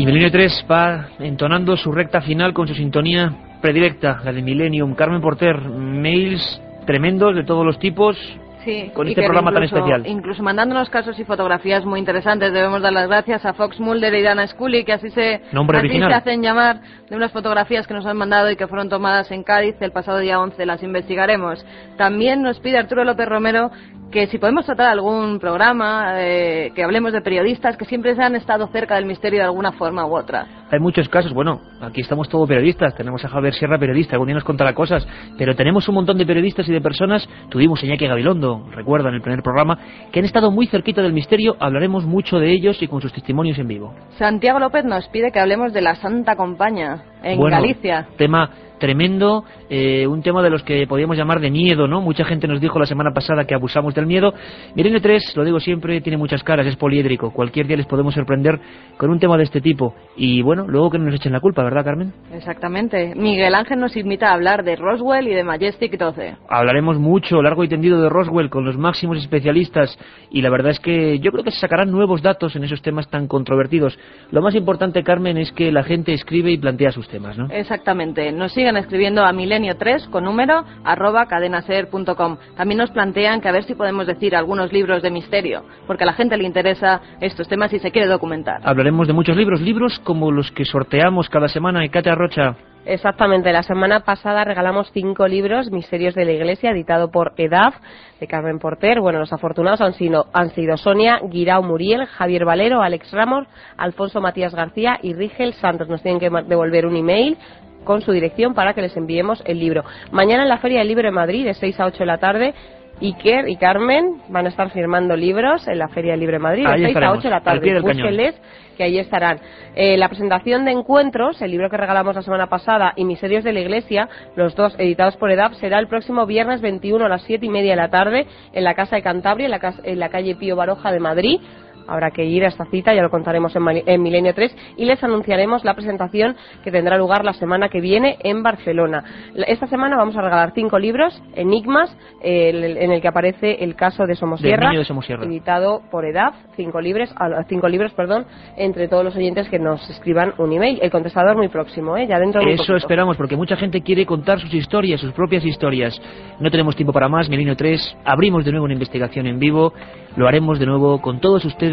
Y 0.03 0.05
Milenio 0.05 0.31
3 0.31 0.65
va 0.69 1.07
entonando 1.19 1.77
su 1.77 1.89
recta 1.89 2.19
final 2.19 2.53
con 2.53 2.67
su 2.67 2.73
sintonía 2.73 3.33
predilecta, 3.61 4.19
la 4.25 4.33
de 4.33 4.41
Millennium. 4.41 4.95
Carmen 4.95 5.21
Porter, 5.21 5.61
mails 5.61 6.61
tremendos 6.85 7.33
de 7.33 7.45
todos 7.45 7.65
los 7.65 7.79
tipos. 7.79 8.17
Sí, 8.63 8.91
con 8.93 9.07
este 9.07 9.23
programa 9.23 9.51
tan 9.51 9.63
incluso- 9.63 9.77
especial. 9.77 10.07
Incluso 10.07 10.43
mandándonos 10.43 10.89
casos 10.89 11.19
y 11.19 11.25
fotografías 11.25 11.85
muy 11.85 11.99
interesantes. 11.99 12.53
Debemos 12.53 12.81
dar 12.81 12.93
las 12.93 13.07
gracias 13.07 13.45
a 13.45 13.53
Fox 13.53 13.79
Mulder 13.79 14.13
y 14.13 14.21
Dana 14.21 14.47
Scully, 14.47 14.83
que 14.85 14.93
así 14.93 15.09
se, 15.09 15.41
así 15.79 15.87
se 16.09 16.13
hacen 16.13 16.41
llamar, 16.41 16.81
de 17.09 17.15
unas 17.15 17.31
fotografías 17.31 17.85
que 17.87 17.93
nos 17.93 18.05
han 18.05 18.17
mandado 18.17 18.49
y 18.51 18.55
que 18.55 18.67
fueron 18.67 18.89
tomadas 18.89 19.31
en 19.31 19.43
Cádiz 19.43 19.75
el 19.81 19.91
pasado 19.91 20.19
día 20.19 20.39
11. 20.39 20.65
Las 20.65 20.81
investigaremos. 20.83 21.65
También 21.97 22.41
nos 22.41 22.59
pide 22.59 22.77
Arturo 22.77 23.03
López 23.03 23.27
Romero 23.27 23.71
que 24.11 24.27
si 24.27 24.37
podemos 24.37 24.65
tratar 24.67 24.91
algún 24.91 25.39
programa, 25.39 26.21
eh, 26.21 26.71
que 26.75 26.83
hablemos 26.83 27.13
de 27.13 27.21
periodistas 27.21 27.75
que 27.77 27.85
siempre 27.85 28.15
se 28.15 28.21
han 28.21 28.35
estado 28.35 28.67
cerca 28.67 28.95
del 28.95 29.05
misterio 29.07 29.39
de 29.39 29.45
alguna 29.45 29.71
forma 29.71 30.05
u 30.05 30.15
otra. 30.15 30.45
Hay 30.71 30.79
muchos 30.79 31.09
casos, 31.09 31.33
bueno, 31.33 31.61
aquí 31.83 32.01
estamos 32.01 32.29
todos 32.29 32.47
periodistas, 32.47 32.95
tenemos 32.95 33.23
a 33.25 33.29
Javier 33.29 33.53
Sierra 33.53 33.77
periodista, 33.77 34.15
algún 34.15 34.27
día 34.27 34.35
nos 34.35 34.43
contará 34.43 34.73
cosas, 34.73 35.07
pero 35.37 35.55
tenemos 35.55 35.87
un 35.87 35.95
montón 35.95 36.17
de 36.17 36.25
periodistas 36.25 36.67
y 36.67 36.71
de 36.71 36.81
personas, 36.81 37.27
tuvimos 37.49 37.81
a 37.81 37.85
Iñaki 37.85 38.07
Gabilondo, 38.07 38.65
recuerda 38.71 39.09
en 39.09 39.15
el 39.15 39.21
primer 39.21 39.41
programa, 39.41 39.77
que 40.11 40.19
han 40.19 40.25
estado 40.25 40.51
muy 40.51 40.67
cerquita 40.67 41.01
del 41.01 41.13
misterio, 41.13 41.55
hablaremos 41.59 42.05
mucho 42.05 42.39
de 42.39 42.51
ellos 42.51 42.81
y 42.81 42.87
con 42.87 43.01
sus 43.01 43.13
testimonios 43.13 43.57
en 43.59 43.67
vivo. 43.67 43.93
Santiago 44.17 44.59
López 44.59 44.85
nos 44.85 45.07
pide 45.09 45.31
que 45.31 45.39
hablemos 45.39 45.73
de 45.73 45.81
la 45.81 45.95
Santa 45.95 46.35
Compaña 46.35 47.03
en 47.23 47.37
Bueno, 47.37 47.57
Galicia. 47.57 48.07
Tema 48.17 48.49
tremendo, 48.83 49.45
eh, 49.69 50.05
un 50.07 50.21
tema 50.21 50.43
de 50.43 50.49
los 50.49 50.61
que 50.61 50.85
podríamos 50.87 51.15
llamar 51.15 51.39
de 51.39 51.49
miedo, 51.49 51.87
¿no? 51.87 52.01
Mucha 52.01 52.25
gente 52.25 52.49
nos 52.49 52.59
dijo 52.59 52.77
la 52.79 52.85
semana 52.85 53.11
pasada 53.13 53.45
que 53.45 53.55
abusamos 53.55 53.95
del 53.95 54.05
miedo. 54.05 54.33
Milenio 54.75 54.99
3, 54.99 55.37
lo 55.37 55.45
digo 55.45 55.61
siempre, 55.61 56.01
tiene 56.01 56.17
muchas 56.17 56.43
caras, 56.43 56.67
es 56.67 56.75
poliédrico. 56.75 57.31
Cualquier 57.31 57.65
día 57.65 57.77
les 57.77 57.85
podemos 57.85 58.13
sorprender 58.13 58.59
con 58.97 59.09
un 59.09 59.19
tema 59.19 59.37
de 59.37 59.43
este 59.43 59.61
tipo. 59.61 59.95
Y 60.17 60.41
bueno, 60.41 60.65
luego 60.67 60.91
que 60.91 60.97
no 60.97 61.05
nos 61.05 61.15
echen 61.15 61.31
la 61.31 61.39
culpa, 61.39 61.63
¿verdad, 61.63 61.85
Carmen? 61.85 62.11
Exactamente. 62.33 63.13
Miguel 63.15 63.55
Ángel 63.55 63.79
nos 63.79 63.95
invita 63.95 64.31
a 64.31 64.33
hablar 64.33 64.65
de 64.65 64.75
Roswell 64.75 65.29
y 65.29 65.33
de 65.33 65.45
Majestic 65.45 65.97
12. 65.97 66.35
Hablaremos 66.49 66.99
mucho, 66.99 67.41
largo 67.41 67.63
y 67.63 67.69
tendido 67.69 68.01
de 68.01 68.09
Roswell 68.09 68.49
con 68.49 68.65
los 68.65 68.77
máximos 68.77 69.17
especialistas 69.17 69.97
y 70.29 70.41
la 70.41 70.49
verdad 70.49 70.71
es 70.71 70.81
que 70.81 71.19
yo 71.19 71.31
creo 71.31 71.45
que 71.45 71.51
se 71.51 71.61
sacarán 71.61 71.89
nuevos 71.89 72.21
datos 72.21 72.57
en 72.57 72.65
esos 72.65 72.81
temas 72.81 73.09
tan 73.09 73.29
controvertidos. 73.29 73.97
Lo 74.29 74.41
más 74.41 74.55
importante, 74.55 75.03
Carmen, 75.03 75.37
es 75.37 75.53
que 75.53 75.71
la 75.71 75.83
gente 75.83 76.11
escribe 76.11 76.51
y 76.51 76.57
plantea 76.57 76.91
sus 76.91 77.07
temas, 77.07 77.37
¿no? 77.37 77.47
Exactamente. 77.49 78.29
Nos 78.33 78.51
siguen 78.51 78.72
escribiendo 78.77 79.23
a 79.23 79.31
milenio3 79.31 80.09
con 80.09 80.23
número 80.23 80.63
arroba 80.83 81.25
cadenaser.com. 81.27 82.37
También 82.55 82.77
nos 82.77 82.91
plantean 82.91 83.41
que 83.41 83.49
a 83.49 83.51
ver 83.51 83.63
si 83.63 83.75
podemos 83.75 84.07
decir 84.07 84.35
algunos 84.35 84.71
libros 84.71 85.01
de 85.01 85.11
misterio, 85.11 85.63
porque 85.87 86.03
a 86.03 86.07
la 86.07 86.13
gente 86.13 86.37
le 86.37 86.45
interesa 86.45 87.01
estos 87.21 87.47
temas 87.47 87.73
y 87.73 87.79
se 87.79 87.91
quiere 87.91 88.07
documentar. 88.07 88.61
Hablaremos 88.63 89.07
de 89.07 89.13
muchos 89.13 89.35
libros, 89.35 89.61
libros 89.61 89.99
como 90.03 90.31
los 90.31 90.51
que 90.51 90.65
sorteamos 90.65 91.29
cada 91.29 91.47
semana. 91.47 91.85
Y 91.85 91.89
Katia 91.89 92.15
Rocha, 92.15 92.55
Exactamente, 92.85 93.53
la 93.53 93.63
semana 93.63 94.01
pasada 94.01 94.43
regalamos 94.43 94.91
cinco 94.91 95.25
libros, 95.25 95.71
Misterios 95.71 96.15
de 96.15 96.25
la 96.25 96.33
Iglesia, 96.33 96.71
editado 96.71 97.11
por 97.11 97.31
EDAF, 97.37 97.75
de 98.19 98.27
Carmen 98.27 98.59
Porter. 98.59 98.99
Bueno, 98.99 99.19
los 99.19 99.31
afortunados 99.31 99.79
han 99.79 99.93
sido, 99.93 100.25
han 100.33 100.49
sido 100.49 100.75
Sonia 100.75 101.21
Guirao 101.23 101.63
Muriel, 101.63 102.05
Javier 102.05 102.43
Valero, 102.43 102.81
Alex 102.81 103.09
Ramos, 103.13 103.47
Alfonso 103.77 104.19
Matías 104.19 104.53
García 104.53 104.99
y 105.01 105.13
Rigel 105.13 105.53
Santos. 105.53 105.87
Nos 105.87 106.03
tienen 106.03 106.19
que 106.19 106.29
devolver 106.45 106.85
un 106.85 106.97
email 106.97 107.37
con 107.83 108.01
su 108.01 108.11
dirección 108.11 108.53
para 108.53 108.73
que 108.73 108.81
les 108.81 108.95
enviemos 108.97 109.41
el 109.45 109.59
libro. 109.59 109.83
Mañana 110.11 110.43
en 110.43 110.49
la 110.49 110.57
Feria 110.57 110.79
del 110.79 110.87
Libro 110.87 111.07
de 111.07 111.11
Madrid, 111.11 111.45
de 111.45 111.53
6 111.53 111.79
a 111.79 111.85
8 111.85 111.99
de 111.99 112.05
la 112.05 112.17
tarde, 112.17 112.53
Iker 113.01 113.49
y 113.49 113.57
Carmen 113.57 114.21
van 114.29 114.45
a 114.45 114.49
estar 114.49 114.69
firmando 114.71 115.15
libros 115.15 115.67
en 115.67 115.79
la 115.79 115.87
Feria 115.89 116.11
del 116.11 116.21
Libro 116.21 116.35
de 116.35 116.43
Madrid, 116.43 116.63
de 116.63 116.71
Ahí 116.71 116.83
6 116.83 116.85
a 116.85 116.89
estaremos, 116.89 117.17
8 117.17 117.27
de 117.27 117.29
la 117.29 117.41
tarde. 117.41 117.79
Búsquenles 117.81 118.35
que 118.77 118.83
ahí 118.83 118.97
estarán. 118.97 119.39
Eh, 119.75 119.97
la 119.97 120.07
presentación 120.07 120.65
de 120.65 120.71
Encuentros, 120.71 121.41
el 121.41 121.51
libro 121.51 121.69
que 121.69 121.77
regalamos 121.77 122.15
la 122.15 122.21
semana 122.21 122.47
pasada, 122.47 122.93
y 122.95 123.05
Misterios 123.05 123.43
de 123.43 123.53
la 123.53 123.59
Iglesia, 123.59 124.09
los 124.35 124.55
dos 124.55 124.75
editados 124.79 125.15
por 125.17 125.31
EDAP, 125.31 125.53
será 125.53 125.79
el 125.79 125.87
próximo 125.87 126.25
viernes 126.25 126.61
21 126.61 127.05
a 127.05 127.09
las 127.09 127.23
7 127.23 127.45
y 127.45 127.49
media 127.49 127.71
de 127.71 127.77
la 127.77 127.89
tarde 127.89 128.25
en 128.51 128.63
la 128.63 128.73
Casa 128.73 128.95
de 128.95 129.03
Cantabria, 129.03 129.45
en 129.45 129.51
la, 129.51 129.73
en 129.83 129.99
la 129.99 130.09
calle 130.09 130.35
Pío 130.35 130.55
Baroja 130.55 130.91
de 130.91 130.99
Madrid. 130.99 131.39
Habrá 131.87 132.11
que 132.11 132.23
ir 132.25 132.43
a 132.45 132.47
esta 132.47 132.65
cita, 132.65 132.93
ya 132.93 133.01
lo 133.01 133.09
contaremos 133.09 133.53
en, 133.55 134.01
Milenio 134.01 134.33
3 134.33 134.55
y 134.77 134.85
les 134.85 135.03
anunciaremos 135.03 135.63
la 135.63 135.73
presentación 135.73 136.35
que 136.63 136.71
tendrá 136.71 136.97
lugar 136.97 137.23
la 137.25 137.33
semana 137.33 137.69
que 137.69 137.81
viene 137.81 138.17
en 138.23 138.43
Barcelona. 138.43 139.03
Esta 139.47 139.67
semana 139.67 139.97
vamos 139.97 140.15
a 140.17 140.21
regalar 140.21 140.51
cinco 140.55 140.79
libros, 140.79 141.21
Enigmas, 141.35 141.95
el- 142.21 142.77
en 142.77 142.91
el 142.91 143.01
que 143.01 143.07
aparece 143.07 143.63
el 143.63 143.75
caso 143.75 144.05
de 144.05 144.15
Somosierra, 144.15 144.71
de 144.71 144.85
Somosierra. 144.85 145.25
editado 145.25 145.81
por 145.91 146.05
EDAF, 146.05 146.35
cinco 146.55 146.79
libros, 146.81 147.13
a- 147.17 147.43
cinco 147.49 147.67
libros, 147.67 147.91
perdón, 147.93 148.25
entre 148.57 148.87
todos 148.87 149.03
los 149.03 149.15
oyentes 149.15 149.49
que 149.49 149.59
nos 149.59 149.89
escriban 149.89 150.33
un 150.37 150.51
email. 150.53 150.79
El 150.81 150.91
contestador 150.91 151.35
muy 151.35 151.47
próximo, 151.49 151.97
¿eh? 151.97 152.07
ya 152.07 152.19
dentro 152.19 152.41
de 152.41 152.53
Eso 152.53 152.75
esperamos, 152.75 153.17
porque 153.17 153.35
mucha 153.35 153.55
gente 153.55 153.81
quiere 153.81 154.05
contar 154.05 154.39
sus 154.39 154.53
historias, 154.53 155.01
sus 155.01 155.11
propias 155.13 155.43
historias. 155.45 155.99
No 156.39 156.49
tenemos 156.51 156.75
tiempo 156.75 156.93
para 156.93 157.09
más, 157.09 157.29
Milenio 157.29 157.55
3. 157.55 157.97
Abrimos 158.05 158.45
de 158.45 158.51
nuevo 158.51 158.65
una 158.65 158.73
investigación 158.73 159.27
en 159.27 159.39
vivo. 159.39 159.73
Lo 160.15 160.27
haremos 160.27 160.59
de 160.59 160.65
nuevo 160.65 161.01
con 161.01 161.19
todos 161.19 161.43
ustedes 161.45 161.72